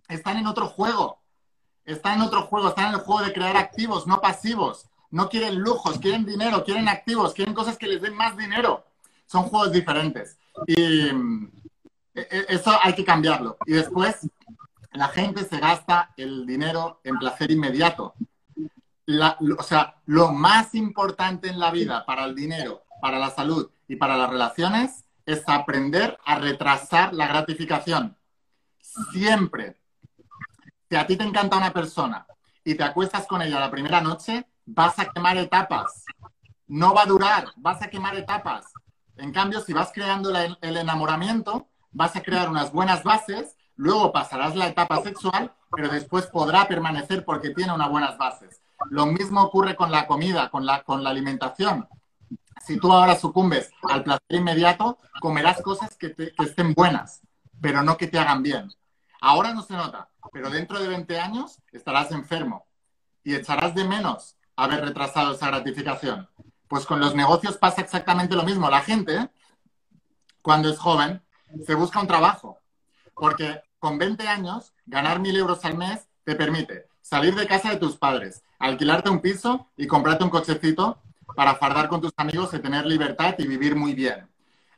Están 0.08 0.38
en 0.38 0.46
otro 0.46 0.68
juego. 0.68 1.18
Están 1.84 2.14
en 2.14 2.22
otro 2.22 2.44
juego, 2.44 2.70
están 2.70 2.88
en 2.88 2.94
el 2.94 3.00
juego 3.00 3.26
de 3.26 3.34
crear 3.34 3.58
activos, 3.58 4.06
no 4.06 4.22
pasivos. 4.22 4.88
No 5.10 5.28
quieren 5.28 5.58
lujos, 5.58 5.98
quieren 5.98 6.24
dinero, 6.24 6.64
quieren 6.64 6.88
activos, 6.88 7.34
quieren 7.34 7.52
cosas 7.52 7.76
que 7.76 7.88
les 7.88 8.00
den 8.00 8.16
más 8.16 8.38
dinero. 8.38 8.86
Son 9.26 9.42
juegos 9.42 9.70
diferentes. 9.70 10.38
Y 10.66 11.10
eso 12.14 12.72
hay 12.82 12.94
que 12.94 13.04
cambiarlo. 13.04 13.56
Y 13.66 13.72
después, 13.72 14.28
la 14.92 15.08
gente 15.08 15.44
se 15.44 15.58
gasta 15.58 16.12
el 16.16 16.46
dinero 16.46 17.00
en 17.04 17.18
placer 17.18 17.50
inmediato 17.50 18.14
o 19.58 19.62
sea, 19.62 19.96
lo 20.06 20.32
más 20.32 20.74
importante 20.74 21.48
en 21.48 21.58
la 21.58 21.70
vida 21.70 22.04
para 22.06 22.24
el 22.24 22.34
dinero, 22.34 22.84
para 23.00 23.18
la 23.18 23.30
salud 23.30 23.70
y 23.86 23.96
para 23.96 24.16
las 24.16 24.30
relaciones 24.30 25.04
es 25.26 25.42
aprender 25.46 26.18
a 26.24 26.36
retrasar 26.36 27.12
la 27.14 27.26
gratificación. 27.26 28.16
Siempre. 29.12 29.76
Si 30.88 30.96
a 30.96 31.06
ti 31.06 31.16
te 31.16 31.24
encanta 31.24 31.56
una 31.56 31.72
persona 31.72 32.26
y 32.62 32.74
te 32.74 32.84
acuestas 32.84 33.26
con 33.26 33.42
ella 33.42 33.60
la 33.60 33.70
primera 33.70 34.00
noche, 34.00 34.46
vas 34.64 34.98
a 34.98 35.06
quemar 35.06 35.36
etapas. 35.36 36.04
No 36.66 36.94
va 36.94 37.02
a 37.02 37.06
durar, 37.06 37.48
vas 37.56 37.82
a 37.82 37.88
quemar 37.88 38.16
etapas. 38.16 38.66
En 39.16 39.32
cambio, 39.32 39.60
si 39.60 39.72
vas 39.72 39.92
creando 39.92 40.30
el 40.30 40.76
enamoramiento, 40.76 41.68
vas 41.94 42.14
a 42.16 42.22
crear 42.22 42.50
unas 42.50 42.72
buenas 42.72 43.02
bases, 43.02 43.56
luego 43.76 44.12
pasarás 44.12 44.54
la 44.54 44.68
etapa 44.68 45.00
sexual, 45.00 45.54
pero 45.74 45.88
después 45.88 46.26
podrá 46.26 46.68
permanecer 46.68 47.24
porque 47.24 47.50
tiene 47.50 47.72
unas 47.72 47.88
buenas 47.88 48.18
bases. 48.18 48.60
Lo 48.90 49.06
mismo 49.06 49.42
ocurre 49.42 49.76
con 49.76 49.90
la 49.90 50.06
comida, 50.06 50.50
con 50.50 50.66
la, 50.66 50.82
con 50.82 51.02
la 51.02 51.10
alimentación. 51.10 51.88
Si 52.64 52.78
tú 52.78 52.92
ahora 52.92 53.16
sucumbes 53.16 53.70
al 53.88 54.04
placer 54.04 54.22
inmediato, 54.28 54.98
comerás 55.20 55.62
cosas 55.62 55.96
que, 55.96 56.14
que 56.14 56.32
estén 56.38 56.74
buenas, 56.74 57.22
pero 57.60 57.82
no 57.82 57.96
que 57.96 58.08
te 58.08 58.18
hagan 58.18 58.42
bien. 58.42 58.70
Ahora 59.20 59.54
no 59.54 59.62
se 59.62 59.74
nota, 59.74 60.10
pero 60.32 60.50
dentro 60.50 60.78
de 60.78 60.88
20 60.88 61.18
años 61.18 61.60
estarás 61.72 62.10
enfermo 62.10 62.66
y 63.22 63.34
echarás 63.34 63.74
de 63.74 63.84
menos 63.84 64.36
haber 64.56 64.84
retrasado 64.84 65.34
esa 65.34 65.46
gratificación. 65.46 66.28
Pues 66.68 66.86
con 66.86 67.00
los 67.00 67.14
negocios 67.14 67.56
pasa 67.56 67.80
exactamente 67.80 68.36
lo 68.36 68.42
mismo. 68.42 68.68
La 68.68 68.80
gente, 68.80 69.30
cuando 70.42 70.68
es 70.68 70.78
joven, 70.78 71.22
se 71.66 71.74
busca 71.74 72.00
un 72.00 72.06
trabajo, 72.06 72.58
porque 73.14 73.60
con 73.78 73.98
20 73.98 74.26
años, 74.26 74.72
ganar 74.86 75.20
mil 75.20 75.36
euros 75.36 75.64
al 75.64 75.76
mes 75.76 76.08
te 76.24 76.34
permite 76.34 76.88
salir 77.04 77.34
de 77.34 77.46
casa 77.46 77.70
de 77.70 77.76
tus 77.76 77.96
padres, 77.96 78.42
alquilarte 78.58 79.10
un 79.10 79.20
piso 79.20 79.68
y 79.76 79.86
comprarte 79.86 80.24
un 80.24 80.30
cochecito 80.30 81.02
para 81.36 81.54
fardar 81.56 81.88
con 81.88 82.00
tus 82.00 82.12
amigos 82.16 82.54
y 82.54 82.58
tener 82.58 82.86
libertad 82.86 83.34
y 83.38 83.46
vivir 83.46 83.76
muy 83.76 83.94
bien. 83.94 84.26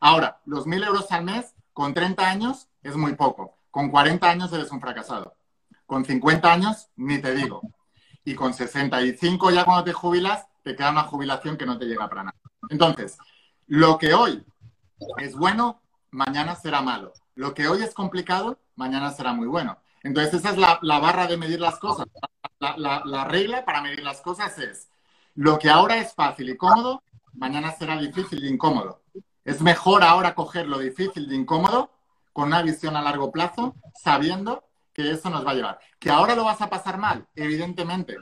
Ahora, 0.01 0.41
los 0.45 0.67
mil 0.67 0.83
euros 0.83 1.11
al 1.13 1.25
mes 1.25 1.55
con 1.73 1.95
30 1.95 2.29
años 2.29 2.69
es 2.83 2.97
muy 2.97 3.15
poco. 3.15 3.57
Con 3.71 3.91
40 3.91 4.29
años 4.29 4.53
eres 4.53 4.71
un 4.73 4.81
fracasado. 4.81 5.35
Con 5.87 6.05
50 6.05 6.53
años, 6.53 6.89
ni 6.97 7.21
te 7.21 7.35
digo. 7.35 7.61
Y 8.25 8.35
con 8.35 8.53
65 8.53 9.51
ya 9.53 9.65
cuando 9.65 9.85
te 9.85 9.93
jubilas, 9.93 10.47
te 10.65 10.75
queda 10.75 10.91
una 10.91 11.05
jubilación 11.05 11.57
que 11.57 11.67
no 11.67 11.79
te 11.79 11.85
llega 11.85 12.09
para 12.09 12.25
nada. 12.25 12.37
Entonces, 12.71 13.19
lo 13.69 13.99
que 13.99 14.15
hoy 14.15 14.45
es 15.19 15.37
bueno, 15.37 15.81
mañana 16.17 16.57
será 16.57 16.83
malo. 16.83 17.13
Lo 17.35 17.55
que 17.55 17.69
hoy 17.69 17.83
es 17.83 17.95
complicado, 17.95 18.59
mañana 18.75 19.11
será 19.13 19.33
muy 19.33 19.47
bueno. 19.47 19.79
Entonces, 20.03 20.35
esa 20.35 20.51
es 20.51 20.59
la, 20.59 20.79
la 20.83 20.99
barra 20.99 21.27
de 21.27 21.37
medir 21.37 21.61
las 21.61 21.79
cosas 21.79 22.07
la, 22.59 23.25
regla 23.25 23.65
para 23.65 23.83
medir 23.83 24.03
las 24.03 24.21
cosas 24.21 24.59
es, 24.59 24.89
lo 25.35 25.59
que 25.59 25.69
ahora 25.69 25.99
es 25.99 26.15
fácil 26.15 26.49
y 26.51 26.57
cómodo, 26.57 27.03
mañana 27.35 27.73
será 27.73 27.97
difícil 27.99 28.45
e 28.45 28.49
incómodo. 28.49 29.03
Es 29.45 29.61
mejor 29.61 30.03
ahora 30.03 30.35
coger 30.35 30.67
lo 30.67 30.79
difícil 30.79 31.31
e 31.31 31.35
incómodo 31.35 31.91
con 32.33 32.49
una 32.49 32.63
visión 32.63 32.97
a 32.97 33.03
largo 33.03 33.31
plazo, 33.31 33.75
sabiendo 34.03 34.65
que 34.93 35.11
eso 35.11 35.31
nos 35.31 35.47
va 35.47 35.51
a 35.51 35.55
llevar. 35.55 35.79
¿Que 35.99 36.11
ahora 36.11 36.35
lo 36.35 36.45
vas 36.45 36.61
a 36.61 36.71
pasar 36.71 36.99
mal? 36.99 37.27
Evidentemente. 37.35 38.17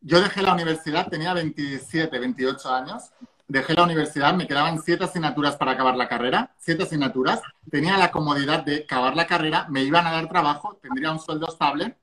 Yo 0.00 0.20
dejé 0.20 0.42
la 0.42 0.52
universidad, 0.52 1.08
tenía 1.08 1.32
27, 1.32 2.18
28 2.18 2.74
años, 2.74 3.10
dejé 3.48 3.74
la 3.74 3.84
universidad, 3.84 4.34
me 4.34 4.46
quedaban 4.46 4.82
siete 4.82 5.04
asignaturas 5.04 5.56
para 5.56 5.72
acabar 5.72 5.96
la 5.96 6.08
carrera, 6.08 6.54
siete 6.58 6.84
asignaturas, 6.84 7.40
tenía 7.70 7.96
la 7.98 8.10
comodidad 8.10 8.64
de 8.64 8.84
acabar 8.84 9.14
la 9.16 9.26
carrera, 9.26 9.66
me 9.68 9.82
iban 9.82 10.06
a 10.06 10.12
dar 10.12 10.28
trabajo, 10.28 10.78
tendría 10.82 11.12
un 11.12 11.20
sueldo 11.20 11.48
estable 11.48 11.96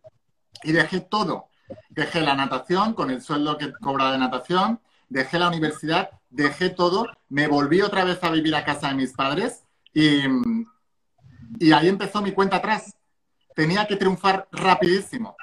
y 0.63 0.71
dejé 0.71 1.01
todo 1.01 1.51
Dejé 1.89 2.21
la 2.21 2.35
natación 2.35 2.93
con 2.93 3.11
el 3.11 3.21
sueldo 3.21 3.57
que 3.57 3.71
cobra 3.73 4.11
de 4.11 4.17
natación, 4.17 4.79
dejé 5.09 5.39
la 5.39 5.47
universidad, 5.47 6.09
dejé 6.29 6.69
todo, 6.69 7.07
me 7.29 7.47
volví 7.47 7.81
otra 7.81 8.03
vez 8.03 8.23
a 8.23 8.31
vivir 8.31 8.55
a 8.55 8.63
casa 8.63 8.89
de 8.89 8.95
mis 8.95 9.13
padres 9.13 9.63
y, 9.93 10.21
y 11.59 11.71
ahí 11.71 11.87
empezó 11.87 12.21
mi 12.21 12.31
cuenta 12.31 12.57
atrás. 12.57 12.95
Tenía 13.55 13.85
que 13.85 13.97
triunfar 13.97 14.47
rapidísimo 14.51 15.35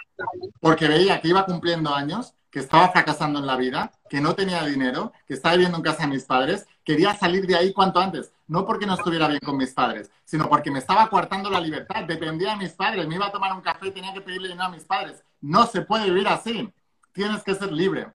porque 0.61 0.89
veía 0.89 1.21
que 1.21 1.29
iba 1.29 1.45
cumpliendo 1.45 1.95
años, 1.95 2.35
que 2.51 2.61
estaba 2.61 2.89
fracasando 2.91 3.39
en 3.39 3.47
la 3.47 3.57
vida, 3.57 3.93
que 4.09 4.21
no 4.21 4.35
tenía 4.35 4.65
dinero, 4.65 5.13
que 5.27 5.35
estaba 5.35 5.55
viviendo 5.55 5.77
en 5.77 5.83
casa 5.83 6.03
de 6.03 6.09
mis 6.09 6.25
padres, 6.25 6.67
quería 6.85 7.15
salir 7.15 7.47
de 7.47 7.57
ahí 7.57 7.73
cuanto 7.73 8.01
antes. 8.01 8.33
No 8.47 8.65
porque 8.65 8.87
no 8.87 8.95
estuviera 8.95 9.29
bien 9.29 9.41
con 9.45 9.57
mis 9.57 9.75
padres, 9.75 10.11
sino 10.25 10.49
porque 10.49 10.71
me 10.71 10.79
estaba 10.79 11.09
coartando 11.11 11.51
la 11.51 11.61
libertad, 11.61 12.05
dependía 12.05 12.51
de 12.53 12.57
mis 12.57 12.73
padres, 12.73 13.07
me 13.07 13.17
iba 13.17 13.27
a 13.27 13.33
tomar 13.33 13.53
un 13.53 13.61
café 13.61 13.89
y 13.89 13.91
tenía 13.91 14.15
que 14.15 14.23
pedirle 14.23 14.49
dinero 14.49 14.69
a 14.69 14.71
mis 14.71 14.85
padres. 14.85 15.23
No 15.41 15.67
se 15.67 15.83
puede 15.83 16.07
vivir 16.07 16.29
así. 16.29 16.73
Tienes 17.13 17.43
que 17.43 17.55
ser 17.55 17.73
libre. 17.73 18.09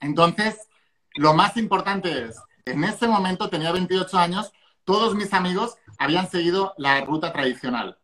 Entonces, 0.00 0.68
lo 1.14 1.34
más 1.34 1.56
importante 1.56 2.24
es, 2.24 2.40
en 2.64 2.84
ese 2.84 3.06
momento 3.06 3.48
tenía 3.48 3.70
28 3.70 4.18
años, 4.18 4.52
todos 4.84 5.14
mis 5.14 5.32
amigos 5.32 5.76
habían 5.98 6.28
seguido 6.28 6.74
la 6.76 7.00
ruta 7.02 7.32
tradicional. 7.32 7.98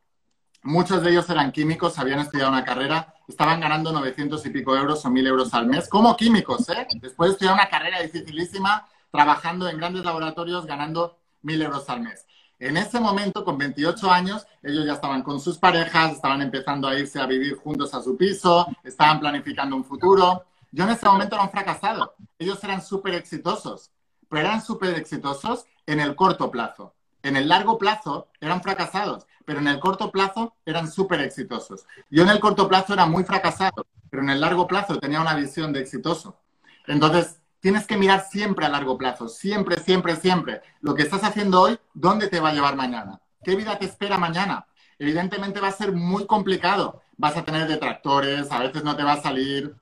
Muchos 0.62 1.02
de 1.02 1.10
ellos 1.10 1.28
eran 1.30 1.52
químicos, 1.52 1.98
habían 1.98 2.20
estudiado 2.20 2.50
una 2.50 2.64
carrera, 2.64 3.14
estaban 3.28 3.60
ganando 3.60 3.92
900 3.92 4.44
y 4.46 4.50
pico 4.50 4.76
euros 4.76 5.04
o 5.04 5.10
1000 5.10 5.26
euros 5.26 5.54
al 5.54 5.66
mes, 5.66 5.88
como 5.88 6.16
químicos, 6.16 6.68
¿eh? 6.68 6.86
Después 7.00 7.30
de 7.30 7.32
estudiar 7.32 7.54
una 7.54 7.68
carrera 7.68 8.00
dificilísima, 8.02 8.86
trabajando 9.10 9.68
en 9.68 9.78
grandes 9.78 10.04
laboratorios, 10.04 10.66
ganando 10.66 11.18
1000 11.42 11.62
euros 11.62 11.88
al 11.88 12.00
mes. 12.00 12.26
En 12.58 12.76
ese 12.76 13.00
momento, 13.00 13.44
con 13.44 13.58
28 13.58 14.10
años, 14.10 14.46
ellos 14.62 14.86
ya 14.86 14.94
estaban 14.94 15.22
con 15.22 15.40
sus 15.40 15.58
parejas, 15.58 16.12
estaban 16.12 16.40
empezando 16.40 16.88
a 16.88 16.98
irse 16.98 17.20
a 17.20 17.26
vivir 17.26 17.56
juntos 17.56 17.92
a 17.92 18.02
su 18.02 18.16
piso, 18.16 18.66
estaban 18.82 19.20
planificando 19.20 19.76
un 19.76 19.84
futuro. 19.84 20.46
Yo 20.72 20.84
en 20.84 20.90
ese 20.90 21.06
momento 21.06 21.34
era 21.34 21.44
un 21.44 21.50
fracasado. 21.50 22.14
Ellos 22.38 22.62
eran 22.64 22.82
súper 22.82 23.14
exitosos, 23.14 23.90
pero 24.28 24.46
eran 24.46 24.62
súper 24.62 24.94
exitosos 24.94 25.66
en 25.86 26.00
el 26.00 26.16
corto 26.16 26.50
plazo. 26.50 26.94
En 27.22 27.36
el 27.36 27.48
largo 27.48 27.76
plazo 27.76 28.28
eran 28.40 28.62
fracasados, 28.62 29.26
pero 29.46 29.60
en 29.60 29.68
el 29.68 29.80
corto 29.80 30.10
plazo 30.10 30.54
eran 30.66 30.90
súper 30.90 31.22
exitosos. 31.22 31.86
Yo 32.10 32.24
en 32.24 32.28
el 32.28 32.40
corto 32.40 32.68
plazo 32.68 32.92
era 32.92 33.06
muy 33.06 33.24
fracasado, 33.24 33.86
pero 34.10 34.22
en 34.22 34.28
el 34.28 34.40
largo 34.40 34.66
plazo 34.66 34.98
tenía 34.98 35.22
una 35.22 35.34
visión 35.34 35.72
de 35.72 35.80
exitoso. 35.80 36.38
Entonces, 36.86 37.40
tienes 37.60 37.86
que 37.86 37.96
mirar 37.96 38.26
siempre 38.28 38.66
a 38.66 38.68
largo 38.68 38.98
plazo, 38.98 39.28
siempre, 39.28 39.78
siempre, 39.78 40.16
siempre. 40.16 40.60
Lo 40.80 40.94
que 40.94 41.02
estás 41.04 41.24
haciendo 41.24 41.62
hoy, 41.62 41.78
¿dónde 41.94 42.28
te 42.28 42.40
va 42.40 42.50
a 42.50 42.52
llevar 42.52 42.76
mañana? 42.76 43.20
¿Qué 43.42 43.56
vida 43.56 43.78
te 43.78 43.86
espera 43.86 44.18
mañana? 44.18 44.66
Evidentemente 44.98 45.60
va 45.60 45.68
a 45.68 45.72
ser 45.72 45.92
muy 45.92 46.26
complicado. 46.26 47.02
Vas 47.16 47.36
a 47.36 47.44
tener 47.44 47.66
detractores, 47.66 48.50
a 48.50 48.58
veces 48.58 48.84
no 48.84 48.96
te 48.96 49.04
va 49.04 49.12
a 49.12 49.22
salir, 49.22 49.74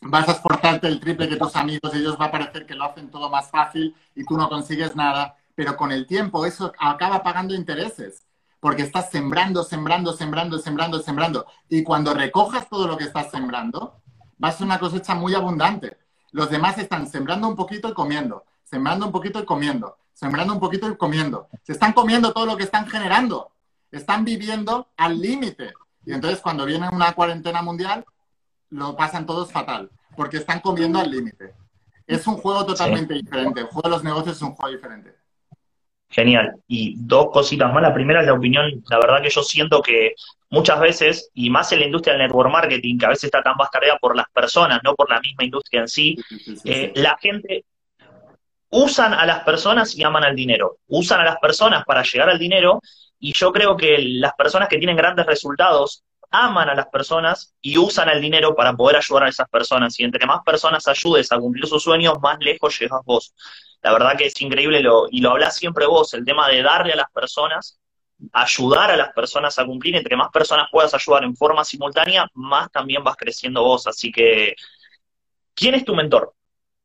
vas 0.00 0.28
a 0.28 0.32
esforzarte 0.32 0.86
el 0.86 1.00
triple 1.00 1.28
que 1.28 1.36
tus 1.36 1.56
amigos, 1.56 1.92
ellos 1.94 2.16
va 2.20 2.26
a 2.26 2.30
parecer 2.30 2.66
que 2.66 2.74
lo 2.74 2.84
hacen 2.84 3.10
todo 3.10 3.28
más 3.28 3.50
fácil 3.50 3.94
y 4.14 4.24
tú 4.24 4.36
no 4.36 4.48
consigues 4.48 4.94
nada, 4.94 5.36
pero 5.54 5.76
con 5.76 5.92
el 5.92 6.06
tiempo 6.06 6.46
eso 6.46 6.72
acaba 6.78 7.22
pagando 7.22 7.54
intereses, 7.54 8.24
porque 8.60 8.82
estás 8.82 9.10
sembrando, 9.10 9.62
sembrando, 9.62 10.12
sembrando, 10.12 10.58
sembrando, 10.58 11.00
sembrando. 11.00 11.46
Y 11.68 11.82
cuando 11.82 12.14
recojas 12.14 12.68
todo 12.68 12.86
lo 12.86 12.96
que 12.96 13.04
estás 13.04 13.30
sembrando, 13.30 14.00
va 14.42 14.48
a 14.48 14.52
ser 14.52 14.66
una 14.66 14.78
cosecha 14.78 15.14
muy 15.14 15.34
abundante. 15.34 15.98
Los 16.32 16.50
demás 16.50 16.78
están 16.78 17.08
sembrando 17.08 17.48
un 17.48 17.56
poquito 17.56 17.88
y 17.88 17.94
comiendo, 17.94 18.44
sembrando 18.64 19.06
un 19.06 19.12
poquito 19.12 19.40
y 19.40 19.44
comiendo, 19.44 19.98
sembrando 20.12 20.52
un 20.52 20.60
poquito 20.60 20.88
y 20.90 20.96
comiendo. 20.96 21.48
Se 21.62 21.72
están 21.72 21.92
comiendo 21.92 22.32
todo 22.32 22.46
lo 22.46 22.56
que 22.56 22.64
están 22.64 22.86
generando. 22.88 23.52
Están 23.90 24.24
viviendo 24.24 24.88
al 24.96 25.18
límite. 25.20 25.72
Y 26.04 26.12
entonces 26.12 26.40
cuando 26.40 26.66
viene 26.66 26.88
una 26.90 27.12
cuarentena 27.12 27.62
mundial, 27.62 28.04
lo 28.70 28.96
pasan 28.96 29.24
todos 29.24 29.50
fatal, 29.50 29.90
porque 30.16 30.38
están 30.38 30.60
comiendo 30.60 30.98
al 30.98 31.10
límite. 31.10 31.54
Es 32.06 32.26
un 32.26 32.36
juego 32.36 32.66
totalmente 32.66 33.14
diferente. 33.14 33.60
El 33.60 33.66
juego 33.66 33.82
de 33.82 33.90
los 33.90 34.04
negocios 34.04 34.36
es 34.36 34.42
un 34.42 34.54
juego 34.54 34.74
diferente. 34.74 35.17
Genial. 36.10 36.54
Y 36.66 36.94
dos 36.98 37.28
cositas 37.32 37.72
más. 37.72 37.82
La 37.82 37.94
primera 37.94 38.20
es 38.20 38.26
la 38.26 38.34
opinión, 38.34 38.82
la 38.88 38.98
verdad 38.98 39.22
que 39.22 39.30
yo 39.30 39.42
siento 39.42 39.82
que 39.82 40.14
muchas 40.50 40.80
veces, 40.80 41.30
y 41.34 41.50
más 41.50 41.70
en 41.72 41.80
la 41.80 41.86
industria 41.86 42.14
del 42.14 42.22
network 42.26 42.50
marketing, 42.50 42.98
que 42.98 43.06
a 43.06 43.10
veces 43.10 43.24
está 43.24 43.42
tan 43.42 43.56
bastardeada 43.56 43.98
por 43.98 44.16
las 44.16 44.26
personas, 44.32 44.80
no 44.82 44.94
por 44.94 45.10
la 45.10 45.20
misma 45.20 45.44
industria 45.44 45.82
en 45.82 45.88
sí, 45.88 46.16
eh, 46.64 46.92
la 46.94 47.18
gente 47.20 47.64
usan 48.70 49.14
a 49.14 49.26
las 49.26 49.44
personas 49.44 49.94
y 49.96 50.02
aman 50.02 50.24
al 50.24 50.36
dinero. 50.36 50.78
Usan 50.88 51.20
a 51.20 51.24
las 51.24 51.38
personas 51.38 51.84
para 51.84 52.02
llegar 52.02 52.28
al 52.28 52.38
dinero 52.38 52.80
y 53.18 53.32
yo 53.32 53.52
creo 53.52 53.76
que 53.76 53.98
las 53.98 54.32
personas 54.34 54.68
que 54.68 54.78
tienen 54.78 54.96
grandes 54.96 55.26
resultados 55.26 56.04
aman 56.30 56.68
a 56.68 56.74
las 56.74 56.86
personas 56.88 57.54
y 57.60 57.78
usan 57.78 58.08
el 58.10 58.20
dinero 58.20 58.54
para 58.54 58.74
poder 58.74 58.96
ayudar 58.96 59.24
a 59.24 59.28
esas 59.28 59.48
personas. 59.48 59.98
Y 59.98 60.04
entre 60.04 60.26
más 60.26 60.42
personas 60.44 60.86
ayudes 60.86 61.32
a 61.32 61.38
cumplir 61.38 61.66
sus 61.66 61.82
sueños, 61.82 62.14
más 62.20 62.38
lejos 62.40 62.78
llegas 62.78 63.00
vos. 63.04 63.34
La 63.82 63.92
verdad 63.92 64.16
que 64.16 64.26
es 64.26 64.40
increíble 64.40 64.80
lo, 64.80 65.06
y 65.10 65.20
lo 65.20 65.30
hablas 65.30 65.56
siempre 65.56 65.86
vos, 65.86 66.12
el 66.14 66.24
tema 66.24 66.48
de 66.48 66.62
darle 66.62 66.92
a 66.92 66.96
las 66.96 67.10
personas, 67.12 67.78
ayudar 68.32 68.90
a 68.90 68.96
las 68.96 69.12
personas 69.12 69.58
a 69.58 69.64
cumplir. 69.64 69.96
Entre 69.96 70.16
más 70.16 70.30
personas 70.30 70.68
puedas 70.70 70.92
ayudar 70.94 71.24
en 71.24 71.36
forma 71.36 71.64
simultánea, 71.64 72.28
más 72.34 72.70
también 72.70 73.04
vas 73.04 73.16
creciendo 73.16 73.62
vos. 73.62 73.86
Así 73.86 74.10
que, 74.10 74.54
¿quién 75.54 75.74
es 75.74 75.84
tu 75.84 75.94
mentor? 75.94 76.34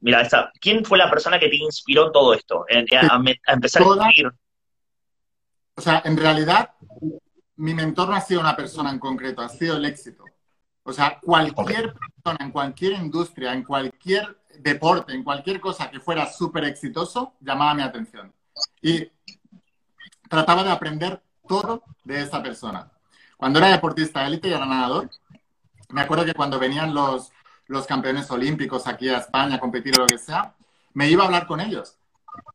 Mira, 0.01 0.21
esa, 0.21 0.51
¿quién 0.59 0.83
fue 0.83 0.97
la 0.97 1.09
persona 1.09 1.39
que 1.39 1.49
te 1.49 1.55
inspiró 1.55 2.11
todo 2.11 2.33
esto? 2.33 2.65
a, 2.69 3.53
empezar 3.53 3.81
a 3.81 3.85
escribir. 3.85 4.31
O 5.75 5.81
sea, 5.81 6.01
en 6.05 6.17
realidad, 6.17 6.71
mi 7.55 7.73
mentor 7.73 8.09
no 8.09 8.15
ha 8.15 8.21
sido 8.21 8.41
una 8.41 8.55
persona 8.55 8.91
en 8.91 8.99
concreto, 8.99 9.41
ha 9.41 9.49
sido 9.49 9.77
el 9.77 9.85
éxito. 9.85 10.25
O 10.83 10.91
sea, 10.91 11.19
cualquier 11.21 11.93
persona 11.93 12.37
en 12.41 12.51
cualquier 12.51 12.93
industria, 12.93 13.53
en 13.53 13.63
cualquier 13.63 14.42
deporte, 14.59 15.13
en 15.13 15.23
cualquier 15.23 15.59
cosa 15.59 15.89
que 15.89 15.99
fuera 15.99 16.31
súper 16.31 16.65
exitoso, 16.65 17.33
llamaba 17.39 17.73
mi 17.73 17.81
atención. 17.81 18.33
Y 18.81 19.09
trataba 20.29 20.63
de 20.63 20.71
aprender 20.71 21.21
todo 21.47 21.83
de 22.03 22.21
esa 22.21 22.41
persona. 22.41 22.91
Cuando 23.37 23.59
era 23.59 23.69
deportista 23.69 24.21
de 24.21 24.27
élite 24.27 24.47
y 24.47 24.53
era 24.53 24.65
nadador, 24.65 25.09
me 25.89 26.01
acuerdo 26.01 26.25
que 26.25 26.33
cuando 26.33 26.59
venían 26.59 26.93
los, 26.93 27.31
los 27.67 27.85
campeones 27.85 28.29
olímpicos 28.31 28.87
aquí 28.87 29.09
a 29.09 29.17
España 29.17 29.55
a 29.55 29.59
competir 29.59 29.93
o 29.97 30.01
lo 30.01 30.07
que 30.07 30.17
sea, 30.17 30.55
me 30.93 31.09
iba 31.09 31.23
a 31.23 31.25
hablar 31.27 31.47
con 31.47 31.59
ellos. 31.59 31.97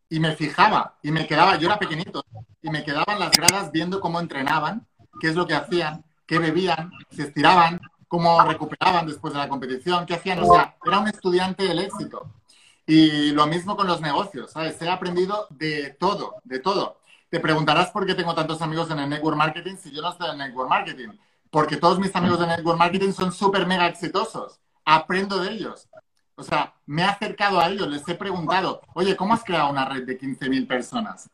Y 0.09 0.21
me 0.21 0.35
fijaba 0.35 0.99
y 1.03 1.11
me 1.11 1.27
quedaba, 1.27 1.57
yo 1.57 1.67
era 1.67 1.79
pequeñito, 1.79 2.25
y 2.63 2.71
me 2.71 2.83
quedaba 2.85 3.13
en 3.13 3.21
las 3.21 3.31
gradas 3.31 3.71
viendo 3.71 4.01
cómo 4.01 4.19
entrenaban 4.21 4.87
qué 5.21 5.29
es 5.29 5.35
lo 5.35 5.47
que 5.47 5.55
hacían, 5.55 6.05
qué 6.27 6.39
bebían, 6.39 6.91
se 7.11 7.25
estiraban, 7.25 7.81
cómo 8.09 8.43
recuperaban 8.43 9.07
después 9.07 9.33
de 9.33 9.39
la 9.39 9.49
competición, 9.49 10.07
qué 10.07 10.15
hacían. 10.15 10.41
O 10.43 10.53
sea, 10.53 10.77
era 10.85 10.99
un 10.99 11.09
estudiante 11.09 11.65
del 11.65 11.79
éxito. 11.79 12.27
Y 12.87 13.33
lo 13.33 13.47
mismo 13.47 13.77
con 13.77 13.87
los 13.87 14.01
negocios, 14.01 14.51
¿sabes? 14.51 14.81
He 14.81 14.89
aprendido 14.89 15.47
de 15.51 15.91
todo, 16.01 16.37
de 16.45 16.59
todo. 16.59 16.99
Te 17.29 17.39
preguntarás 17.39 17.91
por 17.91 18.07
qué 18.07 18.15
tengo 18.15 18.35
tantos 18.35 18.63
amigos 18.63 18.91
en 18.91 18.99
el 19.01 19.11
network 19.11 19.37
marketing 19.37 19.77
si 19.77 19.91
yo 19.93 20.01
no 20.01 20.11
estoy 20.11 20.31
en 20.31 20.41
el 20.41 20.49
network 20.49 20.71
marketing. 20.71 21.09
Porque 21.51 21.77
todos 21.77 21.99
mis 21.99 22.15
amigos 22.17 22.41
de 22.41 22.47
network 22.47 22.79
marketing 22.79 23.13
son 23.13 23.33
súper 23.33 23.67
mega 23.67 23.87
exitosos. 23.87 24.59
Aprendo 24.85 25.39
de 25.39 25.53
ellos. 25.53 25.87
O 26.35 26.43
sea, 26.43 26.75
me 26.87 27.03
he 27.03 27.05
acercado 27.05 27.61
a 27.61 27.69
ellos, 27.69 27.89
les 27.89 28.09
he 28.09 28.15
preguntado, 28.15 28.81
oye, 28.95 29.17
¿cómo 29.17 29.35
has 29.35 29.45
creado 29.45 29.71
una 29.71 29.85
red 29.85 30.05
de 30.05 30.19
15.000 30.19 30.67
personas? 30.67 31.29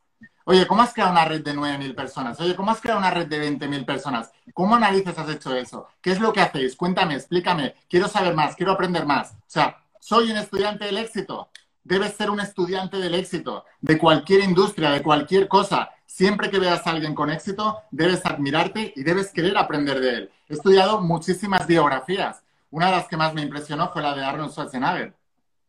Oye, 0.47 0.67
¿cómo 0.67 0.83
has 0.83 0.93
creado 0.93 1.13
una 1.13 1.25
red 1.25 1.43
de 1.43 1.55
9.000 1.55 1.95
personas? 1.95 2.39
Oye, 2.39 2.55
¿cómo 2.55 2.71
has 2.71 2.81
creado 2.81 3.01
una 3.01 3.11
red 3.11 3.27
de 3.27 3.51
20.000 3.51 3.87
personas? 3.87 4.31
¿Cómo 4.53 4.77
analizas 4.77 5.19
has 5.19 5.31
hecho 5.31 5.57
eso? 5.57 5.89
¿Qué 6.03 6.13
es 6.13 6.21
lo 6.21 6.35
que 6.35 6.43
hacéis? 6.43 6.77
Cuéntame, 6.77 7.15
explícame. 7.15 7.75
Quiero 7.89 8.09
saber 8.09 8.35
más, 8.35 8.55
quiero 8.55 8.73
aprender 8.73 9.07
más. 9.07 9.33
O 9.33 9.37
sea, 9.47 9.83
soy 10.01 10.31
un 10.31 10.37
estudiante 10.37 10.85
del 10.85 10.99
éxito. 10.99 11.49
Debes 11.83 12.15
ser 12.15 12.29
un 12.29 12.41
estudiante 12.41 12.99
del 12.99 13.15
éxito, 13.15 13.65
de 13.81 13.99
cualquier 13.99 14.45
industria, 14.45 14.91
de 14.91 15.03
cualquier 15.03 15.49
cosa. 15.49 15.91
Siempre 16.05 16.51
que 16.51 16.59
veas 16.59 16.87
a 16.87 16.91
alguien 16.91 17.15
con 17.15 17.31
éxito, 17.31 17.81
debes 17.91 18.25
admirarte 18.27 18.93
y 18.95 19.03
debes 19.03 19.33
querer 19.33 19.57
aprender 19.57 19.99
de 19.99 20.11
él. 20.11 20.31
He 20.49 20.55
estudiado 20.55 21.01
muchísimas 21.01 21.67
biografías. 21.67 22.43
Una 22.71 22.87
de 22.87 22.93
las 22.93 23.09
que 23.09 23.17
más 23.17 23.33
me 23.33 23.41
impresionó 23.41 23.91
fue 23.93 24.03
la 24.03 24.15
de 24.15 24.23
Arnold 24.23 24.51
Schwarzenegger. 24.51 25.15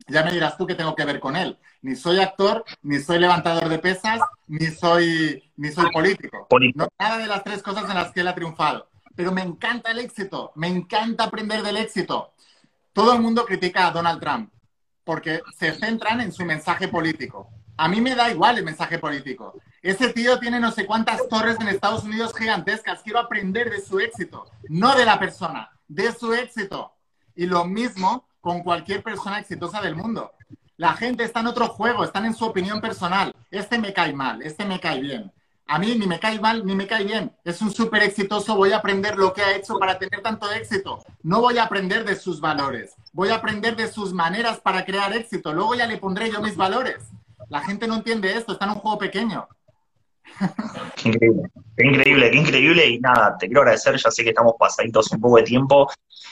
Ya 0.08 0.24
me 0.24 0.32
dirás 0.32 0.58
tú 0.58 0.68
qué 0.68 0.76
tengo 0.76 0.96
que 0.96 1.06
ver 1.06 1.20
con 1.20 1.36
él. 1.36 1.58
Ni 1.82 1.96
soy 1.96 2.20
actor, 2.20 2.64
ni 2.84 3.00
soy 3.00 3.20
levantador 3.20 3.70
de 3.70 3.80
pesas, 3.80 4.20
ni 4.48 4.68
soy, 4.68 5.52
ni 5.58 5.72
soy 5.72 5.90
político. 5.92 6.48
No, 6.76 6.88
nada 7.00 7.18
de 7.18 7.28
las 7.28 7.44
tres 7.44 7.64
cosas 7.64 7.90
en 7.90 7.96
las 7.96 8.12
que 8.12 8.22
él 8.22 8.28
ha 8.28 8.36
triunfado. 8.36 8.90
Pero 9.16 9.32
me 9.32 9.42
encanta 9.42 9.92
el 9.92 10.00
éxito, 10.00 10.52
me 10.56 10.68
encanta 10.68 11.24
aprender 11.24 11.64
del 11.64 11.78
éxito. 11.78 12.34
Todo 12.94 13.14
el 13.14 13.22
mundo 13.22 13.46
critica 13.46 13.88
a 13.88 13.92
Donald 13.92 14.20
Trump 14.20 14.52
porque 15.06 15.42
se 15.58 15.72
centran 15.74 16.20
en 16.20 16.34
su 16.34 16.44
mensaje 16.44 16.88
político. 16.90 17.50
A 17.78 17.88
mí 17.88 18.02
me 18.02 18.16
da 18.16 18.32
igual 18.32 18.58
el 18.58 18.66
mensaje 18.66 19.00
político. 19.00 19.54
Ese 19.82 20.12
tío 20.12 20.40
tiene 20.40 20.60
no 20.60 20.72
sé 20.72 20.86
cuántas 20.86 21.28
torres 21.30 21.58
en 21.60 21.68
Estados 21.68 22.04
Unidos 22.04 22.34
gigantescas. 22.36 23.04
Quiero 23.04 23.20
aprender 23.20 23.70
de 23.70 23.82
su 23.82 24.00
éxito, 24.00 24.46
no 24.68 24.96
de 24.96 25.06
la 25.06 25.20
persona, 25.20 25.70
de 25.88 26.12
su 26.12 26.34
éxito. 26.34 26.94
Y 27.36 27.46
lo 27.46 27.66
mismo 27.66 28.28
con 28.46 28.62
cualquier 28.62 29.02
persona 29.02 29.40
exitosa 29.40 29.82
del 29.82 29.96
mundo. 29.96 30.32
La 30.78 30.94
gente 30.94 31.24
está 31.24 31.40
en 31.40 31.48
otro 31.48 31.68
juego, 31.68 32.04
están 32.04 32.26
en 32.26 32.36
su 32.36 32.46
opinión 32.46 32.80
personal. 32.80 33.34
Este 33.50 33.80
me 33.80 33.92
cae 33.92 34.14
mal, 34.14 34.40
este 34.44 34.66
me 34.66 34.80
cae 34.80 35.02
bien. 35.02 35.32
A 35.66 35.80
mí 35.80 35.96
ni 35.96 36.06
me 36.06 36.20
cae 36.20 36.40
mal 36.40 36.64
ni 36.64 36.76
me 36.76 36.86
cae 36.86 37.06
bien. 37.06 37.32
Es 37.44 37.60
un 37.64 37.74
súper 37.74 38.04
exitoso, 38.04 38.56
voy 38.56 38.72
a 38.72 38.78
aprender 38.78 39.18
lo 39.18 39.34
que 39.34 39.42
ha 39.42 39.56
hecho 39.56 39.80
para 39.80 39.98
tener 39.98 40.22
tanto 40.22 40.52
éxito. 40.52 41.04
No 41.24 41.42
voy 41.42 41.58
a 41.58 41.64
aprender 41.64 42.06
de 42.06 42.16
sus 42.16 42.40
valores, 42.40 42.94
voy 43.14 43.30
a 43.30 43.36
aprender 43.38 43.76
de 43.76 43.92
sus 43.92 44.14
maneras 44.14 44.60
para 44.60 44.86
crear 44.86 45.12
éxito. 45.14 45.52
Luego 45.52 45.74
ya 45.74 45.88
le 45.88 45.98
pondré 45.98 46.30
yo 46.30 46.40
mis 46.40 46.56
valores. 46.56 46.98
La 47.50 47.62
gente 47.62 47.88
no 47.88 47.96
entiende 47.96 48.38
esto, 48.38 48.54
está 48.54 48.66
en 48.66 48.74
un 48.74 48.78
juego 48.78 49.00
pequeño. 49.00 49.48
Qué 50.96 51.10
increíble, 51.10 51.44
qué 51.78 51.86
increíble, 51.86 52.32
qué 52.32 52.38
increíble. 52.38 52.88
Y 52.88 53.00
nada, 53.00 53.36
te 53.38 53.48
quiero 53.48 53.62
agradecer, 53.62 53.96
ya 53.98 54.12
sé 54.12 54.24
que 54.24 54.30
estamos 54.30 54.56
pasaditos 54.60 55.12
un 55.12 55.22
poco 55.22 55.38
de 55.38 55.44
tiempo. 55.44 55.90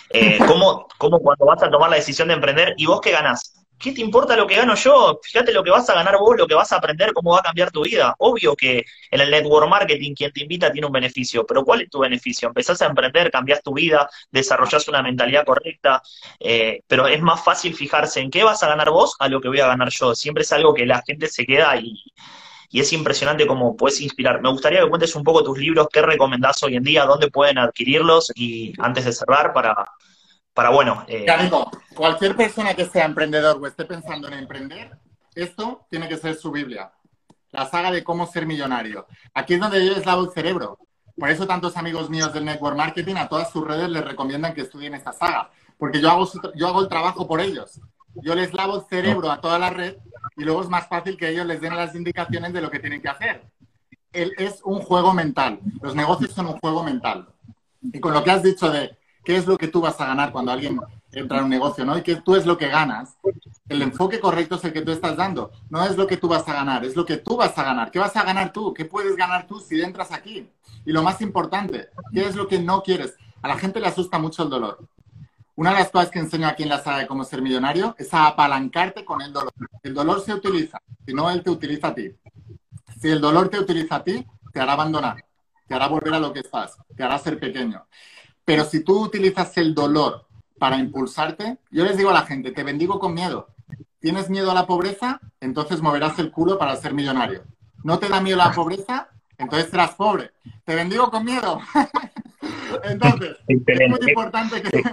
Eh, 0.09 0.37
¿cómo, 0.47 0.87
¿Cómo 0.97 1.19
cuando 1.19 1.45
vas 1.45 1.63
a 1.63 1.69
tomar 1.69 1.89
la 1.89 1.97
decisión 1.97 2.27
de 2.27 2.35
emprender 2.35 2.73
y 2.77 2.85
vos 2.85 3.01
qué 3.01 3.11
ganás? 3.11 3.59
¿Qué 3.77 3.91
te 3.91 3.99
importa 4.01 4.37
lo 4.37 4.47
que 4.47 4.55
gano 4.55 4.75
yo? 4.75 5.19
Fíjate 5.21 5.51
lo 5.51 5.61
que 5.61 5.69
vas 5.69 5.89
a 5.89 5.93
ganar 5.93 6.17
vos, 6.17 6.37
lo 6.37 6.47
que 6.47 6.55
vas 6.55 6.71
a 6.71 6.77
aprender, 6.77 7.11
cómo 7.11 7.31
va 7.31 7.39
a 7.39 7.43
cambiar 7.43 7.69
tu 7.69 7.83
vida. 7.83 8.15
Obvio 8.19 8.55
que 8.55 8.85
en 9.11 9.19
el 9.19 9.29
network 9.29 9.67
marketing 9.67 10.13
quien 10.13 10.31
te 10.31 10.43
invita 10.43 10.71
tiene 10.71 10.87
un 10.87 10.93
beneficio, 10.93 11.45
pero 11.45 11.65
¿cuál 11.65 11.81
es 11.81 11.89
tu 11.89 11.99
beneficio? 11.99 12.47
Empezás 12.47 12.81
a 12.81 12.85
emprender, 12.85 13.29
cambias 13.29 13.61
tu 13.61 13.73
vida, 13.73 14.09
desarrollás 14.31 14.87
una 14.87 15.01
mentalidad 15.01 15.45
correcta, 15.45 16.01
eh, 16.39 16.81
pero 16.87 17.07
es 17.07 17.21
más 17.21 17.43
fácil 17.43 17.75
fijarse 17.75 18.21
en 18.21 18.31
qué 18.31 18.45
vas 18.45 18.63
a 18.63 18.69
ganar 18.69 18.89
vos 18.89 19.17
a 19.19 19.27
lo 19.27 19.41
que 19.41 19.49
voy 19.49 19.59
a 19.59 19.67
ganar 19.67 19.89
yo. 19.89 20.15
Siempre 20.15 20.43
es 20.43 20.53
algo 20.53 20.73
que 20.73 20.85
la 20.85 21.03
gente 21.05 21.27
se 21.27 21.45
queda 21.45 21.75
y, 21.75 21.93
y 22.73 22.79
es 22.79 22.91
impresionante 22.91 23.45
cómo 23.45 23.77
puedes 23.77 24.01
inspirar. 24.01 24.41
Me 24.41 24.49
gustaría 24.49 24.81
que 24.81 24.89
cuentes 24.89 25.15
un 25.15 25.23
poco 25.23 25.43
tus 25.43 25.59
libros, 25.59 25.87
qué 25.93 26.01
recomendás 26.01 26.63
hoy 26.63 26.75
en 26.75 26.83
día, 26.83 27.05
dónde 27.05 27.29
pueden 27.29 27.59
adquirirlos 27.59 28.31
y 28.33 28.73
antes 28.79 29.05
de 29.05 29.13
cerrar 29.13 29.53
para, 29.53 29.91
para 30.55 30.71
bueno... 30.71 31.05
Eh... 31.07 31.23
cualquier 31.93 32.35
persona 32.35 32.73
que 32.73 32.87
sea 32.87 33.05
emprendedor 33.05 33.59
o 33.61 33.67
esté 33.67 33.85
pensando 33.85 34.27
en 34.27 34.33
emprender, 34.33 34.89
esto 35.35 35.85
tiene 35.91 36.09
que 36.09 36.17
ser 36.17 36.33
su 36.33 36.51
Biblia. 36.51 36.91
La 37.51 37.67
saga 37.67 37.91
de 37.91 38.03
cómo 38.03 38.25
ser 38.25 38.47
millonario. 38.47 39.05
Aquí 39.35 39.53
es 39.53 39.59
donde 39.59 39.85
yo 39.85 39.93
les 39.93 40.03
lavo 40.07 40.23
el 40.23 40.31
cerebro. 40.31 40.79
Por 41.15 41.29
eso 41.29 41.45
tantos 41.45 41.77
amigos 41.77 42.09
míos 42.09 42.33
del 42.33 42.43
network 42.43 42.75
marketing 42.75 43.17
a 43.17 43.29
todas 43.29 43.51
sus 43.51 43.63
redes 43.67 43.87
les 43.87 44.03
recomiendan 44.03 44.55
que 44.55 44.61
estudien 44.61 44.95
esta 44.95 45.13
saga. 45.13 45.51
Porque 45.77 46.01
yo 46.01 46.09
hago, 46.09 46.27
yo 46.55 46.69
hago 46.69 46.81
el 46.81 46.89
trabajo 46.89 47.27
por 47.27 47.39
ellos. 47.39 47.79
Yo 48.15 48.33
les 48.33 48.51
lavo 48.51 48.77
el 48.77 48.85
cerebro 48.89 49.29
a 49.29 49.39
toda 49.39 49.59
la 49.59 49.69
red 49.69 49.97
y 50.35 50.43
luego 50.43 50.61
es 50.61 50.69
más 50.69 50.87
fácil 50.87 51.17
que 51.17 51.29
ellos 51.29 51.45
les 51.45 51.61
den 51.61 51.75
las 51.75 51.95
indicaciones 51.95 52.53
de 52.53 52.61
lo 52.61 52.71
que 52.71 52.79
tienen 52.79 53.01
que 53.01 53.09
hacer. 53.09 53.43
Él 54.11 54.33
es 54.37 54.61
un 54.63 54.79
juego 54.79 55.13
mental. 55.13 55.59
Los 55.81 55.95
negocios 55.95 56.31
son 56.31 56.47
un 56.47 56.59
juego 56.59 56.83
mental. 56.83 57.27
Y 57.81 57.99
con 57.99 58.13
lo 58.13 58.23
que 58.23 58.31
has 58.31 58.43
dicho 58.43 58.69
de 58.71 58.97
qué 59.23 59.35
es 59.35 59.47
lo 59.47 59.57
que 59.57 59.67
tú 59.67 59.81
vas 59.81 59.99
a 59.99 60.05
ganar 60.05 60.31
cuando 60.31 60.51
alguien 60.51 60.79
entra 61.11 61.39
en 61.39 61.43
un 61.45 61.49
negocio, 61.49 61.85
¿no? 61.85 61.97
Y 61.97 62.01
que 62.01 62.17
tú 62.17 62.35
es 62.35 62.45
lo 62.45 62.57
que 62.57 62.67
ganas. 62.67 63.17
El 63.69 63.81
enfoque 63.81 64.19
correcto 64.19 64.55
es 64.55 64.63
el 64.65 64.73
que 64.73 64.81
tú 64.81 64.91
estás 64.91 65.15
dando. 65.15 65.51
No 65.69 65.83
es 65.83 65.97
lo 65.97 66.07
que 66.07 66.17
tú 66.17 66.27
vas 66.27 66.47
a 66.47 66.53
ganar, 66.53 66.85
es 66.85 66.95
lo 66.95 67.05
que 67.05 67.17
tú 67.17 67.37
vas 67.37 67.57
a 67.57 67.63
ganar. 67.63 67.91
¿Qué 67.91 67.99
vas 67.99 68.15
a 68.15 68.23
ganar 68.23 68.51
tú? 68.51 68.73
¿Qué 68.73 68.85
puedes 68.85 69.15
ganar 69.15 69.47
tú 69.47 69.59
si 69.59 69.81
entras 69.81 70.11
aquí? 70.11 70.49
Y 70.85 70.91
lo 70.91 71.03
más 71.03 71.21
importante, 71.21 71.89
¿qué 72.13 72.27
es 72.27 72.35
lo 72.35 72.47
que 72.47 72.59
no 72.59 72.83
quieres? 72.83 73.15
A 73.41 73.47
la 73.47 73.57
gente 73.57 73.79
le 73.79 73.87
asusta 73.87 74.19
mucho 74.19 74.43
el 74.43 74.49
dolor. 74.49 74.79
Una 75.55 75.71
de 75.71 75.79
las 75.79 75.89
cosas 75.91 76.09
que 76.09 76.19
enseño 76.19 76.47
aquí 76.47 76.63
en 76.63 76.69
la 76.69 76.81
saga 76.81 76.99
de 76.99 77.07
cómo 77.07 77.23
ser 77.23 77.41
millonario 77.41 77.95
es 77.99 78.11
a 78.13 78.25
apalancarte 78.25 79.05
con 79.05 79.21
el 79.21 79.31
dolor. 79.31 79.53
El 79.83 79.93
dolor 79.93 80.21
se 80.21 80.33
utiliza, 80.33 80.81
si 81.05 81.13
no, 81.13 81.29
él 81.29 81.43
te 81.43 81.51
utiliza 81.51 81.89
a 81.89 81.95
ti. 81.95 82.11
Si 82.99 83.09
el 83.09 83.21
dolor 83.21 83.49
te 83.49 83.59
utiliza 83.59 83.97
a 83.97 84.03
ti, 84.03 84.25
te 84.51 84.59
hará 84.59 84.73
abandonar, 84.73 85.23
te 85.67 85.75
hará 85.75 85.87
volver 85.87 86.15
a 86.15 86.19
lo 86.19 86.33
que 86.33 86.39
estás, 86.39 86.77
te 86.95 87.03
hará 87.03 87.19
ser 87.19 87.39
pequeño. 87.39 87.85
Pero 88.43 88.65
si 88.65 88.83
tú 88.83 88.99
utilizas 88.99 89.55
el 89.57 89.75
dolor 89.75 90.27
para 90.57 90.77
impulsarte, 90.77 91.59
yo 91.69 91.83
les 91.83 91.97
digo 91.97 92.09
a 92.09 92.13
la 92.13 92.25
gente, 92.25 92.51
te 92.51 92.63
bendigo 92.63 92.99
con 92.99 93.13
miedo. 93.13 93.49
¿Tienes 93.99 94.29
miedo 94.29 94.49
a 94.49 94.55
la 94.55 94.65
pobreza? 94.65 95.19
Entonces 95.39 95.81
moverás 95.81 96.17
el 96.17 96.31
culo 96.31 96.57
para 96.57 96.75
ser 96.77 96.93
millonario. 96.93 97.43
¿No 97.83 97.99
te 97.99 98.09
da 98.09 98.21
miedo 98.21 98.37
la 98.37 98.51
pobreza? 98.51 99.09
Entonces 99.37 99.69
serás 99.69 99.93
pobre. 99.93 100.31
Te 100.65 100.73
bendigo 100.75 101.11
con 101.11 101.23
miedo. 101.23 101.59
entonces, 102.83 103.37
es 103.47 103.89
muy 103.89 103.99
importante 104.09 104.61
que 104.61 104.83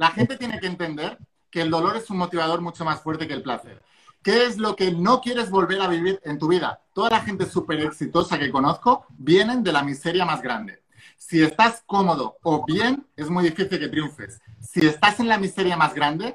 la 0.00 0.12
gente 0.12 0.38
tiene 0.38 0.58
que 0.58 0.66
entender 0.66 1.18
que 1.50 1.60
el 1.60 1.70
dolor 1.70 1.94
es 1.94 2.08
un 2.08 2.16
motivador 2.16 2.62
mucho 2.62 2.86
más 2.86 3.02
fuerte 3.02 3.28
que 3.28 3.34
el 3.34 3.42
placer. 3.42 3.82
¿Qué 4.22 4.46
es 4.46 4.56
lo 4.56 4.74
que 4.74 4.92
no 4.92 5.20
quieres 5.20 5.50
volver 5.50 5.82
a 5.82 5.88
vivir 5.88 6.18
en 6.24 6.38
tu 6.38 6.48
vida? 6.48 6.80
Toda 6.94 7.10
la 7.10 7.20
gente 7.20 7.44
súper 7.44 7.80
exitosa 7.80 8.38
que 8.38 8.50
conozco 8.50 9.04
vienen 9.10 9.62
de 9.62 9.72
la 9.72 9.82
miseria 9.82 10.24
más 10.24 10.40
grande. 10.40 10.82
Si 11.18 11.42
estás 11.42 11.82
cómodo 11.84 12.38
o 12.42 12.64
bien, 12.64 13.06
es 13.14 13.28
muy 13.28 13.44
difícil 13.44 13.78
que 13.78 13.88
triunfes. 13.88 14.40
Si 14.58 14.86
estás 14.86 15.20
en 15.20 15.28
la 15.28 15.36
miseria 15.36 15.76
más 15.76 15.92
grande, 15.92 16.34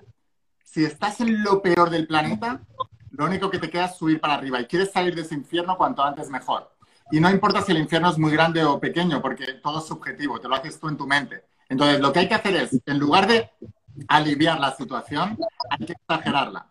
si 0.63 0.85
estás 0.85 1.19
en 1.21 1.41
lo 1.41 1.63
peor 1.63 1.89
del 1.89 2.05
planeta, 2.05 2.61
lo 3.09 3.25
único 3.25 3.49
que 3.49 3.57
te 3.57 3.71
queda 3.71 3.85
es 3.85 3.97
subir 3.97 4.21
para 4.21 4.35
arriba 4.35 4.61
y 4.61 4.65
quieres 4.65 4.91
salir 4.91 5.15
de 5.15 5.23
ese 5.23 5.33
infierno 5.33 5.75
cuanto 5.75 6.03
antes 6.03 6.29
mejor. 6.29 6.71
Y 7.09 7.19
no 7.19 7.31
importa 7.31 7.63
si 7.63 7.71
el 7.71 7.79
infierno 7.79 8.11
es 8.11 8.19
muy 8.19 8.31
grande 8.31 8.63
o 8.63 8.79
pequeño, 8.79 9.23
porque 9.23 9.53
todo 9.53 9.79
es 9.79 9.87
subjetivo, 9.87 10.39
te 10.39 10.47
lo 10.47 10.53
haces 10.53 10.79
tú 10.79 10.87
en 10.87 10.97
tu 10.97 11.07
mente. 11.07 11.45
Entonces, 11.69 11.99
lo 11.99 12.13
que 12.13 12.19
hay 12.19 12.27
que 12.27 12.35
hacer 12.35 12.55
es, 12.55 12.79
en 12.85 12.99
lugar 12.99 13.27
de 13.27 13.49
aliviar 14.07 14.59
la 14.59 14.75
situación, 14.75 15.37
hay 15.69 15.85
que 15.85 15.93
exagerarla. 15.93 16.67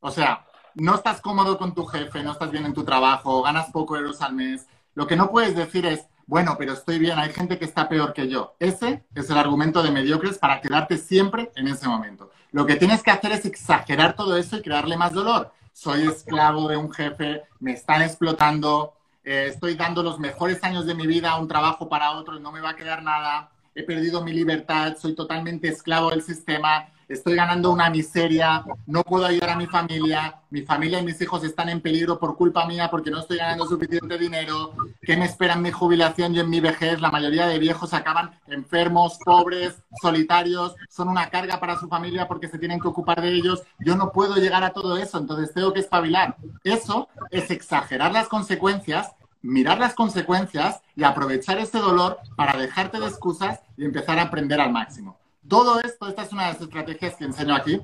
O 0.00 0.10
sea, 0.10 0.46
no 0.74 0.94
estás 0.94 1.20
cómodo 1.20 1.58
con 1.58 1.74
tu 1.74 1.84
jefe, 1.86 2.22
no 2.22 2.32
estás 2.32 2.50
bien 2.50 2.66
en 2.66 2.74
tu 2.74 2.84
trabajo, 2.84 3.42
ganas 3.42 3.70
poco 3.70 3.96
euros 3.96 4.20
al 4.22 4.34
mes. 4.34 4.66
Lo 4.94 5.06
que 5.06 5.16
no 5.16 5.30
puedes 5.30 5.56
decir 5.56 5.86
es, 5.86 6.06
bueno, 6.26 6.56
pero 6.58 6.72
estoy 6.72 6.98
bien, 6.98 7.18
hay 7.18 7.32
gente 7.32 7.58
que 7.58 7.64
está 7.64 7.88
peor 7.88 8.12
que 8.12 8.28
yo. 8.28 8.56
Ese 8.58 9.04
es 9.14 9.30
el 9.30 9.38
argumento 9.38 9.82
de 9.82 9.90
mediocres 9.90 10.38
para 10.38 10.60
quedarte 10.60 10.98
siempre 10.98 11.50
en 11.54 11.68
ese 11.68 11.88
momento. 11.88 12.30
Lo 12.50 12.66
que 12.66 12.76
tienes 12.76 13.02
que 13.02 13.10
hacer 13.10 13.32
es 13.32 13.44
exagerar 13.44 14.16
todo 14.16 14.36
eso 14.36 14.56
y 14.56 14.62
crearle 14.62 14.96
más 14.96 15.12
dolor. 15.12 15.52
Soy 15.72 16.06
esclavo 16.06 16.68
de 16.68 16.76
un 16.76 16.90
jefe, 16.90 17.42
me 17.60 17.72
están 17.72 18.02
explotando, 18.02 18.94
eh, 19.24 19.48
estoy 19.48 19.74
dando 19.74 20.02
los 20.02 20.18
mejores 20.18 20.62
años 20.64 20.86
de 20.86 20.94
mi 20.94 21.06
vida 21.06 21.30
a 21.30 21.38
un 21.38 21.48
trabajo 21.48 21.88
para 21.88 22.12
otro 22.12 22.36
y 22.36 22.40
no 22.40 22.52
me 22.52 22.60
va 22.60 22.70
a 22.70 22.76
quedar 22.76 23.02
nada, 23.02 23.50
he 23.76 23.82
perdido 23.82 24.24
mi 24.24 24.32
libertad, 24.32 24.96
soy 24.98 25.14
totalmente 25.14 25.68
esclavo 25.68 26.10
del 26.10 26.22
sistema, 26.22 26.88
estoy 27.08 27.36
ganando 27.36 27.70
una 27.70 27.90
miseria, 27.90 28.64
no 28.86 29.04
puedo 29.04 29.26
ayudar 29.26 29.50
a 29.50 29.56
mi 29.56 29.66
familia, 29.66 30.40
mi 30.48 30.62
familia 30.62 30.98
y 30.98 31.04
mis 31.04 31.20
hijos 31.20 31.44
están 31.44 31.68
en 31.68 31.82
peligro 31.82 32.18
por 32.18 32.36
culpa 32.36 32.66
mía 32.66 32.88
porque 32.90 33.10
no 33.10 33.20
estoy 33.20 33.36
ganando 33.36 33.66
suficiente 33.66 34.16
dinero, 34.16 34.72
¿qué 35.02 35.16
me 35.16 35.26
espera 35.26 35.52
en 35.52 35.62
mi 35.62 35.70
jubilación 35.70 36.34
y 36.34 36.40
en 36.40 36.48
mi 36.48 36.60
vejez? 36.60 37.02
La 37.02 37.10
mayoría 37.10 37.46
de 37.46 37.58
viejos 37.58 37.92
acaban 37.92 38.30
enfermos, 38.48 39.18
pobres, 39.22 39.76
solitarios, 40.00 40.74
son 40.88 41.08
una 41.08 41.28
carga 41.28 41.60
para 41.60 41.78
su 41.78 41.86
familia 41.86 42.26
porque 42.26 42.48
se 42.48 42.58
tienen 42.58 42.80
que 42.80 42.88
ocupar 42.88 43.20
de 43.20 43.28
ellos. 43.28 43.62
Yo 43.78 43.94
no 43.94 44.10
puedo 44.10 44.36
llegar 44.36 44.64
a 44.64 44.72
todo 44.72 44.96
eso, 44.96 45.18
entonces 45.18 45.52
tengo 45.52 45.74
que 45.74 45.80
espabilar. 45.80 46.36
Eso 46.64 47.08
es 47.30 47.50
exagerar 47.50 48.10
las 48.12 48.28
consecuencias 48.28 49.12
mirar 49.42 49.78
las 49.78 49.94
consecuencias 49.94 50.80
y 50.94 51.04
aprovechar 51.04 51.58
ese 51.58 51.78
dolor 51.78 52.18
para 52.36 52.58
dejarte 52.58 52.98
de 52.98 53.06
excusas 53.06 53.60
y 53.76 53.84
empezar 53.84 54.18
a 54.18 54.22
aprender 54.22 54.60
al 54.60 54.72
máximo. 54.72 55.18
Todo 55.48 55.80
esto, 55.80 56.08
esta 56.08 56.22
es 56.22 56.32
una 56.32 56.46
de 56.46 56.52
las 56.54 56.62
estrategias 56.62 57.14
que 57.14 57.24
enseño 57.24 57.54
aquí 57.54 57.80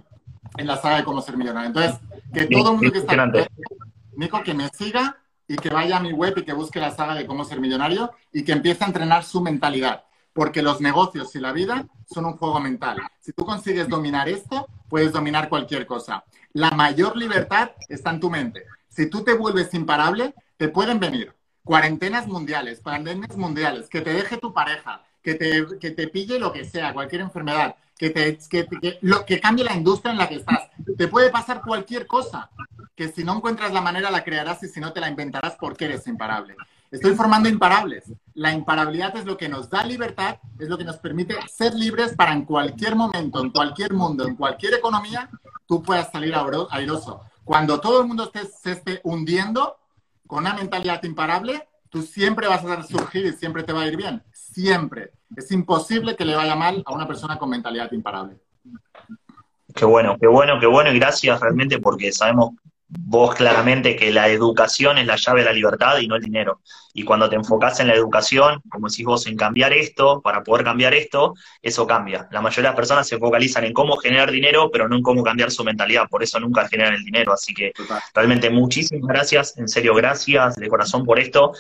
en 0.57 0.66
la 0.66 0.76
saga 0.76 0.96
de 0.96 1.05
cómo 1.05 1.22
ser 1.22 1.36
millonario. 1.36 1.68
Entonces, 1.68 2.00
que 2.32 2.46
todo 2.46 2.70
el 2.70 2.76
mundo 2.76 2.92
que 2.92 2.98
está 2.98 3.22
aquí, 3.22 3.38
Nico, 4.16 4.42
que 4.42 4.55
me 4.55 4.68
siga 4.68 5.16
y 5.46 5.57
que 5.57 5.70
vaya 5.70 5.98
a 5.98 6.00
mi 6.00 6.12
web 6.12 6.34
y 6.36 6.42
que 6.44 6.53
busque 6.53 6.80
la 6.80 6.90
saga 6.90 7.14
de 7.14 7.26
cómo 7.26 7.44
ser 7.44 7.61
millonario 7.61 8.12
y 8.32 8.44
que 8.44 8.53
empiece 8.53 8.84
a 8.84 8.88
entrenar 8.88 9.24
su 9.24 9.40
mentalidad. 9.40 10.05
Porque 10.32 10.62
los 10.62 10.80
negocios 10.80 11.34
y 11.36 11.40
la 11.40 11.53
vida 11.53 11.86
son 12.07 12.24
un 12.24 12.38
juego 12.38 12.59
mental. 12.59 12.96
Si 13.20 13.32
tú 13.32 13.44
consigues 13.44 13.88
dominar 13.88 14.28
esto, 14.28 14.66
puedes 14.88 15.12
dominar 15.12 15.48
cualquier 15.48 15.86
cosa. 15.86 16.24
La 16.55 16.70
mayor 16.70 17.16
libertad 17.16 17.72
está 17.88 18.11
en 18.11 18.20
tu 18.20 18.30
mente. 18.30 18.64
Si 18.88 19.09
tú 19.09 19.22
te 19.22 19.34
vuelves 19.34 19.72
imparable, 19.74 20.34
te 20.57 20.68
pueden 20.68 20.98
venir 20.98 21.34
cuarentenas 21.64 22.26
mundiales, 22.26 22.80
pandemias 22.80 23.36
mundiales, 23.36 23.88
que 23.88 24.00
te 24.00 24.12
deje 24.12 24.38
tu 24.38 24.52
pareja, 24.52 25.02
que 25.22 25.34
te, 25.34 25.66
que 25.80 25.90
te 25.90 26.08
pille 26.08 26.38
lo 26.38 26.52
que 26.52 26.64
sea, 26.64 26.92
cualquier 26.92 27.22
enfermedad, 27.22 27.76
que, 27.96 28.10
te, 28.10 28.38
que, 28.48 28.98
lo, 29.02 29.24
que 29.24 29.40
cambie 29.40 29.64
la 29.64 29.74
industria 29.74 30.12
en 30.12 30.18
la 30.18 30.28
que 30.28 30.36
estás. 30.36 30.68
Te 30.96 31.08
puede 31.08 31.30
pasar 31.30 31.62
cualquier 31.62 32.06
cosa, 32.06 32.50
que 32.96 33.08
si 33.08 33.22
no 33.24 33.36
encuentras 33.36 33.72
la 33.72 33.80
manera 33.80 34.10
la 34.10 34.24
crearás 34.24 34.62
y 34.62 34.68
si 34.68 34.80
no 34.80 34.92
te 34.92 35.00
la 35.00 35.08
inventarás 35.08 35.56
porque 35.58 35.84
eres 35.84 36.06
imparable. 36.06 36.56
Estoy 36.90 37.14
formando 37.14 37.48
imparables. 37.48 38.04
La 38.34 38.52
imparabilidad 38.52 39.16
es 39.16 39.24
lo 39.24 39.38
que 39.38 39.48
nos 39.48 39.70
da 39.70 39.82
libertad, 39.84 40.36
es 40.58 40.68
lo 40.68 40.76
que 40.76 40.84
nos 40.84 40.96
permite 40.98 41.36
ser 41.48 41.74
libres 41.74 42.14
para 42.14 42.32
en 42.32 42.44
cualquier 42.44 42.96
momento, 42.96 43.40
en 43.40 43.50
cualquier 43.50 43.94
mundo, 43.94 44.26
en 44.26 44.36
cualquier 44.36 44.74
economía, 44.74 45.30
tú 45.66 45.82
puedas 45.82 46.10
salir 46.10 46.34
airoso. 46.70 47.22
Cuando 47.44 47.80
todo 47.80 48.02
el 48.02 48.08
mundo 48.08 48.30
se 48.62 48.72
esté 48.72 49.00
hundiendo, 49.04 49.78
con 50.33 50.47
una 50.47 50.55
mentalidad 50.55 51.03
imparable, 51.05 51.68
tú 51.91 52.01
siempre 52.01 52.49
vas 52.49 52.64
a 52.64 52.83
surgir 52.85 53.26
y 53.26 53.33
siempre 53.33 53.64
te 53.64 53.74
va 53.74 53.83
a 53.83 53.87
ir 53.87 53.99
bien. 53.99 54.22
Siempre. 54.33 55.11
Es 55.37 55.53
imposible 55.53 56.16
que 56.16 56.24
le 56.24 56.35
vaya 56.35 56.57
mal 56.57 56.83
a 56.87 56.95
una 56.95 57.07
persona 57.07 57.39
con 57.39 57.51
mentalidad 57.51 57.93
imparable. 57.93 58.39
Qué 59.74 59.85
bueno, 59.85 60.16
qué 60.18 60.26
bueno, 60.26 60.59
qué 60.59 60.66
bueno 60.66 60.91
y 60.91 60.99
gracias 60.99 61.39
realmente 61.39 61.78
porque 61.80 62.11
sabemos 62.12 62.53
vos 62.99 63.34
claramente 63.34 63.97
que 63.97 64.11
la 64.11 64.28
educación 64.28 64.99
es 64.99 65.07
la 65.07 65.16
llave 65.16 65.40
de 65.40 65.47
la 65.47 65.53
libertad 65.53 65.99
y 65.99 66.07
no 66.07 66.16
el 66.16 66.22
dinero. 66.22 66.61
Y 66.95 67.05
cuando 67.05 67.28
te 67.28 67.36
enfocas 67.36 67.80
en 67.80 67.88
la 67.88 67.95
educación, 67.95 68.61
como 68.68 68.88
decís 68.88 69.07
vos, 69.07 69.26
en 69.26 69.36
cambiar 69.36 69.72
esto, 69.72 70.20
para 70.20 70.43
poder 70.43 70.64
cambiar 70.64 70.93
esto, 70.93 71.34
eso 71.62 71.86
cambia. 71.86 72.28
La 72.30 72.43
mayoría 72.43 72.68
de 72.68 72.72
las 72.72 72.76
personas 72.76 73.09
se 73.09 73.18
focalizan 73.18 73.64
en 73.64 73.72
cómo 73.72 73.97
generar 73.97 74.30
dinero, 74.30 74.70
pero 74.70 74.88
no 74.88 74.97
en 74.97 75.03
cómo 75.03 75.22
cambiar 75.22 75.51
su 75.51 75.64
mentalidad. 75.64 76.07
Por 76.11 76.22
eso 76.22 76.38
nunca 76.38 76.68
generan 76.68 76.95
el 76.95 77.05
dinero. 77.05 77.32
Así 77.32 77.55
que 77.55 77.72
realmente 78.14 78.51
muchísimas 78.51 79.09
gracias, 79.09 79.57
en 79.57 79.68
serio, 79.68 79.95
gracias 79.95 80.57
de 80.57 80.68
corazón 80.68 81.05
por 81.05 81.18
esto 81.18 81.53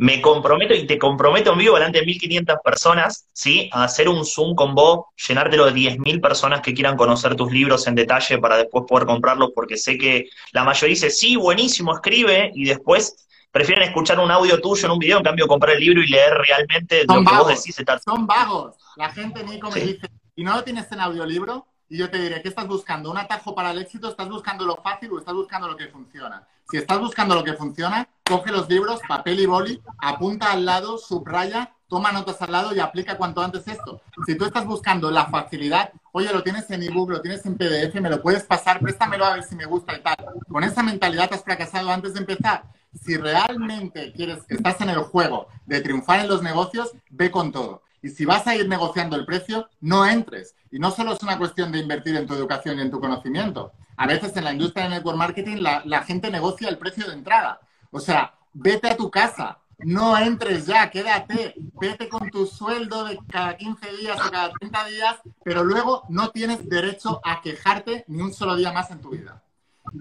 me 0.00 0.22
comprometo 0.22 0.72
y 0.72 0.86
te 0.86 0.98
comprometo 0.98 1.52
en 1.52 1.58
vivo 1.58 1.74
delante 1.74 2.00
de 2.00 2.06
1500 2.06 2.56
personas, 2.64 3.28
¿sí? 3.34 3.68
A 3.70 3.84
hacer 3.84 4.08
un 4.08 4.24
Zoom 4.24 4.54
con 4.54 4.74
vos, 4.74 5.04
llenártelo 5.28 5.66
de 5.66 5.72
10.000 5.72 6.22
personas 6.22 6.62
que 6.62 6.72
quieran 6.72 6.96
conocer 6.96 7.36
tus 7.36 7.52
libros 7.52 7.86
en 7.86 7.94
detalle 7.94 8.38
para 8.38 8.56
después 8.56 8.86
poder 8.88 9.06
comprarlos, 9.06 9.50
porque 9.54 9.76
sé 9.76 9.98
que 9.98 10.30
la 10.52 10.64
mayoría 10.64 10.94
dice, 10.94 11.10
sí, 11.10 11.36
buenísimo, 11.36 11.92
escribe, 11.92 12.50
y 12.54 12.64
después 12.64 13.28
prefieren 13.50 13.84
escuchar 13.84 14.18
un 14.20 14.30
audio 14.30 14.58
tuyo 14.58 14.86
en 14.86 14.92
un 14.92 14.98
video, 14.98 15.18
en 15.18 15.24
cambio 15.24 15.46
comprar 15.46 15.76
el 15.76 15.82
libro 15.82 16.02
y 16.02 16.06
leer 16.06 16.32
realmente 16.32 17.04
lo 17.06 17.22
que 17.22 17.36
vos 17.36 17.48
decís. 17.48 17.76
Son 18.02 18.26
vagos. 18.26 18.76
La 18.96 19.10
gente, 19.10 19.44
Nico, 19.44 19.70
me 19.70 19.80
dice, 19.80 20.08
¿y 20.34 20.44
no 20.44 20.54
lo 20.54 20.64
tienes 20.64 20.90
en 20.92 21.00
audiolibro? 21.00 21.66
Y 21.90 21.96
yo 21.96 22.08
te 22.08 22.18
diré, 22.18 22.40
¿qué 22.40 22.48
estás 22.48 22.68
buscando? 22.68 23.10
¿Un 23.10 23.18
atajo 23.18 23.52
para 23.52 23.72
el 23.72 23.78
éxito? 23.78 24.08
¿Estás 24.08 24.28
buscando 24.28 24.64
lo 24.64 24.76
fácil 24.76 25.10
o 25.10 25.18
estás 25.18 25.34
buscando 25.34 25.66
lo 25.66 25.76
que 25.76 25.88
funciona? 25.88 26.46
Si 26.70 26.76
estás 26.76 27.00
buscando 27.00 27.34
lo 27.34 27.42
que 27.42 27.54
funciona, 27.54 28.08
coge 28.24 28.52
los 28.52 28.68
libros, 28.68 29.00
papel 29.08 29.40
y 29.40 29.46
boli, 29.46 29.82
apunta 29.98 30.52
al 30.52 30.64
lado, 30.64 30.98
subraya, 30.98 31.74
toma 31.88 32.12
notas 32.12 32.40
al 32.42 32.52
lado 32.52 32.72
y 32.72 32.78
aplica 32.78 33.16
cuanto 33.16 33.42
antes 33.42 33.66
esto. 33.66 34.00
Si 34.24 34.36
tú 34.36 34.44
estás 34.44 34.66
buscando 34.66 35.10
la 35.10 35.26
facilidad, 35.26 35.90
oye, 36.12 36.32
lo 36.32 36.44
tienes 36.44 36.70
en 36.70 36.84
ebook, 36.84 37.10
lo 37.10 37.20
tienes 37.22 37.44
en 37.44 37.56
PDF, 37.56 38.00
me 38.00 38.08
lo 38.08 38.22
puedes 38.22 38.44
pasar, 38.44 38.78
préstamelo 38.78 39.24
a 39.24 39.34
ver 39.34 39.42
si 39.42 39.56
me 39.56 39.66
gusta 39.66 39.98
y 39.98 40.00
tal. 40.00 40.16
Con 40.48 40.62
esa 40.62 40.84
mentalidad 40.84 41.34
has 41.34 41.42
fracasado 41.42 41.90
antes 41.90 42.14
de 42.14 42.20
empezar. 42.20 42.62
Si 43.02 43.16
realmente 43.16 44.12
quieres, 44.12 44.44
estás 44.48 44.80
en 44.80 44.90
el 44.90 45.00
juego 45.00 45.48
de 45.66 45.80
triunfar 45.80 46.20
en 46.20 46.28
los 46.28 46.40
negocios, 46.40 46.92
ve 47.10 47.32
con 47.32 47.50
todo. 47.50 47.82
Y 48.02 48.08
si 48.08 48.24
vas 48.24 48.46
a 48.46 48.54
ir 48.54 48.68
negociando 48.68 49.16
el 49.16 49.26
precio, 49.26 49.68
no 49.80 50.06
entres. 50.06 50.54
Y 50.70 50.78
no 50.78 50.90
solo 50.90 51.12
es 51.12 51.22
una 51.22 51.38
cuestión 51.38 51.70
de 51.70 51.78
invertir 51.78 52.16
en 52.16 52.26
tu 52.26 52.34
educación 52.34 52.78
y 52.78 52.82
en 52.82 52.90
tu 52.90 53.00
conocimiento. 53.00 53.72
A 53.96 54.06
veces 54.06 54.34
en 54.36 54.44
la 54.44 54.52
industria 54.52 54.84
del 54.84 54.92
network 54.94 55.18
marketing 55.18 55.58
la, 55.58 56.02
gente 56.04 56.30
negocia 56.30 56.68
el 56.68 56.78
precio 56.78 57.06
de 57.06 57.14
entrada. 57.14 57.60
O 57.90 58.00
sea, 58.00 58.34
vete 58.54 58.88
a 58.88 58.96
tu 58.96 59.10
casa, 59.10 59.58
no 59.78 60.16
entres 60.16 60.66
ya, 60.66 60.90
quédate, 60.90 61.54
vete 61.78 62.08
con 62.08 62.30
tu 62.30 62.46
sueldo 62.46 63.04
de 63.04 63.18
cada 63.30 63.56
15 63.56 63.96
días 63.96 64.18
o 64.26 64.30
cada 64.30 64.52
30 64.52 64.86
días, 64.86 65.16
pero 65.44 65.64
luego 65.64 66.04
no 66.08 66.30
tienes 66.30 66.66
derecho 66.68 67.20
a 67.24 67.42
quejarte 67.42 68.04
ni 68.08 68.22
un 68.22 68.32
solo 68.32 68.56
día 68.56 68.72
más 68.72 68.90
en 68.90 69.00
tu 69.00 69.10
vida. 69.10 69.42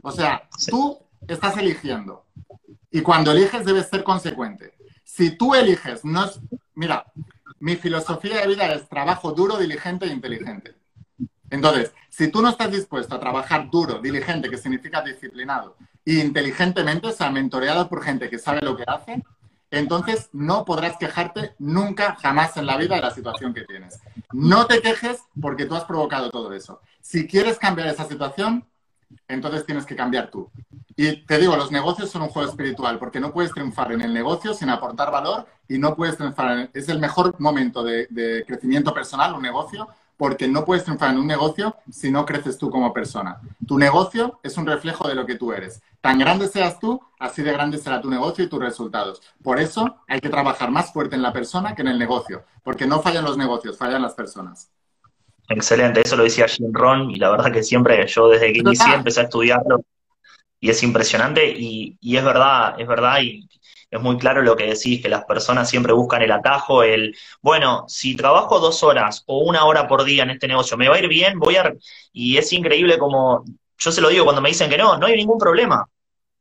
O 0.04 0.12
sea, 0.12 0.48
tú 0.70 0.98
estás 1.28 1.58
eligiendo 1.58 2.26
y 2.92 3.02
cuando 3.02 3.32
eliges 3.32 3.66
debes 3.66 3.88
ser 3.88 4.04
consecuente. 4.04 4.74
Si 5.04 5.32
tú 5.32 5.56
eliges, 5.56 6.06
no 6.06 6.26
es, 6.26 6.40
mira, 6.76 7.06
mi 7.60 7.76
filosofía 7.76 8.42
de 8.42 8.48
vida 8.48 8.74
es 8.74 8.88
trabajo 8.88 9.32
duro, 9.32 9.58
diligente 9.58 10.06
e 10.06 10.10
inteligente. 10.10 10.76
Entonces, 11.50 11.94
si 12.10 12.30
tú 12.30 12.42
no 12.42 12.50
estás 12.50 12.72
dispuesto 12.72 13.16
a 13.16 13.20
trabajar 13.20 13.70
duro, 13.70 14.00
diligente, 14.00 14.50
que 14.50 14.58
significa 14.58 15.02
disciplinado, 15.02 15.76
e 16.06 16.14
inteligentemente, 16.14 17.08
o 17.08 17.12
sea, 17.12 17.32
mentoreado 17.32 17.90
por 17.90 18.04
gente 18.04 18.30
que 18.30 18.40
sabe 18.40 18.62
lo 18.62 18.76
que 18.76 18.84
hace, 18.88 19.24
entonces 19.72 20.30
no 20.34 20.66
podrás 20.66 20.98
quejarte 20.98 21.56
nunca, 21.60 22.16
jamás 22.22 22.58
en 22.58 22.66
la 22.66 22.78
vida 22.78 22.96
de 22.96 23.02
la 23.02 23.12
situación 23.12 23.54
que 23.54 23.66
tienes. 23.66 24.00
No 24.32 24.66
te 24.66 24.82
quejes 24.82 25.20
porque 25.40 25.66
tú 25.66 25.76
has 25.76 25.86
provocado 25.86 26.32
todo 26.32 26.54
eso. 26.54 26.82
Si 27.02 27.28
quieres 27.28 27.60
cambiar 27.60 27.88
esa 27.88 28.06
situación, 28.06 28.66
entonces 29.28 29.66
tienes 29.66 29.86
que 29.86 29.96
cambiar 29.96 30.30
tú. 30.30 30.50
Y 30.96 31.26
te 31.26 31.38
digo, 31.38 31.56
los 31.56 31.72
negocios 31.72 32.10
son 32.10 32.24
un 32.24 32.28
juego 32.28 32.50
espiritual, 32.50 33.00
porque 33.00 33.22
no 33.22 33.32
puedes 33.32 33.54
triunfar 33.54 33.94
en 33.94 34.02
el 34.02 34.14
negocio 34.14 34.54
sin 34.54 34.70
aportar 34.70 35.12
valor 35.12 35.48
y 35.70 35.78
no 35.78 35.96
puedes 35.96 36.18
triunfar. 36.18 36.58
En, 36.58 36.70
es 36.74 36.90
el 36.90 37.00
mejor 37.00 37.40
momento 37.40 37.84
de, 37.84 38.44
crecimiento 38.46 38.94
personal, 38.94 39.34
un 39.34 39.42
negocio, 39.42 39.88
porque 40.18 40.50
no 40.50 40.66
puedes 40.66 40.84
triunfar 40.84 41.12
en 41.12 41.20
un 41.20 41.28
negocio 41.28 41.74
si 41.90 42.12
no 42.12 42.26
creces 42.26 42.58
tú 42.58 42.70
como 42.70 42.92
persona. 42.92 43.40
Tu 43.66 43.78
negocio 43.78 44.42
es 44.44 44.58
un 44.58 44.66
reflejo 44.66 45.08
de 45.08 45.16
lo 45.16 45.26
que 45.26 45.36
tú 45.36 45.54
eres. 45.54 45.82
Tan 46.02 46.20
grande 46.20 46.50
seas 46.50 46.78
tú, 46.80 47.02
así 47.18 47.44
de 47.44 47.54
grande 47.54 47.78
será 47.78 48.02
tu 48.02 48.10
negocio 48.10 48.44
y 48.44 48.50
tus 48.50 48.60
resultados. 48.60 49.22
Por 49.42 49.60
eso 49.60 50.00
hay 50.06 50.20
que 50.20 50.28
trabajar 50.28 50.70
más 50.70 50.92
fuerte 50.92 51.16
en 51.16 51.22
la 51.22 51.32
persona 51.32 51.76
que 51.76 51.82
en 51.82 51.88
el 51.88 52.00
negocio, 52.00 52.44
porque 52.62 52.86
no 52.86 53.02
fallan 53.02 53.24
los 53.24 53.38
negocios, 53.38 53.78
fallan 53.78 54.02
las 54.02 54.16
personas. 54.16 54.70
Excelente, 55.50 56.02
eso 56.06 56.16
lo 56.16 56.24
decía 56.24 56.48
Jim 56.48 56.72
Ron 56.72 57.10
y 57.10 57.16
la 57.16 57.32
verdad 57.32 57.52
que 57.52 57.64
siempre, 57.64 58.06
yo 58.08 58.30
desde 58.30 58.54
que 58.54 58.60
inicié 58.60 58.94
empecé 58.94 59.22
a 59.22 59.24
estudiarlo, 59.24 59.82
y 60.60 60.70
es 60.70 60.84
impresionante 60.84 61.50
y, 61.50 61.98
y 62.00 62.18
es 62.18 62.24
verdad, 62.24 62.80
es 62.80 62.88
verdad 62.88 63.20
y 63.22 63.50
es 63.90 64.00
muy 64.00 64.18
claro 64.18 64.44
lo 64.44 64.56
que 64.56 64.68
decís, 64.68 65.02
que 65.02 65.10
las 65.10 65.26
personas 65.26 65.68
siempre 65.68 65.94
buscan 65.94 66.22
el 66.22 66.32
atajo, 66.32 66.84
el, 66.84 67.16
bueno, 67.42 67.86
si 67.88 68.16
trabajo 68.16 68.60
dos 68.60 68.84
horas 68.84 69.24
o 69.26 69.40
una 69.40 69.66
hora 69.66 69.88
por 69.88 70.04
día 70.04 70.24
en 70.24 70.30
este 70.30 70.48
negocio, 70.48 70.78
me 70.78 70.88
va 70.88 70.96
a 70.96 71.00
ir 71.00 71.08
bien, 71.08 71.40
voy 71.40 71.56
a... 71.56 71.74
Y 72.14 72.38
es 72.38 72.54
increíble 72.54 73.00
como, 73.00 73.44
yo 73.78 73.92
se 73.92 74.02
lo 74.02 74.10
digo 74.10 74.26
cuando 74.26 74.42
me 74.42 74.50
dicen 74.50 74.70
que 74.70 74.78
no, 74.78 74.98
no 74.98 75.08
hay 75.08 75.16
ningún 75.16 75.40
problema. 75.40 75.88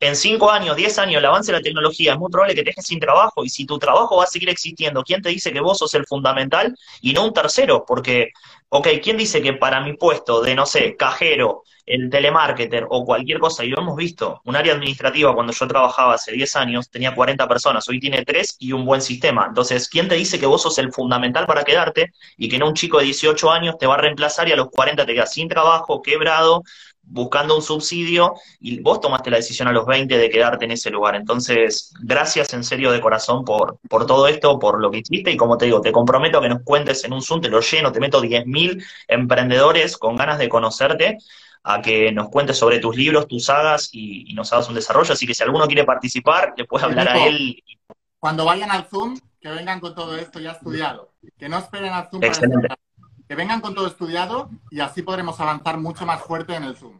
En 0.01 0.14
cinco 0.14 0.51
años, 0.51 0.76
diez 0.76 0.96
años, 0.99 1.18
el 1.18 1.26
avance 1.26 1.51
de 1.51 1.59
la 1.59 1.62
tecnología 1.62 2.12
es 2.12 2.18
muy 2.18 2.30
probable 2.30 2.55
que 2.55 2.62
te 2.62 2.70
dejes 2.70 2.86
sin 2.86 3.01
trabajo 3.01 3.44
y 3.44 3.49
si 3.49 3.66
tu 3.66 3.78
trabajo 3.80 4.16
va 4.16 4.24
a 4.24 4.26
seguir 4.28 4.49
existiendo, 4.49 5.03
¿quién 5.03 5.22
te 5.22 5.28
dice 5.30 5.53
que 5.53 5.61
vos 5.61 5.78
sos 5.78 5.92
el 5.94 6.07
fundamental 6.07 6.76
y 7.01 7.12
no 7.12 7.24
un 7.24 7.32
tercero? 7.32 7.84
Porque, 7.84 8.30
ok, 8.68 8.88
¿quién 9.03 9.16
dice 9.16 9.42
que 9.42 9.55
para 9.55 9.80
mi 9.80 9.94
puesto 9.94 10.40
de, 10.40 10.55
no 10.55 10.66
sé, 10.66 10.94
cajero, 10.96 11.64
el 11.88 12.11
telemarketer 12.11 12.86
o 12.88 13.05
cualquier 13.05 13.38
cosa, 13.38 13.64
y 13.64 13.70
lo 13.70 13.80
hemos 13.80 13.96
visto, 13.96 14.40
un 14.44 14.57
área 14.57 14.74
administrativa 14.74 15.34
cuando 15.34 15.53
yo 15.53 15.66
trabajaba 15.66 16.14
hace 16.14 16.32
10 16.32 16.57
años 16.57 16.90
tenía 16.90 17.14
40 17.14 17.49
personas, 17.49 17.88
hoy 17.88 17.99
tiene 17.99 18.24
3 18.24 18.57
y 18.61 18.72
un 18.72 18.84
buen 18.84 19.01
sistema. 19.01 19.46
Entonces, 19.49 19.88
¿quién 19.88 20.07
te 20.07 20.14
dice 20.14 20.38
que 20.38 20.46
vos 20.46 20.62
sos 20.62 20.78
el 20.78 20.92
fundamental 20.92 21.46
para 21.46 21.64
quedarte 21.64 22.12
y 22.36 22.49
que 22.49 22.59
no 22.59 22.68
un 22.68 22.74
chico 22.74 22.99
de 22.99 23.07
18 23.07 23.51
años 23.51 23.78
te 23.78 23.86
va 23.86 23.94
a 23.94 23.99
reemplazar 23.99 24.49
y 24.49 24.53
a 24.53 24.57
los 24.57 24.68
40 24.70 25.07
te 25.07 25.14
quedas 25.14 25.32
sin 25.32 25.49
trabajo, 25.49 26.03
quebrado, 26.03 26.62
buscando 27.11 27.57
un 27.57 27.63
subsidio 27.63 28.35
y 28.61 28.81
vos 28.81 29.01
tomaste 29.01 29.31
la 29.31 29.39
decisión 29.39 29.69
a 29.69 29.73
los 29.73 29.87
20 29.87 30.17
de 30.17 30.31
quedarte 30.31 30.65
en 30.65 30.73
ese 30.73 30.91
lugar. 30.91 31.15
Entonces, 31.17 31.93
gracias 32.01 32.53
en 32.55 32.65
serio 32.65 32.93
de 32.93 33.01
corazón 33.01 33.45
por, 33.45 33.79
por 33.89 34.07
todo 34.07 34.29
esto, 34.29 34.59
por 34.59 34.81
lo 34.81 34.91
que 34.91 34.99
hiciste 34.99 35.31
y 35.31 35.37
como 35.37 35.57
te 35.57 35.67
digo, 35.67 35.81
te 35.81 35.93
comprometo 35.93 36.39
a 36.39 36.43
que 36.43 36.49
nos 36.49 36.63
cuentes 36.63 37.05
en 37.05 37.13
un 37.13 37.23
Zoom, 37.23 37.41
te 37.41 37.49
lo 37.49 37.61
lleno, 37.61 37.93
te 37.93 38.01
meto 38.01 38.23
10.000 38.23 38.85
emprendedores 39.09 39.97
con 39.97 40.17
ganas 40.17 40.39
de 40.39 40.49
conocerte 40.49 41.19
a 41.65 41.83
que 41.83 42.13
nos 42.13 42.29
cuentes 42.31 42.57
sobre 42.57 42.79
tus 42.79 42.97
libros, 42.97 43.27
tus 43.27 43.45
sagas 43.45 43.91
y, 43.93 44.33
nos 44.35 44.53
hagas 44.53 44.69
un 44.69 44.75
desarrollo. 44.75 45.13
Así 45.13 45.27
que 45.27 45.35
si 45.35 45.43
alguno 45.43 45.67
quiere 45.67 45.85
participar, 45.85 46.55
le 46.57 46.65
puedes 46.65 46.85
hablar 46.85 47.09
a 47.09 47.27
él. 47.27 47.63
Cuando 48.19 48.45
vayan 48.45 48.71
al 48.71 48.87
Zoom, 48.87 49.19
que 49.41 49.49
vengan 49.49 49.81
con 49.81 49.95
todo 49.95 50.17
esto 50.17 50.41
ya 50.41 50.53
estudiado. 50.53 51.13
Que 51.39 51.49
no 51.49 51.59
esperen 51.59 51.93
al 51.93 52.09
Zoom 52.09 52.25
Excelente. 52.25 52.69
para 52.69 52.78
que 53.29 53.35
vengan 53.35 53.61
con 53.61 53.74
todo 53.74 53.87
estudiado 53.87 54.51
y 54.70 54.81
así 54.81 55.03
podremos 55.03 55.39
avanzar 55.39 55.79
mucho 55.79 56.07
más 56.07 56.22
fuerte 56.22 56.55
en 56.55 56.64
el 56.64 56.76
Zoom. 56.76 56.99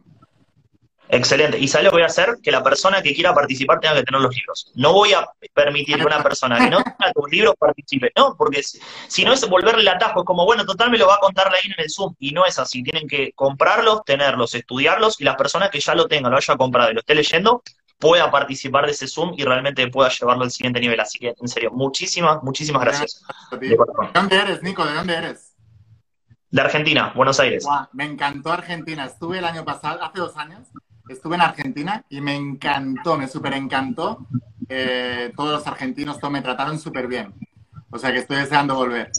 Excelente. 1.11 1.57
¿Y 1.57 1.67
sabes 1.67 1.85
lo 1.85 1.89
que 1.89 1.95
voy 1.95 2.03
a 2.03 2.05
hacer? 2.05 2.37
Que 2.43 2.51
la 2.51 2.63
persona 2.63 3.01
que 3.01 3.15
quiera 3.15 3.33
participar 3.33 3.79
tenga 3.79 3.95
que 3.95 4.03
tener 4.03 4.21
los 4.21 4.33
libros. 4.33 4.71
No 4.75 4.93
voy 4.93 5.13
a 5.13 5.27
permitir 5.55 5.97
que 5.97 6.05
una 6.05 6.21
persona 6.21 6.59
que 6.59 6.69
no 6.69 6.77
tenga 6.83 7.11
tus 7.13 7.31
libros 7.31 7.55
participe. 7.57 8.11
No, 8.15 8.35
porque 8.37 8.61
si, 8.61 9.25
no 9.25 9.33
es 9.33 9.49
volverle 9.49 9.81
el 9.81 9.87
atajo, 9.87 10.19
es 10.19 10.25
como, 10.25 10.45
bueno, 10.45 10.65
total 10.65 10.91
me 10.91 10.99
lo 10.99 11.07
va 11.07 11.15
a 11.15 11.19
contar 11.19 11.47
ahí 11.47 11.71
en 11.71 11.83
el 11.83 11.89
Zoom. 11.89 12.13
Y 12.19 12.31
no 12.31 12.45
es 12.45 12.59
así. 12.59 12.83
Tienen 12.83 13.07
que 13.07 13.31
comprarlos, 13.33 14.03
tenerlos, 14.05 14.53
estudiarlos 14.53 15.19
y 15.19 15.23
las 15.23 15.35
personas 15.35 15.71
que 15.71 15.79
ya 15.79 15.95
lo 15.95 16.07
tengan, 16.07 16.31
lo 16.31 16.37
haya 16.37 16.55
comprado 16.55 16.91
y 16.91 16.93
lo 16.93 16.99
esté 16.99 17.15
leyendo, 17.15 17.63
pueda 17.97 18.29
participar 18.29 18.85
de 18.85 18.91
ese 18.91 19.07
Zoom 19.07 19.33
y 19.35 19.43
realmente 19.43 19.87
pueda 19.87 20.09
llevarlo 20.09 20.43
al 20.43 20.51
siguiente 20.51 20.79
nivel. 20.79 20.99
Así 20.99 21.17
que, 21.17 21.33
en 21.41 21.47
serio, 21.47 21.71
muchísimas, 21.71 22.43
muchísimas 22.43 22.83
gracias. 22.83 23.23
¿De 23.59 23.75
dónde 24.13 24.35
eres, 24.35 24.61
Nico? 24.61 24.85
¿De 24.85 24.93
dónde 24.93 25.15
eres? 25.15 25.48
De 26.51 26.61
Argentina, 26.61 27.13
Buenos 27.15 27.39
Aires. 27.39 27.65
me 27.93 28.05
encantó 28.05 28.51
Argentina. 28.51 29.05
Estuve 29.05 29.37
el 29.37 29.45
año 29.45 29.63
pasado, 29.63 30.03
hace 30.03 30.19
dos 30.19 30.35
años, 30.35 30.67
estuve 31.07 31.35
en 31.35 31.41
Argentina 31.41 32.03
y 32.09 32.21
me 32.21 32.35
encantó, 32.35 33.17
me 33.17 33.27
súper 33.27 33.53
encantó. 33.53 34.25
Eh, 34.67 35.31
todos 35.35 35.51
los 35.51 35.67
argentinos 35.67 36.19
todos 36.19 36.31
me 36.31 36.41
trataron 36.41 36.79
súper 36.79 37.07
bien. 37.07 37.33
O 37.91 37.97
sea 37.97 38.11
que 38.11 38.19
estoy 38.19 38.37
deseando 38.37 38.75
volver. 38.75 39.11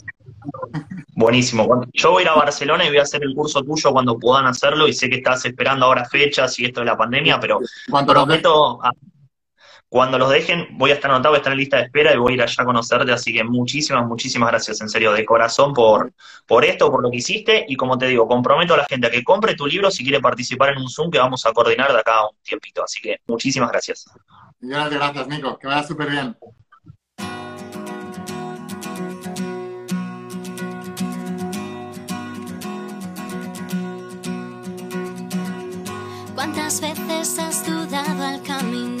Buenísimo. 1.15 1.85
Yo 1.93 2.11
voy 2.11 2.21
a 2.21 2.25
ir 2.25 2.29
a 2.29 2.35
Barcelona 2.35 2.85
y 2.85 2.89
voy 2.89 2.97
a 2.97 3.03
hacer 3.03 3.23
el 3.23 3.35
curso 3.35 3.61
tuyo 3.61 3.91
cuando 3.91 4.17
puedan 4.17 4.45
hacerlo 4.45 4.87
y 4.87 4.93
sé 4.93 5.09
que 5.09 5.17
estás 5.17 5.45
esperando 5.45 5.85
ahora 5.85 6.05
fechas 6.05 6.57
y 6.59 6.65
esto 6.65 6.79
de 6.81 6.87
la 6.87 6.97
pandemia, 6.97 7.39
pero 7.39 7.59
prometo, 8.07 8.79
cuando 9.91 10.17
los 10.17 10.29
dejen, 10.29 10.69
voy 10.77 10.91
a 10.91 10.93
estar 10.93 11.11
anotado, 11.11 11.33
voy 11.33 11.35
a 11.35 11.39
estar 11.39 11.51
en 11.51 11.59
lista 11.59 11.75
de 11.75 11.83
espera 11.83 12.13
y 12.13 12.17
voy 12.17 12.31
a 12.31 12.35
ir 12.35 12.41
allá 12.41 12.63
a 12.63 12.65
conocerte. 12.65 13.11
Así 13.11 13.33
que 13.33 13.43
muchísimas, 13.43 14.05
muchísimas 14.05 14.49
gracias, 14.49 14.79
en 14.79 14.87
serio, 14.87 15.11
de 15.11 15.25
corazón 15.25 15.73
por, 15.73 16.13
por 16.47 16.63
esto, 16.63 16.89
por 16.89 17.03
lo 17.03 17.11
que 17.11 17.17
hiciste. 17.17 17.65
Y 17.67 17.75
como 17.75 17.97
te 17.97 18.07
digo, 18.07 18.25
comprometo 18.25 18.73
a 18.73 18.77
la 18.77 18.85
gente 18.85 19.07
a 19.07 19.11
que 19.11 19.21
compre 19.21 19.53
tu 19.53 19.67
libro 19.67 19.91
si 19.91 20.03
quiere 20.03 20.21
participar 20.21 20.69
en 20.69 20.77
un 20.77 20.89
Zoom 20.89 21.11
que 21.11 21.19
vamos 21.19 21.45
a 21.45 21.51
coordinar 21.51 21.91
de 21.91 21.99
acá 21.99 22.19
a 22.19 22.29
un 22.29 22.37
tiempito. 22.41 22.85
Así 22.85 23.01
que 23.01 23.17
muchísimas 23.27 23.69
gracias. 23.69 24.05
Muchas 24.61 24.91
gracias, 24.91 25.27
Nico. 25.27 25.59
Que 25.59 25.67
vaya 25.67 25.83
súper 25.85 26.09
bien. 26.09 26.37
¿Cuántas 36.33 36.79
veces 36.79 37.39
has 37.39 37.67
dudado 37.67 38.25
al 38.25 38.41
caminar? 38.43 39.00